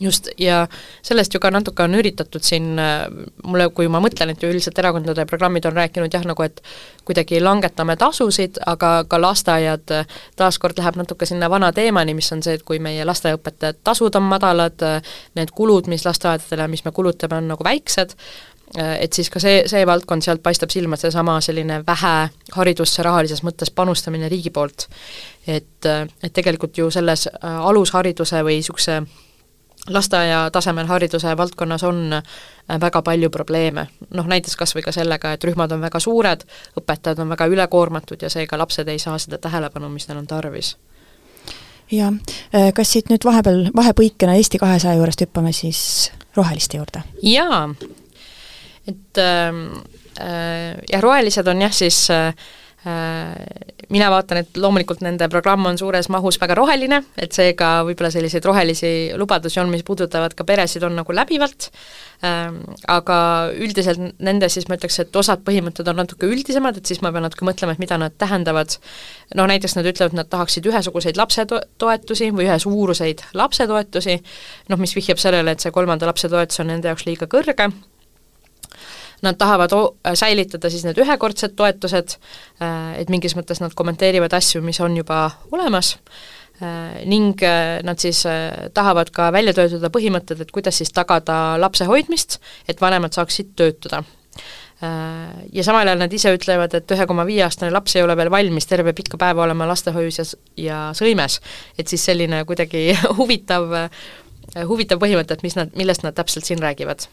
just, 0.03 0.29
ja 0.37 0.67
sellest 1.01 1.33
ju 1.33 1.39
ka 1.39 1.51
natuke 1.53 1.83
on 1.83 1.95
üritatud 1.95 2.43
siin, 2.43 2.73
äh, 2.79 3.05
mulle, 3.43 3.69
kui 3.75 3.87
ma 3.91 4.01
mõtlen, 4.03 4.33
et 4.33 4.43
ju 4.43 4.51
üldiselt 4.51 4.79
erakondade 4.79 5.25
programmid 5.29 5.65
on 5.69 5.77
rääkinud 5.77 6.13
jah, 6.13 6.25
nagu 6.27 6.45
et 6.45 6.61
kuidagi 7.07 7.41
langetame 7.43 7.95
tasusid, 7.99 8.59
aga 8.65 8.93
ka 9.09 9.21
lasteaiad, 9.21 9.91
äh, 9.91 10.07
taaskord 10.39 10.79
läheb 10.79 10.99
natuke 10.99 11.27
sinna 11.29 11.49
vana 11.49 11.71
teemani, 11.73 12.15
mis 12.17 12.31
on 12.35 12.43
see, 12.43 12.57
et 12.59 12.63
kui 12.67 12.79
meie 12.83 13.05
lasteaiaõpetajate 13.07 13.83
tasud 13.83 14.15
on 14.19 14.27
madalad, 14.29 14.81
äh, 14.81 15.13
need 15.39 15.53
kulud, 15.55 15.87
mis 15.91 16.05
lasteaedadele, 16.05 16.67
mis 16.67 16.85
me 16.85 16.91
kulutame, 16.91 17.39
on 17.41 17.53
nagu 17.55 17.63
väiksed, 17.63 18.17
et 18.73 19.13
siis 19.13 19.27
ka 19.29 19.37
see, 19.37 19.67
see 19.69 19.83
valdkond 19.85 20.23
sealt 20.25 20.41
paistab 20.41 20.71
silma, 20.73 20.97
seesama 20.97 21.35
selline 21.45 21.83
vähe 21.85 22.13
haridusse 22.55 23.03
rahalises 23.05 23.43
mõttes 23.45 23.69
panustamine 23.69 24.25
riigi 24.31 24.49
poolt. 24.49 24.87
et, 25.45 25.85
et 25.85 26.33
tegelikult 26.33 26.77
ju 26.77 26.89
selles 26.91 27.27
alushariduse 27.43 28.41
või 28.41 28.57
niisuguse 28.57 29.03
lasteaia 29.89 30.49
tasemel 30.51 30.87
hariduse 30.87 31.37
valdkonnas 31.37 31.83
on 31.83 32.13
äh, 32.13 32.81
väga 32.81 33.01
palju 33.01 33.29
probleeme. 33.29 33.87
noh, 34.13 34.27
näiteks 34.27 34.55
kas 34.55 34.75
või 34.75 34.83
ka 34.83 34.91
sellega, 34.91 35.33
et 35.33 35.43
rühmad 35.43 35.71
on 35.71 35.81
väga 35.81 35.99
suured, 35.99 36.45
õpetajad 36.79 37.19
on 37.19 37.29
väga 37.29 37.47
ülekoormatud 37.51 38.21
ja 38.21 38.29
seega 38.29 38.57
lapsed 38.57 38.87
ei 38.87 38.99
saa 38.99 39.17
seda 39.17 39.37
tähelepanu, 39.37 39.89
mis 39.89 40.07
neil 40.07 40.21
on 40.23 40.27
tarvis. 40.27 40.77
ja 41.91 42.13
äh, 42.55 42.71
kas 42.73 42.91
siit 42.91 43.11
nüüd 43.11 43.25
vahepeal, 43.25 43.69
vahepõikena 43.75 44.35
Eesti 44.39 44.61
kahesaja 44.61 44.95
juurest 44.95 45.21
hüppame 45.21 45.51
siis 45.51 46.11
roheliste 46.35 46.77
juurde? 46.77 47.03
jaa, 47.21 47.67
et 48.87 49.17
ähm, 49.19 49.65
äh, 50.19 50.79
jah, 50.91 51.01
rohelised 51.01 51.47
on 51.47 51.61
jah 51.61 51.73
siis 51.73 52.07
Äh, 52.09 52.33
mina 52.83 54.09
vaatan, 54.11 54.41
et 54.43 54.57
loomulikult 54.59 55.03
nende 55.05 55.27
programm 55.31 55.67
on 55.69 55.77
suures 55.79 56.09
mahus 56.11 56.35
väga 56.41 56.57
roheline, 56.57 56.99
et 57.19 57.35
seega 57.35 57.69
võib-olla 57.87 58.09
selliseid 58.11 58.45
rohelisi 58.47 58.91
lubadusi 59.19 59.61
on, 59.61 59.71
mis 59.71 59.85
puudutavad 59.87 60.35
ka 60.35 60.45
peresid, 60.47 60.83
on 60.83 60.97
nagu 60.99 61.15
läbivalt, 61.15 61.69
ähm, 62.27 62.59
aga 62.91 63.17
üldiselt 63.55 64.01
nende 64.23 64.49
siis 64.51 64.67
ma 64.67 64.77
ütleks, 64.79 64.99
et 65.03 65.15
osad 65.19 65.45
põhimõtted 65.47 65.87
on 65.87 66.01
natuke 66.03 66.27
üldisemad, 66.27 66.79
et 66.79 66.91
siis 66.91 66.99
ma 67.05 67.13
pean 67.15 67.23
natuke 67.27 67.47
mõtlema, 67.47 67.77
et 67.77 67.83
mida 67.83 67.99
nad 68.01 68.19
tähendavad, 68.19 68.75
noh 69.39 69.49
näiteks 69.53 69.77
nad 69.79 69.87
ütlevad, 69.93 70.17
nad 70.19 70.31
tahaksid 70.33 70.67
ühesuguseid 70.67 71.19
lapsetoetusi 71.19 72.33
või 72.35 72.49
ühesuuruseid 72.49 73.27
lapsetoetusi, 73.39 74.19
noh 74.73 74.83
mis 74.83 74.95
vihjab 74.97 75.21
sellele, 75.21 75.55
et 75.55 75.63
see 75.63 75.71
kolmanda 75.75 76.09
lapse 76.09 76.31
toetus 76.31 76.63
on 76.63 76.73
nende 76.73 76.91
jaoks 76.91 77.07
liiga 77.07 77.31
kõrge 77.31 77.71
nad 79.23 79.37
tahavad 79.39 79.73
säilitada 80.13 80.69
siis 80.69 80.85
need 80.87 80.99
ühekordsed 81.01 81.55
toetused, 81.59 82.17
äh, 82.61 82.95
et 83.01 83.11
mingis 83.13 83.37
mõttes 83.37 83.61
nad 83.63 83.75
kommenteerivad 83.77 84.33
asju, 84.35 84.61
mis 84.65 84.79
on 84.83 84.97
juba 84.99 85.25
olemas, 85.51 85.95
äh, 86.61 87.03
ning 87.09 87.39
äh, 87.43 87.79
nad 87.87 88.01
siis 88.03 88.23
tahavad 88.73 89.13
ka 89.15 89.31
välja 89.35 89.55
töötada 89.55 89.91
põhimõtted, 89.93 90.43
et 90.43 90.51
kuidas 90.51 90.81
siis 90.81 90.91
tagada 90.93 91.55
lapse 91.61 91.87
hoidmist, 91.89 92.39
et 92.67 92.81
vanemad 92.81 93.15
saaksid 93.15 93.55
töötada 93.55 94.03
ja 95.53 95.63
samal 95.63 95.87
ajal 95.87 96.01
nad 96.01 96.11
ise 96.11 96.33
ütlevad, 96.35 96.73
et 96.75 96.91
ühe 96.91 97.05
koma 97.07 97.23
viie 97.23 97.45
aastane 97.45 97.71
laps 97.71 97.93
ei 97.95 98.03
ole 98.03 98.17
veel 98.19 98.31
valmis 98.33 98.65
terve 98.67 98.91
pika 98.97 99.15
päeva 99.21 99.45
olema 99.45 99.67
lastehoius 99.69 100.17
ja, 100.19 100.25
ja 100.59 100.79
sõimes. 100.97 101.39
et 101.79 101.87
siis 101.87 102.03
selline 102.03 102.41
kuidagi 102.49 102.89
huvitav, 103.19 103.69
huvitav 104.67 104.99
põhimõte, 104.99 105.37
et 105.37 105.45
mis 105.47 105.55
nad, 105.55 105.71
millest 105.79 106.03
nad 106.03 106.17
täpselt 106.17 106.49
siin 106.49 106.59
räägivad 106.59 107.07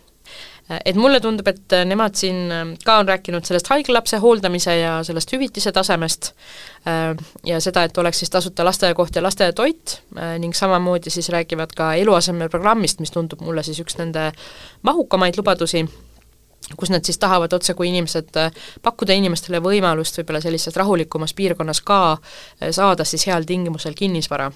et 0.84 0.96
mulle 0.98 1.20
tundub, 1.22 1.48
et 1.50 1.74
nemad 1.88 2.14
siin 2.18 2.50
äh, 2.54 2.66
ka 2.84 2.98
on 3.02 3.08
rääkinud 3.08 3.46
sellest 3.46 3.70
haiglapse 3.72 4.20
hooldamise 4.22 4.76
ja 4.78 4.98
sellest 5.06 5.32
hüvitise 5.34 5.72
tasemest 5.74 6.32
äh, 6.86 7.16
ja 7.46 7.60
seda, 7.60 7.84
et 7.88 7.98
oleks 7.98 8.22
siis 8.22 8.30
tasuta 8.30 8.64
lasteaiakoht 8.66 9.16
ja 9.16 9.24
lasteaiatoit 9.24 9.96
äh, 10.18 10.36
ning 10.42 10.54
samamoodi 10.56 11.10
siis 11.10 11.28
räägivad 11.34 11.74
ka 11.76 11.94
eluasemeprogrammist, 11.98 13.00
mis 13.00 13.10
tundub 13.14 13.42
mulle 13.46 13.64
siis 13.66 13.80
üks 13.82 13.98
nende 13.98 14.30
mahukamaid 14.86 15.38
lubadusi 15.40 15.84
kus 16.78 16.90
nad 16.92 17.02
siis 17.02 17.18
tahavad 17.18 17.52
otse 17.56 17.74
kui 17.74 17.88
inimesed 17.88 18.36
pakkuda 18.82 19.16
inimestele 19.18 19.58
võimalust 19.64 20.20
võib-olla 20.20 20.42
sellises 20.44 20.76
rahulikumas 20.76 21.34
piirkonnas 21.34 21.80
ka 21.82 22.18
saada 22.70 23.04
siis 23.08 23.26
heal 23.26 23.48
tingimusel 23.48 23.96
kinnisvara 23.98 24.50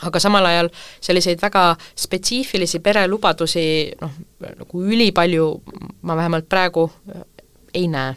aga 0.00 0.20
samal 0.22 0.46
ajal 0.48 0.70
selliseid 1.00 1.40
väga 1.42 1.72
spetsiifilisi 1.98 2.80
perelubadusi 2.84 3.64
noh, 4.00 4.20
nagu 4.42 4.84
ülipalju 4.88 5.48
ma 6.08 6.16
vähemalt 6.18 6.48
praegu 6.50 6.88
äh, 6.90 7.26
ei 7.74 7.88
näe. 7.88 8.14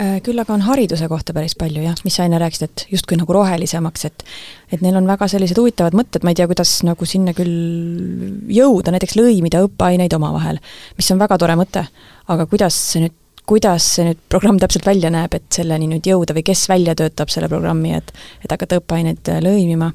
Äh, 0.00 0.16
küll 0.24 0.40
aga 0.40 0.54
on 0.56 0.64
hariduse 0.64 1.08
kohta 1.12 1.34
päris 1.36 1.52
palju 1.60 1.82
jah, 1.84 1.98
mis 2.06 2.16
sa 2.16 2.24
enne 2.24 2.38
rääkisid, 2.40 2.70
et 2.70 2.84
justkui 2.94 3.18
nagu 3.20 3.34
rohelisemaks, 3.36 4.06
et 4.08 4.24
et 4.72 4.80
neil 4.84 4.96
on 4.96 5.08
väga 5.08 5.28
sellised 5.28 5.58
huvitavad 5.60 5.96
mõtted, 5.98 6.24
ma 6.24 6.32
ei 6.32 6.38
tea, 6.38 6.48
kuidas 6.48 6.78
nagu 6.88 7.08
sinna 7.08 7.34
küll 7.36 8.48
jõuda, 8.48 8.94
näiteks 8.94 9.18
lõimida 9.20 9.60
õppeaineid 9.66 10.14
omavahel, 10.16 10.60
mis 10.96 11.10
on 11.12 11.20
väga 11.20 11.36
tore 11.42 11.58
mõte, 11.60 11.84
aga 12.32 12.46
kuidas 12.48 12.78
see 12.92 13.04
nüüd 13.04 13.16
kuidas 13.50 13.86
see 13.96 14.04
nüüd 14.06 14.18
programm 14.30 14.60
täpselt 14.62 14.86
välja 14.86 15.10
näeb, 15.10 15.32
et 15.34 15.48
selleni 15.52 15.88
nüüd 15.90 16.06
jõuda 16.06 16.36
või 16.36 16.44
kes 16.46 16.68
välja 16.70 16.94
töötab 16.94 17.32
selle 17.32 17.48
programmi, 17.50 17.96
et 17.98 18.12
et 18.44 18.52
hakata 18.52 18.78
õppeaineid 18.78 19.32
lõimima 19.42 19.90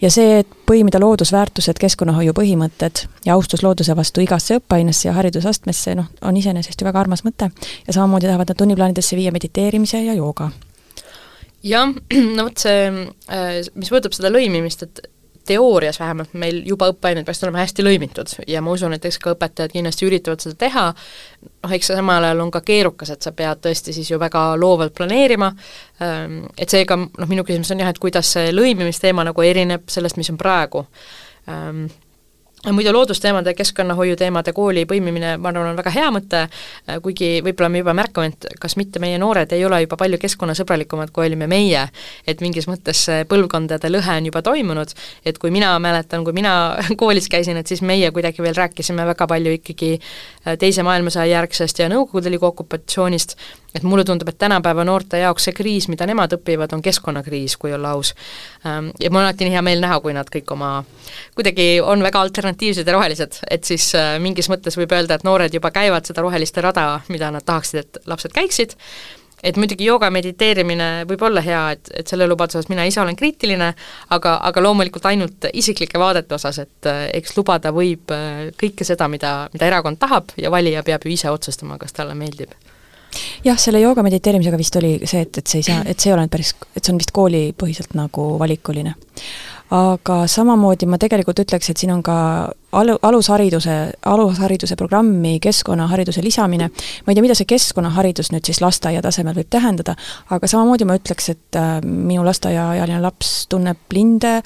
ja 0.00 0.10
see, 0.10 0.38
et 0.42 0.50
põimida 0.68 1.00
loodusväärtused, 1.02 1.78
keskkonnahoiu 1.80 2.34
põhimõtted 2.36 3.04
ja 3.26 3.34
austus 3.34 3.62
looduse 3.66 3.96
vastu 3.96 4.22
igasse 4.24 4.58
õppeainesse 4.60 5.08
ja 5.08 5.16
haridusastmesse, 5.16 5.96
noh, 5.98 6.08
on 6.22 6.38
iseenesest 6.38 6.80
ju 6.80 6.88
väga 6.88 7.00
armas 7.00 7.24
mõte. 7.26 7.50
ja 7.86 7.92
samamoodi 7.92 8.26
tahavad 8.26 8.52
nad 8.52 8.58
tunniplaanidesse 8.62 9.16
viia 9.16 9.32
mediteerimise 9.32 10.02
ja 10.04 10.14
jooga. 10.14 10.50
jah, 11.62 11.94
no 12.36 12.48
vot 12.48 12.58
see, 12.58 12.88
äh, 13.28 13.60
mis 13.74 13.90
puudutab 13.90 14.16
seda 14.16 14.32
lõimimist, 14.34 14.86
et 14.86 15.06
teoorias 15.48 16.00
vähemalt 16.00 16.34
meil 16.38 16.60
juba 16.68 16.90
õppeained 16.92 17.26
peaksid 17.26 17.48
olema 17.48 17.62
hästi 17.62 17.84
lõimitud 17.86 18.34
ja 18.50 18.62
ma 18.64 18.74
usun, 18.74 18.94
et 18.96 19.04
eks 19.08 19.20
ka 19.22 19.34
õpetajad 19.36 19.74
kindlasti 19.74 20.08
üritavad 20.08 20.44
seda 20.44 20.58
teha, 20.64 20.86
noh 21.64 21.76
eks 21.76 21.90
see 21.90 21.98
samal 21.98 22.26
ajal 22.28 22.42
on 22.44 22.52
ka 22.54 22.62
keerukas, 22.66 23.12
et 23.14 23.24
sa 23.24 23.32
pead 23.36 23.62
tõesti 23.64 23.94
siis 23.96 24.10
ju 24.10 24.20
väga 24.20 24.50
loovalt 24.60 24.96
planeerima, 24.98 25.52
ähm, 26.04 26.42
et 26.58 26.70
seega 26.72 26.98
noh, 26.98 27.30
minu 27.30 27.46
küsimus 27.46 27.72
on 27.74 27.84
jah, 27.84 27.92
et 27.92 28.02
kuidas 28.02 28.34
see 28.36 28.52
lõimimisteema 28.54 29.26
nagu 29.28 29.46
erineb 29.46 29.88
sellest, 29.92 30.20
mis 30.20 30.30
on 30.34 30.40
praegu. 30.40 30.84
Ähm, 31.48 31.88
muidu 32.66 32.92
loodusteemade, 32.92 33.54
keskkonnahoiu 33.54 34.16
teemade 34.18 34.52
kooli 34.52 34.82
põimimine, 34.88 35.36
ma 35.38 35.52
arvan, 35.52 35.70
on 35.70 35.78
väga 35.78 35.92
hea 35.94 36.08
mõte, 36.14 36.40
kuigi 37.04 37.38
võib-olla 37.46 37.70
me 37.70 37.82
juba 37.82 37.94
märkame, 37.94 38.32
et 38.32 38.46
kas 38.60 38.74
mitte 38.80 38.98
meie 39.02 39.18
noored 39.18 39.52
ei 39.54 39.64
ole 39.66 39.80
juba 39.84 39.96
palju 40.00 40.18
keskkonnasõbralikumad, 40.18 41.12
kui 41.14 41.28
olime 41.28 41.46
meie. 41.46 41.86
et 42.26 42.40
mingis 42.40 42.66
mõttes 42.68 43.04
see 43.06 43.24
põlvkondade 43.30 43.90
lõhe 43.90 44.16
on 44.18 44.26
juba 44.26 44.42
toimunud, 44.42 44.94
et 45.24 45.38
kui 45.38 45.50
mina 45.54 45.70
mäletan, 45.78 46.24
kui 46.24 46.32
mina 46.32 46.54
koolis 47.00 47.28
käisin, 47.28 47.56
et 47.56 47.66
siis 47.66 47.82
meie 47.82 48.10
kuidagi 48.10 48.42
veel 48.42 48.56
rääkisime 48.58 49.06
väga 49.06 49.26
palju 49.26 49.54
ikkagi 49.60 49.98
Teise 50.58 50.82
maailmasõja 50.82 51.26
järgsest 51.28 51.78
ja 51.78 51.88
Nõukogude 51.92 52.30
Liidu 52.32 52.46
okupatsioonist, 52.48 53.36
et 53.74 53.82
mulle 53.82 54.04
tundub, 54.04 54.28
et 54.28 54.38
tänapäeva 54.38 54.84
noorte 54.84 55.20
jaoks 55.20 55.48
see 55.48 55.56
kriis, 55.56 55.88
mida 55.92 56.06
nemad 56.08 56.32
õpivad, 56.38 56.72
on 56.72 56.82
keskkonnakriis, 56.84 57.58
kui 57.60 57.72
olla 57.76 57.92
aus. 57.96 58.14
Ähm, 58.66 58.90
ja 59.00 59.10
mul 59.10 59.20
on 59.20 59.28
alati 59.28 59.46
nii 59.46 59.56
hea 59.56 59.62
meel 59.64 59.82
näha, 59.84 60.00
kui 60.04 60.16
nad 60.16 60.30
kõik 60.32 60.48
oma, 60.54 60.72
kuidagi 61.36 61.68
on 61.84 62.02
väga 62.04 62.22
alternatiivsed 62.24 62.88
ja 62.88 62.96
rohelised, 62.96 63.42
et 63.50 63.68
siis 63.68 63.90
äh, 63.98 64.16
mingis 64.22 64.48
mõttes 64.52 64.78
võib 64.80 64.92
öelda, 64.96 65.18
et 65.18 65.28
noored 65.28 65.54
juba 65.54 65.72
käivad 65.74 66.08
seda 66.08 66.24
roheliste 66.24 66.64
rada, 66.64 66.90
mida 67.12 67.30
nad 67.34 67.44
tahaksid, 67.44 67.84
et 67.84 68.08
lapsed 68.08 68.32
käiksid, 68.32 68.72
et 69.44 69.60
muidugi 69.60 69.86
jooga 69.86 70.08
mediteerimine 70.10 70.88
võib 71.10 71.22
olla 71.28 71.44
hea, 71.44 71.60
et, 71.76 71.92
et 72.00 72.08
selle 72.08 72.26
lubaduse 72.26 72.62
osas 72.62 72.72
mina 72.72 72.88
ise 72.88 73.02
olen 73.02 73.16
kriitiline, 73.20 73.68
aga, 74.16 74.38
aga 74.48 74.64
loomulikult 74.64 75.06
ainult 75.12 75.50
isiklike 75.52 76.00
vaadete 76.00 76.34
osas, 76.40 76.62
et 76.64 76.88
äh, 76.88 77.04
eks 77.20 77.36
lubada 77.36 77.74
võib 77.76 78.16
äh, 78.16 78.48
kõike 78.56 78.88
seda, 78.88 79.12
mida, 79.12 79.36
mida 79.52 79.68
erakond 79.68 80.00
tahab 80.00 80.32
ja 80.40 80.50
valija 80.50 80.82
peab 80.88 81.04
ju 81.04 81.12
ise 81.12 81.30
otsustama, 81.30 81.76
kas 81.78 81.92
talle 82.00 82.16
meeldib 82.16 82.56
jah, 83.44 83.58
selle 83.60 83.82
jooga 83.82 84.04
mediteerimisega 84.06 84.58
vist 84.60 84.76
oli 84.80 84.96
see, 85.04 85.22
et, 85.26 85.40
et 85.40 85.46
see 85.46 85.62
ei 85.62 85.68
saa, 85.68 85.84
et 85.86 86.00
see 86.00 86.12
ei 86.12 86.16
ole 86.16 86.26
päris, 86.32 86.54
et 86.74 86.82
see 86.82 86.94
on 86.94 87.00
vist 87.00 87.14
koolipõhiselt 87.16 87.96
nagu 87.98 88.30
valikuline. 88.40 88.94
aga 89.74 90.22
samamoodi 90.30 90.86
ma 90.88 90.96
tegelikult 90.96 91.42
ütleks, 91.44 91.68
et 91.70 91.76
siin 91.76 91.92
on 91.92 92.02
ka 92.02 92.16
alu, 92.72 92.94
alushariduse, 93.02 93.74
alushariduse 94.08 94.76
programmi 94.76 95.34
keskkonnahariduse 95.44 96.24
lisamine, 96.24 96.70
ma 96.70 97.12
ei 97.12 97.18
tea, 97.18 97.24
mida 97.24 97.36
see 97.36 97.48
keskkonnaharidus 97.48 98.32
nüüd 98.32 98.48
siis 98.48 98.62
lasteaia 98.64 99.02
tasemel 99.04 99.36
võib 99.36 99.50
tähendada, 99.52 99.96
aga 100.32 100.48
samamoodi 100.48 100.88
ma 100.88 100.96
ütleks, 100.96 101.28
et 101.34 101.60
äh, 101.60 101.78
minu 101.84 102.24
lasteaiaealine 102.28 103.02
laps 103.04 103.46
tunneb 103.52 103.92
linde, 103.92 104.38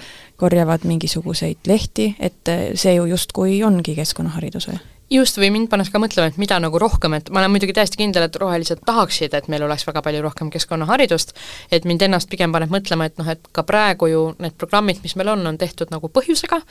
korjavad 0.42 0.86
mingisuguseid 0.90 1.70
lehti, 1.70 2.16
et 2.18 2.50
äh, 2.50 2.72
see 2.74 2.96
ju 2.98 3.06
justkui 3.14 3.60
ongi 3.66 3.94
keskkonnaharidus 3.98 4.72
või? 4.72 4.82
Just, 5.12 5.38
või 5.40 5.50
mind 5.54 5.70
paneb 5.72 5.90
ka 5.92 6.00
mõtlema, 6.02 6.30
et 6.32 6.38
mida 6.40 6.58
nagu 6.62 6.80
rohkem, 6.80 7.16
et 7.18 7.30
ma 7.32 7.42
olen 7.42 7.54
muidugi 7.54 7.74
täiesti 7.76 8.00
kindel, 8.00 8.26
et 8.26 8.38
rohelised 8.40 8.82
tahaksid, 8.86 9.34
et 9.36 9.48
meil 9.52 9.64
oleks 9.66 9.86
väga 9.88 10.02
palju 10.04 10.22
rohkem 10.24 10.50
keskkonnaharidust, 10.52 11.34
et 11.72 11.86
mind 11.88 12.06
ennast 12.08 12.30
pigem 12.32 12.54
paneb 12.54 12.72
mõtlema, 12.72 13.08
et 13.10 13.20
noh, 13.20 13.28
et 13.32 13.52
ka 13.54 13.64
praegu 13.68 14.08
ju 14.10 14.24
need 14.42 14.56
programmid, 14.60 15.02
mis 15.04 15.16
meil 15.20 15.34
on, 15.34 15.46
on 15.52 15.60
tehtud 15.60 15.92
nagu 15.94 16.10
põhjusega, 16.12 16.62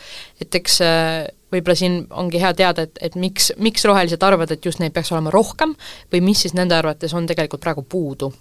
et 0.41 0.61
eks 0.61 0.79
äh, 0.85 1.31
võib-olla 1.53 1.77
siin 1.77 1.99
ongi 2.09 2.41
hea 2.41 2.53
teada, 2.57 2.87
et, 2.87 3.01
et 3.01 3.17
miks, 3.19 3.51
miks 3.61 3.85
rohelised 3.87 4.23
arvavad, 4.23 4.53
et 4.53 4.65
just 4.65 4.81
neid 4.81 4.95
peaks 4.95 5.11
olema 5.13 5.33
rohkem 5.33 5.75
või 6.13 6.23
mis 6.31 6.45
siis 6.45 6.57
nende 6.57 6.77
arvates 6.77 7.13
on 7.17 7.29
tegelikult 7.29 7.63
praegu 7.63 7.85
puudu 7.87 8.31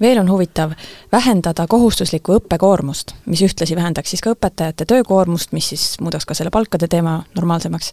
veel 0.00 0.18
on 0.18 0.30
huvitav 0.30 0.72
vähendada 1.12 1.66
kohustuslikku 1.70 2.38
õppekoormust, 2.38 3.14
mis 3.26 3.42
ühtlasi 3.46 3.76
vähendaks 3.76 4.14
siis 4.14 4.24
ka 4.24 4.34
õpetajate 4.34 4.86
töökoormust, 4.88 5.52
mis 5.56 5.70
siis 5.72 5.84
muudaks 6.00 6.26
ka 6.28 6.36
selle 6.38 6.52
palkade 6.54 6.88
teema 6.88 7.20
normaalsemaks. 7.36 7.92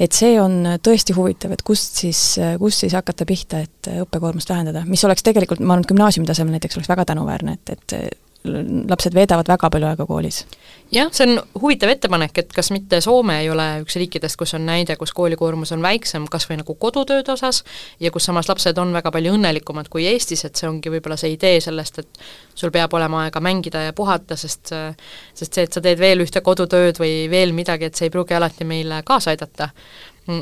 et 0.00 0.12
see 0.12 0.40
on 0.40 0.78
tõesti 0.82 1.16
huvitav, 1.16 1.52
et 1.52 1.62
kust 1.62 2.02
siis, 2.02 2.22
kust 2.58 2.84
siis 2.84 2.94
hakata 2.94 3.26
pihta, 3.26 3.64
et 3.64 3.90
õppekoormust 4.02 4.50
vähendada, 4.50 4.84
mis 4.86 5.04
oleks 5.04 5.22
tegelikult, 5.22 5.60
ma 5.60 5.74
arvan, 5.74 5.84
et 5.86 5.92
gümnaasiumi 5.94 6.26
tasemel 6.26 6.58
näiteks 6.58 6.76
oleks 6.76 6.88
väga 6.88 7.04
tänuväärne, 7.12 7.58
et, 7.58 7.76
et 7.76 8.25
lapsed 8.90 9.14
veedavad 9.14 9.48
väga 9.48 9.70
palju 9.72 9.88
aega 9.88 10.06
koolis. 10.06 10.44
jah, 10.92 11.10
see 11.12 11.26
on 11.26 11.40
huvitav 11.62 11.90
ettepanek, 11.92 12.38
et 12.38 12.52
kas 12.54 12.70
mitte 12.74 13.00
Soome 13.04 13.40
ei 13.42 13.50
ole 13.50 13.66
üks 13.82 13.98
riikidest, 13.98 14.38
kus 14.38 14.54
on 14.58 14.66
näide, 14.66 14.96
kus 14.96 15.12
koolikoormus 15.16 15.72
on 15.76 15.82
väiksem 15.82 16.28
kas 16.30 16.48
või 16.50 16.60
nagu 16.62 16.74
kodutööde 16.74 17.34
osas 17.34 17.62
ja 18.00 18.10
kus 18.14 18.28
samas 18.28 18.48
lapsed 18.48 18.78
on 18.78 18.94
väga 18.94 19.12
palju 19.14 19.34
õnnelikumad 19.36 19.90
kui 19.92 20.06
Eestis, 20.10 20.44
et 20.46 20.56
see 20.56 20.68
ongi 20.70 20.92
võib-olla 20.92 21.18
see 21.20 21.34
idee 21.34 21.60
sellest, 21.60 22.02
et 22.02 22.26
sul 22.54 22.72
peab 22.74 22.94
olema 22.94 23.26
aega 23.26 23.42
mängida 23.42 23.86
ja 23.88 23.94
puhata, 23.96 24.36
sest 24.36 24.74
sest 25.34 25.52
see, 25.52 25.66
et 25.66 25.72
sa 25.72 25.82
teed 25.82 26.00
veel 26.00 26.22
ühte 26.24 26.40
kodutööd 26.44 27.00
või 27.02 27.26
veel 27.30 27.54
midagi, 27.56 27.90
et 27.90 27.98
see 27.98 28.08
ei 28.08 28.14
pruugi 28.14 28.36
alati 28.36 28.64
meile 28.68 29.02
kaasa 29.06 29.34
aidata 29.34 29.70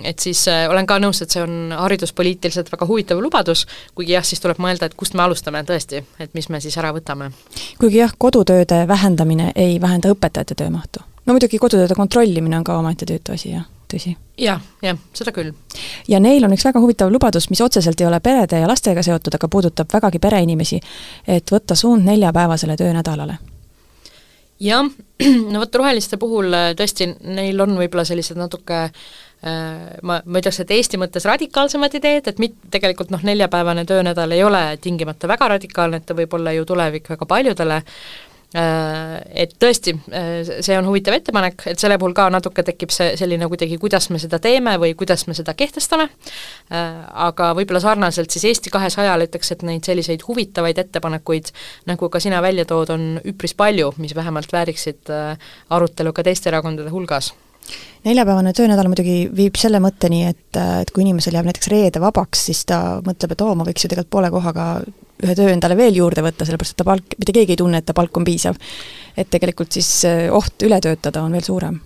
et 0.04 0.18
siis 0.18 0.48
äh, 0.48 0.64
olen 0.70 0.86
ka 0.86 0.98
nõus, 1.02 1.20
et 1.22 1.32
see 1.34 1.42
on 1.44 1.72
hariduspoliitiliselt 1.76 2.70
väga 2.72 2.86
huvitav 2.88 3.20
lubadus, 3.22 3.66
kuigi 3.94 4.14
jah, 4.14 4.24
siis 4.24 4.40
tuleb 4.40 4.60
mõelda, 4.62 4.88
et 4.88 4.96
kust 4.98 5.14
me 5.14 5.24
alustame 5.24 5.62
tõesti, 5.68 6.02
et 6.18 6.34
mis 6.34 6.48
me 6.48 6.60
siis 6.64 6.76
ära 6.80 6.92
võtame. 6.96 7.30
kuigi 7.80 8.00
jah, 8.00 8.12
kodutööde 8.18 8.84
vähendamine 8.88 9.52
ei 9.54 9.80
vähenda 9.80 10.12
õpetajate 10.14 10.56
töömahtu. 10.58 11.04
no 11.26 11.36
muidugi 11.36 11.58
kodutööde 11.58 11.94
kontrollimine 11.94 12.58
on 12.58 12.64
ka 12.64 12.78
omaette 12.78 13.06
tüütu 13.08 13.36
asi, 13.36 13.50
jah, 13.56 13.66
tõsi 13.92 14.14
ja,. 14.14 14.16
jah, 14.46 14.62
jah, 14.82 15.00
seda 15.12 15.32
küll. 15.32 15.52
ja 16.08 16.20
neil 16.20 16.44
on 16.44 16.56
üks 16.56 16.64
väga 16.64 16.80
huvitav 16.80 17.12
lubadus, 17.12 17.50
mis 17.50 17.60
otseselt 17.60 18.00
ei 18.00 18.06
ole 18.06 18.20
perede 18.20 18.60
ja 18.60 18.68
lastega 18.70 19.02
seotud, 19.02 19.36
aga 19.36 19.48
puudutab 19.48 19.92
vägagi 19.92 20.18
pereinimesi, 20.18 20.80
et 21.26 21.52
võtta 21.52 21.76
suund 21.76 22.08
neljapäevasele 22.08 22.76
töönädalale 22.80 23.36
jah, 24.64 24.88
no 25.52 25.60
vot 25.60 25.74
roheliste 25.74 26.16
puhul 26.16 26.56
äh, 26.56 26.72
tõesti, 26.78 27.10
neil 27.36 27.60
on 27.60 27.76
võib-olla 27.76 28.08
sellised 28.08 28.40
natuke 28.40 28.86
Äh, 28.86 28.90
ma, 29.44 30.20
ma 30.24 30.40
ütleks, 30.40 30.62
et 30.62 30.70
Eesti 30.72 31.00
mõttes 31.00 31.26
radikaalsemad 31.28 31.98
ideed, 31.98 32.28
et 32.30 32.38
mit-, 32.40 32.60
tegelikult 32.72 33.10
noh, 33.12 33.24
neljapäevane 33.26 33.84
töönädal 33.88 34.32
ei 34.32 34.44
ole 34.44 34.66
tingimata 34.80 35.28
väga 35.28 35.54
radikaalne, 35.56 36.00
et 36.00 36.06
ta 36.08 36.16
võib 36.16 36.38
olla 36.38 36.54
ju 36.56 36.64
tulevik 36.68 37.10
väga 37.12 37.28
paljudele, 37.28 37.76
äh, 38.56 39.12
et 39.44 39.52
tõesti, 39.60 39.92
äh, 40.16 40.48
see 40.64 40.78
on 40.78 40.88
huvitav 40.88 41.18
ettepanek, 41.18 41.66
et 41.74 41.82
selle 41.82 42.00
puhul 42.00 42.16
ka 42.16 42.30
natuke 42.32 42.64
tekib 42.64 42.94
see 42.94 43.12
selline 43.20 43.50
kuidagi, 43.52 43.76
kuidas 43.82 44.08
me 44.14 44.22
seda 44.22 44.40
teeme 44.40 44.78
või 44.80 44.96
kuidas 44.96 45.26
me 45.28 45.36
seda 45.36 45.52
kehtestame, 45.58 46.08
aga 46.72 47.52
võib-olla 47.58 47.84
sarnaselt 47.84 48.32
siis 48.32 48.48
Eesti 48.48 48.72
kahesajale 48.72 49.28
ütleks, 49.28 49.52
et 49.52 49.68
neid 49.68 49.84
selliseid 49.84 50.24
huvitavaid 50.24 50.80
ettepanekuid, 50.86 51.52
nagu 51.90 52.08
ka 52.08 52.22
sina 52.22 52.40
välja 52.40 52.64
tood, 52.64 52.96
on 52.96 53.08
üpris 53.28 53.52
palju, 53.52 53.92
mis 54.00 54.16
vähemalt 54.16 54.56
vääriksid 54.56 55.12
arutelu 55.68 56.16
ka 56.16 56.24
teiste 56.24 56.48
erakondade 56.48 56.94
hulgas 56.94 57.34
neljapäevane 58.04 58.52
töönädal 58.56 58.90
muidugi 58.90 59.30
viib 59.36 59.56
selle 59.60 59.80
mõtteni, 59.82 60.24
et, 60.32 60.58
et 60.82 60.92
kui 60.92 61.04
inimesel 61.06 61.38
jääb 61.38 61.48
näiteks 61.48 61.70
reede 61.72 62.02
vabaks, 62.02 62.46
siis 62.50 62.64
ta 62.68 63.00
mõtleb, 63.04 63.32
et 63.32 63.44
oo, 63.46 63.54
ma 63.56 63.66
võiks 63.68 63.86
ju 63.86 63.90
tegelikult 63.92 64.12
poole 64.12 64.30
kohaga 64.34 64.68
ühe 65.24 65.36
töö 65.38 65.48
endale 65.52 65.76
veel 65.78 65.96
juurde 65.96 66.24
võtta, 66.26 66.44
sellepärast 66.44 66.74
et 66.74 66.82
ta 66.82 66.88
palk, 66.88 67.16
mitte 67.18 67.36
keegi 67.36 67.56
ei 67.56 67.62
tunne, 67.62 67.80
et 67.80 67.88
ta 67.88 67.96
palk 67.96 68.16
on 68.20 68.26
piisav. 68.26 68.60
et 69.16 69.30
tegelikult 69.30 69.72
siis 69.72 69.90
eh, 70.08 70.26
oht 70.32 70.62
üle 70.66 70.80
töötada 70.82 71.22
on 71.22 71.32
veel 71.32 71.46
suurem 71.46 71.80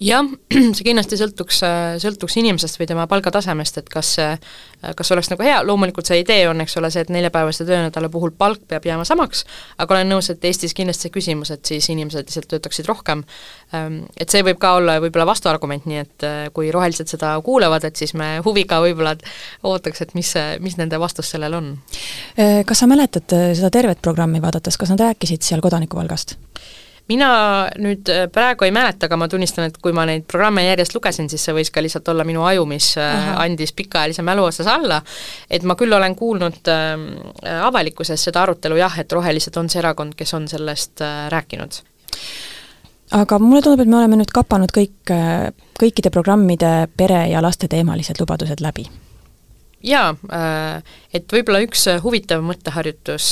jah, 0.00 0.26
see 0.76 0.86
kindlasti 0.86 1.18
sõltuks, 1.18 1.60
sõltuks 2.02 2.36
inimesest 2.40 2.78
või 2.80 2.88
tema 2.90 3.06
palgatasemest, 3.10 3.80
et 3.82 3.88
kas 3.92 4.12
see, 4.18 4.28
kas 4.98 5.12
oleks 5.14 5.30
nagu 5.32 5.42
hea, 5.44 5.58
loomulikult 5.66 6.08
see 6.08 6.20
idee 6.22 6.46
on, 6.50 6.62
eks 6.62 6.78
ole, 6.78 6.90
see, 6.94 7.02
et 7.06 7.12
neljapäevase 7.12 7.66
töönädala 7.68 8.10
puhul 8.12 8.32
palk 8.38 8.62
peab 8.70 8.86
jääma 8.86 9.06
samaks, 9.08 9.44
aga 9.78 9.96
olen 9.96 10.12
nõus, 10.14 10.30
et 10.32 10.44
Eestis 10.48 10.74
kindlasti 10.76 11.08
see 11.08 11.14
küsimus, 11.14 11.52
et 11.54 11.64
siis 11.66 11.90
inimesed 11.90 12.30
lihtsalt 12.30 12.50
töötaksid 12.52 12.88
rohkem, 12.90 13.24
ähm, 13.74 14.00
et 14.16 14.30
see 14.30 14.44
võib 14.46 14.60
ka 14.62 14.76
olla 14.78 14.98
võib-olla 15.02 15.28
vastuargument, 15.32 15.88
nii 15.90 16.02
et 16.04 16.26
äh, 16.26 16.40
kui 16.54 16.70
rohelised 16.74 17.10
seda 17.10 17.34
kuulevad, 17.44 17.88
et 17.88 17.98
siis 17.98 18.14
me 18.18 18.36
huviga 18.46 18.80
võib-olla 18.84 19.16
ootaks, 19.66 20.06
et 20.06 20.14
mis, 20.18 20.34
mis 20.62 20.78
nende 20.78 21.00
vastus 21.02 21.34
sellele 21.34 21.58
on. 21.58 21.72
Äh, 22.38 22.60
kas 22.68 22.84
sa 22.84 22.90
mäletad 22.90 23.34
äh, 23.34 23.50
seda 23.58 23.72
tervet 23.74 24.02
programmi 24.04 24.42
vaadates, 24.42 24.78
kas 24.78 24.94
nad 24.94 25.02
rääkisid 25.08 25.42
seal 25.46 25.64
kodanikupalgast? 25.64 26.38
Mina 27.08 27.28
nüüd 27.80 28.08
äh, 28.12 28.26
praegu 28.32 28.66
ei 28.66 28.72
mäleta, 28.74 29.08
aga 29.08 29.18
ma 29.20 29.28
tunnistan, 29.30 29.68
et 29.68 29.78
kui 29.82 29.94
ma 29.96 30.04
neid 30.08 30.26
programme 30.28 30.64
järjest 30.66 30.94
lugesin, 30.96 31.28
siis 31.32 31.44
see 31.46 31.54
võis 31.56 31.70
ka 31.72 31.82
lihtsalt 31.84 32.08
olla 32.12 32.26
minu 32.28 32.44
aju, 32.48 32.66
mis 32.68 32.90
äh, 33.00 33.08
Aha. 33.08 33.38
andis 33.46 33.72
pikaajalise 33.76 34.24
mälu 34.26 34.44
otsas 34.48 34.68
alla, 34.70 35.00
et 35.50 35.64
ma 35.64 35.76
küll 35.78 35.94
olen 35.96 36.16
kuulnud 36.18 36.68
äh, 36.72 36.92
avalikkuses 37.64 38.28
seda 38.28 38.44
arutelu 38.44 38.80
jah, 38.80 39.00
et 39.00 39.12
Rohelised 39.12 39.56
on 39.60 39.70
see 39.72 39.80
erakond, 39.82 40.16
kes 40.18 40.34
on 40.36 40.48
sellest 40.50 41.04
äh, 41.04 41.26
rääkinud. 41.32 41.80
Aga 43.16 43.38
mulle 43.40 43.62
tundub, 43.64 43.80
et 43.80 43.88
me 43.88 44.02
oleme 44.02 44.18
nüüd 44.20 44.32
kapanud 44.34 44.72
kõik, 44.74 45.12
äh, 45.14 45.48
kõikide 45.80 46.12
programmide 46.12 46.90
pere- 46.96 47.28
ja 47.32 47.40
lasteteemalised 47.44 48.20
lubadused 48.20 48.60
läbi. 48.60 48.84
Jaa, 49.86 50.08
et 51.14 51.30
võib-olla 51.30 51.60
üks 51.62 51.84
huvitav 52.02 52.40
mõtteharjutus 52.42 53.28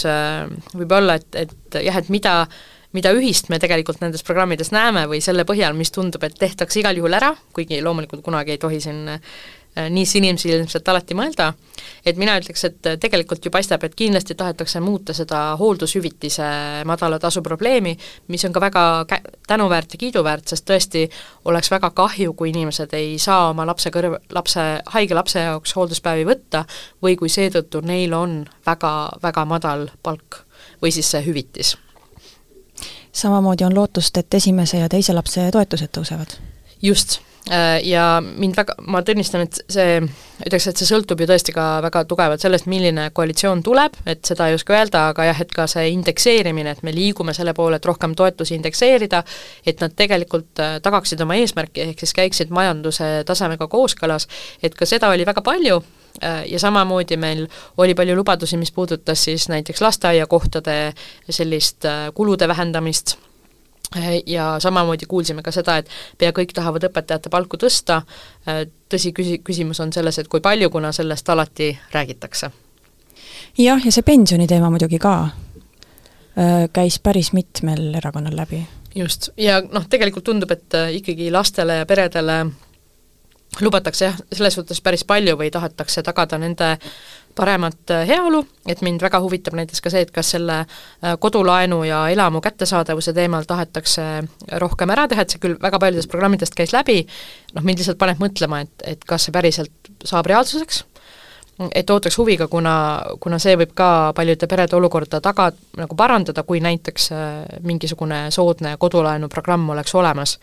võib 0.79 0.93
olla, 0.95 1.16
et, 1.18 1.27
et 1.35 1.79
jah, 1.83 1.97
et 1.99 2.07
mida 2.14 2.37
äh, 2.45 2.61
mida 2.97 3.12
ühist 3.16 3.51
me 3.53 3.61
tegelikult 3.62 4.01
nendes 4.03 4.24
programmides 4.26 4.72
näeme 4.74 5.05
või 5.11 5.20
selle 5.24 5.44
põhjal, 5.49 5.76
mis 5.76 5.92
tundub, 5.94 6.24
et 6.26 6.38
tehtakse 6.38 6.80
igal 6.80 6.97
juhul 6.99 7.16
ära, 7.18 7.34
kuigi 7.57 7.82
loomulikult 7.84 8.24
kunagi 8.24 8.57
ei 8.57 8.62
tohi 8.62 8.80
siin 8.82 9.07
äh, 9.16 9.20
nii 9.90 10.07
sinimsilmselt 10.09 10.88
alati 10.88 11.14
mõelda, 11.16 11.51
et 12.07 12.16
mina 12.16 12.36
ütleks, 12.40 12.64
et 12.64 12.88
tegelikult 13.01 13.44
ju 13.44 13.53
paistab, 13.53 13.84
et 13.84 13.94
kindlasti 13.99 14.34
tahetakse 14.38 14.80
muuta 14.80 15.12
seda 15.16 15.40
hooldushüvitise 15.61 16.49
madala 16.88 17.18
tasu 17.20 17.42
probleemi, 17.44 17.92
mis 18.32 18.44
on 18.49 18.57
ka 18.57 18.64
väga 18.64 18.84
kä-, 19.12 19.20
tänuväärt 19.49 19.92
ja 19.92 20.01
kiiduväärt, 20.01 20.49
sest 20.49 20.66
tõesti 20.70 21.05
oleks 21.44 21.70
väga 21.70 21.92
kahju, 21.97 22.32
kui 22.32 22.55
inimesed 22.55 22.97
ei 22.97 23.18
saa 23.22 23.51
oma 23.51 23.68
lapse 23.68 23.92
kõrv-, 23.92 24.18
lapse, 24.32 24.66
haige 24.97 25.18
lapse 25.18 25.44
jaoks 25.44 25.76
hoolduspäevi 25.76 26.24
võtta 26.28 26.64
või 27.05 27.18
kui 27.20 27.28
seetõttu 27.32 27.84
neil 27.84 28.16
on 28.16 28.44
väga, 28.66 28.94
väga 29.22 29.44
madal 29.44 29.90
palk 30.03 30.47
või 30.80 30.94
siis 30.94 31.12
see 31.12 31.26
hüvitis 31.26 31.76
samamoodi 33.17 33.64
on 33.64 33.75
lootust, 33.75 34.17
et 34.17 34.35
esimese 34.35 34.83
ja 34.83 34.91
teise 34.93 35.14
lapse 35.17 35.49
toetused 35.53 35.93
tõusevad. 35.97 36.37
just, 36.83 37.19
äh, 37.51 37.81
ja 37.85 38.23
mind 38.23 38.57
väga, 38.57 38.75
ma 38.87 39.01
tunnistan, 39.03 39.47
et 39.47 39.59
see, 39.73 40.01
ütleks, 40.45 40.67
et 40.69 40.77
see 40.77 40.89
sõltub 40.89 41.21
ju 41.21 41.29
tõesti 41.31 41.55
ka 41.57 41.81
väga 41.87 42.05
tugevalt 42.05 42.45
sellest, 42.45 42.69
milline 42.69 43.09
koalitsioon 43.17 43.62
tuleb, 43.64 43.97
et 44.07 44.25
seda 44.29 44.51
ei 44.51 44.59
oska 44.59 44.77
öelda, 44.77 45.07
aga 45.14 45.31
jah, 45.31 45.41
et 45.41 45.53
ka 45.57 45.67
see 45.71 45.89
indekseerimine, 45.95 46.77
et 46.77 46.83
me 46.85 46.93
liigume 46.93 47.35
selle 47.35 47.55
poole, 47.57 47.81
et 47.81 47.89
rohkem 47.89 48.14
toetusi 48.14 48.55
indekseerida, 48.59 49.25
et 49.67 49.81
nad 49.81 49.97
tegelikult 49.97 50.61
äh, 50.61 50.79
tagaksid 50.85 51.25
oma 51.25 51.41
eesmärki, 51.41 51.89
ehk 51.91 52.05
siis 52.05 52.17
käiksid 52.21 52.53
majanduse 52.53 53.23
tasemega 53.27 53.69
kooskõlas, 53.73 54.29
et 54.62 54.77
ka 54.77 54.87
seda 54.87 55.09
oli 55.14 55.25
väga 55.27 55.43
palju, 55.47 55.81
ja 56.23 56.59
samamoodi 56.59 57.17
meil 57.17 57.47
oli 57.77 57.95
palju 57.95 58.17
lubadusi, 58.17 58.57
mis 58.57 58.73
puudutas 58.73 59.25
siis 59.25 59.49
näiteks 59.49 59.81
lasteaiakohtade 59.81 60.93
sellist 61.31 61.85
äh, 61.85 62.12
kulude 62.14 62.49
vähendamist, 62.49 63.17
äh, 63.97 64.23
ja 64.27 64.57
samamoodi 64.59 65.07
kuulsime 65.07 65.43
ka 65.43 65.53
seda, 65.53 65.77
et 65.77 65.91
pea 66.19 66.33
kõik 66.33 66.55
tahavad 66.55 66.89
õpetajate 66.89 67.33
palku 67.33 67.61
tõsta, 67.61 68.03
tõsi, 68.89 69.12
küsi-, 69.12 69.41
küsimus 69.45 69.81
on 69.81 69.93
selles, 69.93 70.19
et 70.19 70.29
kui 70.29 70.41
palju, 70.41 70.71
kuna 70.71 70.93
sellest 70.93 71.29
alati 71.29 71.79
räägitakse. 71.93 72.51
jah, 73.59 73.85
ja 73.85 73.93
see 73.93 74.03
pensioni 74.03 74.47
teema 74.47 74.71
muidugi 74.71 74.99
ka 74.99 75.29
käis 76.73 76.99
päris 77.01 77.33
mitmel 77.33 77.95
erakonnal 77.95 78.37
läbi. 78.37 78.67
just, 78.95 79.31
ja 79.37 79.61
noh, 79.73 79.89
tegelikult 79.89 80.25
tundub, 80.25 80.51
et 80.51 80.75
ikkagi 80.93 81.31
lastele 81.31 81.81
ja 81.81 81.87
peredele 81.87 82.45
lubatakse 83.61 84.04
jah, 84.04 84.16
selles 84.32 84.57
suhtes 84.59 84.80
päris 84.84 85.04
palju 85.04 85.36
või 85.38 85.50
tahetakse 85.52 86.02
tagada 86.07 86.38
nende 86.38 86.76
paremat 87.36 87.92
äh, 87.92 88.07
heaolu, 88.09 88.40
et 88.68 88.80
mind 88.84 89.02
väga 89.04 89.20
huvitab 89.20 89.57
näiteks 89.59 89.82
ka 89.84 89.92
see, 89.92 90.07
et 90.07 90.12
kas 90.14 90.32
selle 90.36 90.62
äh, 90.62 91.16
kodulaenu 91.20 91.82
ja 91.84 92.07
elamu 92.12 92.40
kättesaadavuse 92.44 93.12
teemal 93.16 93.44
tahetakse 93.48 94.07
rohkem 94.62 94.92
ära 94.96 95.07
teha, 95.09 95.26
et 95.26 95.34
see 95.34 95.42
küll 95.42 95.59
väga 95.62 95.80
paljudest 95.82 96.11
programmidest 96.12 96.57
käis 96.57 96.72
läbi, 96.76 97.02
noh 97.54 97.66
mind 97.66 97.82
lihtsalt 97.82 98.00
paneb 98.00 98.22
mõtlema, 98.22 98.64
et, 98.64 98.86
et 98.96 99.09
kas 99.09 99.28
see 99.28 99.36
päriselt 99.36 99.92
saab 100.04 100.32
reaalsuseks 100.32 100.84
et 101.74 101.90
ootaks 101.90 102.18
huviga, 102.18 102.48
kuna, 102.52 102.74
kuna 103.20 103.38
see 103.40 103.57
võib 103.57 103.72
ka 103.76 104.12
paljude 104.16 104.48
perede 104.50 104.76
olukorda 104.76 105.20
taga, 105.24 105.48
nagu 105.78 105.96
parandada, 105.96 106.42
kui 106.44 106.61
näiteks 106.61 107.07
äh, 107.16 107.28
mingisugune 107.64 108.26
soodne 108.34 108.74
kodulaenuprogramm 108.78 109.70
oleks 109.72 109.94
olemas. 109.94 110.38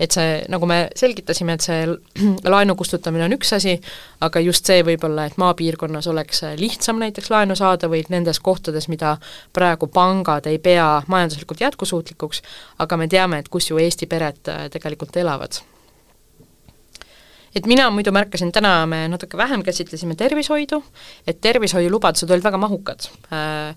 et 0.00 0.10
see, 0.10 0.40
nagu 0.50 0.66
me 0.66 0.88
selgitasime, 0.96 1.54
et 1.54 1.66
see 1.66 1.84
laenu 2.54 2.74
kustutamine 2.76 3.28
on 3.28 3.36
üks 3.36 3.52
asi, 3.54 3.76
aga 4.24 4.40
just 4.40 4.66
see 4.66 4.82
võib-olla, 4.82 5.28
et 5.28 5.36
maapiirkonnas 5.38 6.08
oleks 6.10 6.42
lihtsam 6.58 6.98
näiteks 7.02 7.30
laenu 7.30 7.56
saada 7.56 7.90
või 7.92 8.02
nendes 8.08 8.40
kohtades, 8.40 8.88
mida 8.88 9.18
praegu 9.52 9.86
pangad 9.86 10.48
ei 10.50 10.58
pea 10.58 11.02
majanduslikult 11.06 11.60
jätkusuutlikuks, 11.60 12.42
aga 12.78 12.96
me 12.96 13.08
teame, 13.08 13.38
et 13.38 13.52
kus 13.52 13.70
ju 13.70 13.78
Eesti 13.78 14.08
pered 14.10 14.48
äh, 14.48 14.66
tegelikult 14.72 15.16
elavad 15.20 15.60
et 17.54 17.66
mina 17.70 17.88
muidu 17.94 18.12
märkasin, 18.14 18.52
täna 18.52 18.82
me 18.90 19.04
natuke 19.08 19.38
vähem 19.38 19.62
käsitlesime 19.62 20.16
tervishoidu, 20.18 20.80
et 21.26 21.40
tervishoiulubadused 21.40 22.30
olid 22.30 22.44
väga 22.44 22.60
mahukad. 22.60 23.08
Äh, 23.32 23.76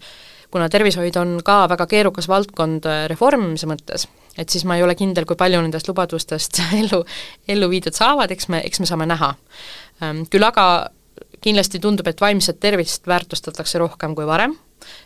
kuna 0.52 0.70
tervishoid 0.70 1.16
on 1.20 1.40
ka 1.46 1.66
väga 1.70 1.88
keerukas 1.88 2.28
valdkond 2.32 2.88
äh, 2.90 3.06
reformimise 3.12 3.70
mõttes, 3.70 4.08
et 4.38 4.50
siis 4.50 4.66
ma 4.66 4.78
ei 4.78 4.86
ole 4.86 4.96
kindel, 4.96 5.28
kui 5.30 5.40
palju 5.40 5.62
nendest 5.62 5.90
lubadustest 5.90 6.62
ellu, 6.82 7.04
ellu 7.48 7.72
viidud 7.72 7.96
saavad, 7.96 8.32
eks 8.34 8.50
me, 8.54 8.64
eks 8.66 8.84
me 8.84 8.90
saame 8.90 9.10
näha. 9.10 9.34
Ähm, 10.04 10.26
küll 10.32 10.46
aga 10.48 10.68
kindlasti 11.42 11.80
tundub, 11.80 12.08
et 12.08 12.22
vaimset 12.22 12.60
tervist 12.60 13.08
väärtustatakse 13.08 13.80
rohkem 13.80 14.16
kui 14.16 14.26
varem. 14.28 14.56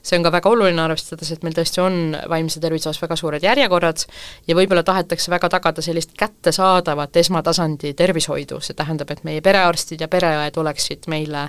See 0.03 0.17
on 0.17 0.23
ka 0.25 0.31
väga 0.33 0.49
oluline, 0.51 0.81
arvestades, 0.83 1.29
et 1.31 1.43
meil 1.45 1.55
tõesti 1.55 1.79
on 1.81 2.15
vaimse 2.29 2.59
tervise 2.61 2.89
osas 2.89 3.01
väga 3.01 3.15
suured 3.17 3.43
järjekorrad 3.43 4.03
ja 4.47 4.55
võib-olla 4.57 4.83
tahetakse 4.85 5.31
väga 5.31 5.49
tagada 5.49 5.81
sellist 5.81 6.11
kättesaadavat 6.19 7.17
esmatasandi 7.23 7.93
tervishoidu, 7.97 8.59
see 8.61 8.77
tähendab, 8.77 9.09
et 9.15 9.23
meie 9.23 9.41
perearstid 9.41 10.03
ja 10.03 10.09
pereõed 10.11 10.59
oleksid 10.59 11.07
meile 11.11 11.47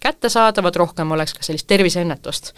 kättesaadavad, 0.00 0.76
rohkem 0.84 1.12
oleks 1.18 1.34
ka 1.34 1.42
sellist 1.46 1.66
terviseennetust. 1.66 2.54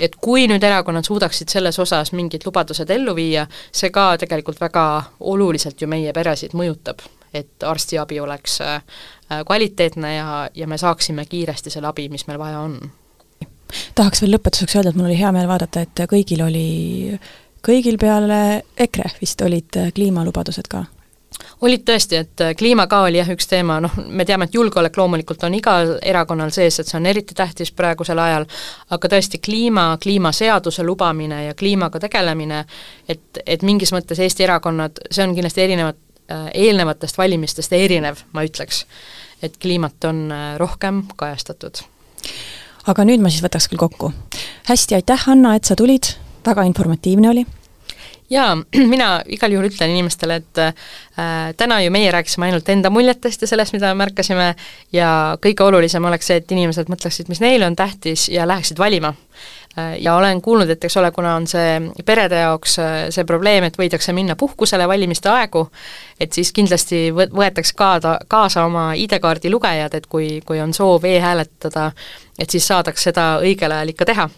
Et 0.00 0.14
kui 0.16 0.46
nüüd 0.48 0.64
erakonnad 0.64 1.08
suudaksid 1.08 1.52
selles 1.52 1.78
osas 1.78 2.12
mingid 2.16 2.44
lubadused 2.46 2.90
ellu 2.90 3.16
viia, 3.16 3.46
see 3.72 3.90
ka 3.92 4.12
tegelikult 4.20 4.60
väga 4.60 4.84
oluliselt 5.20 5.80
ju 5.80 5.88
meie 5.88 6.12
peresid 6.16 6.54
mõjutab, 6.56 7.02
et 7.34 7.66
arstiabi 7.66 8.20
oleks 8.20 8.60
äh, 8.60 8.82
kvaliteetne 9.46 10.14
ja, 10.14 10.48
ja 10.54 10.66
me 10.66 10.78
saaksime 10.78 11.24
kiiresti 11.24 11.70
selle 11.70 11.90
abi, 11.90 12.08
mis 12.08 12.26
meil 12.26 12.38
vaja 12.38 12.60
on. 12.66 12.78
Tahaks 13.94 14.22
veel 14.22 14.34
lõpetuseks 14.34 14.76
öelda, 14.76 14.90
et 14.90 14.98
mul 14.98 15.10
oli 15.10 15.18
hea 15.18 15.30
meel 15.34 15.48
vaadata, 15.50 15.84
et 15.86 16.06
kõigil 16.10 16.42
oli, 16.42 17.18
kõigil 17.66 18.00
peale 18.02 18.40
EKRE 18.76 19.12
vist 19.20 19.42
olid 19.46 19.78
kliimalubadused 19.94 20.70
ka. 20.70 20.84
Olid 21.60 21.84
tõesti, 21.86 22.16
et 22.16 22.42
kliima 22.58 22.86
ka 22.90 23.02
oli 23.06 23.20
jah, 23.20 23.28
üks 23.32 23.46
teema, 23.48 23.78
noh, 23.84 23.92
me 24.08 24.24
teame, 24.28 24.48
et 24.48 24.54
julgeolek 24.56 24.96
loomulikult 24.96 25.44
on 25.46 25.54
igal 25.56 25.92
erakonnal 26.02 26.52
sees, 26.54 26.80
et 26.80 26.88
see 26.88 26.98
on 26.98 27.06
eriti 27.06 27.36
tähtis 27.36 27.72
praegusel 27.76 28.18
ajal, 28.18 28.46
aga 28.96 29.10
tõesti 29.14 29.40
kliima, 29.44 29.86
kliimaseaduse 30.02 30.84
lubamine 30.84 31.44
ja 31.46 31.54
kliimaga 31.54 32.00
tegelemine, 32.02 32.64
et, 33.08 33.42
et 33.46 33.64
mingis 33.66 33.92
mõttes 33.94 34.20
Eesti 34.20 34.48
erakonnad, 34.48 35.02
see 35.10 35.24
on 35.26 35.36
kindlasti 35.36 35.64
erinevad, 35.66 36.00
eelnevatest 36.54 37.18
valimistest 37.18 37.72
erinev, 37.72 38.24
ma 38.32 38.44
ütleks. 38.46 38.84
et 39.42 39.56
kliimat 39.56 40.04
on 40.04 40.28
rohkem 40.60 41.04
kajastatud 41.16 41.80
aga 42.86 43.04
nüüd 43.08 43.22
ma 43.22 43.30
siis 43.32 43.44
võtaks 43.44 43.68
küll 43.70 43.80
kokku. 43.80 44.12
hästi, 44.68 44.98
aitäh, 45.00 45.28
Anna, 45.28 45.54
et 45.56 45.64
sa 45.64 45.76
tulid, 45.76 46.14
väga 46.46 46.66
informatiivne 46.68 47.30
oli 47.30 47.46
jaa, 48.30 48.54
mina 48.94 49.08
igal 49.30 49.54
juhul 49.54 49.68
ütlen 49.70 49.94
inimestele, 49.94 50.40
et 50.40 50.60
äh, 50.62 50.74
täna 51.58 51.80
ju 51.84 51.92
meie 51.94 52.12
rääkisime 52.14 52.48
ainult 52.48 52.68
enda 52.72 52.90
muljetest 52.92 53.42
ja 53.44 53.50
sellest, 53.50 53.74
mida 53.76 53.92
märkasime, 53.98 54.52
ja 54.94 55.10
kõige 55.42 55.66
olulisem 55.66 56.04
oleks 56.06 56.30
see, 56.30 56.40
et 56.40 56.54
inimesed 56.54 56.90
mõtleksid, 56.92 57.30
mis 57.32 57.42
neile 57.42 57.66
on 57.66 57.78
tähtis 57.78 58.28
ja 58.30 58.46
läheksid 58.48 58.78
valima. 58.78 59.14
Äh, 59.78 60.02
ja 60.02 60.16
olen 60.16 60.42
kuulnud, 60.42 60.70
et 60.70 60.84
eks 60.84 60.96
ole, 60.96 61.10
kuna 61.14 61.36
on 61.38 61.46
see 61.46 61.76
perede 62.06 62.40
jaoks 62.40 62.78
äh, 62.82 62.94
see 63.14 63.24
probleem, 63.24 63.64
et 63.68 63.76
võidakse 63.78 64.10
minna 64.12 64.34
puhkusele 64.36 64.88
valimiste 64.90 65.30
aegu, 65.30 65.68
et 66.20 66.32
siis 66.34 66.50
kindlasti 66.52 67.04
võ-, 67.14 67.28
võetakse 67.38 67.76
kaada, 67.78 68.16
kaasa 68.28 68.64
oma 68.66 68.88
ID-kaardi 68.98 69.52
lugejad, 69.52 69.94
et 69.94 70.08
kui, 70.10 70.40
kui 70.46 70.58
on 70.60 70.74
soov 70.74 71.06
e-hääletada, 71.06 71.92
et 72.38 72.50
siis 72.50 72.66
saadaks 72.66 73.06
seda 73.10 73.28
õigel 73.44 73.70
ajal 73.76 73.94
ikka 73.94 74.10
teha. 74.10 74.28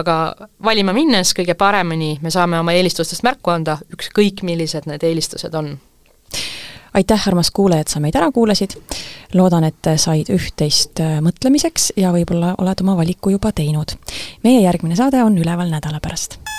aga 0.00 0.16
valima 0.64 0.92
minnes 0.96 1.34
kõige 1.36 1.54
paremini 1.54 2.18
me 2.22 2.30
saame 2.30 2.58
oma 2.58 2.72
eelistustest 2.72 3.22
märku 3.26 3.50
anda, 3.50 3.76
ükskõik 3.92 4.40
millised 4.42 4.88
need 4.88 5.04
eelistused 5.04 5.54
on 5.54 5.74
aitäh, 6.94 7.28
armas 7.28 7.50
kuulaja, 7.50 7.86
et 7.86 7.88
sa 7.88 8.00
meid 8.00 8.16
ära 8.16 8.30
kuulasid. 8.32 8.76
loodan, 9.34 9.64
et 9.64 9.92
said 9.96 10.30
üht-teist 10.32 11.02
mõtlemiseks 11.22 11.92
ja 11.96 12.12
võib-olla 12.12 12.54
oled 12.58 12.80
oma 12.82 12.96
valiku 12.96 13.30
juba 13.30 13.52
teinud. 13.52 13.96
meie 14.42 14.62
järgmine 14.62 14.96
saade 14.96 15.22
on 15.24 15.38
üleval 15.38 15.70
nädala 15.70 16.00
pärast 16.00 16.49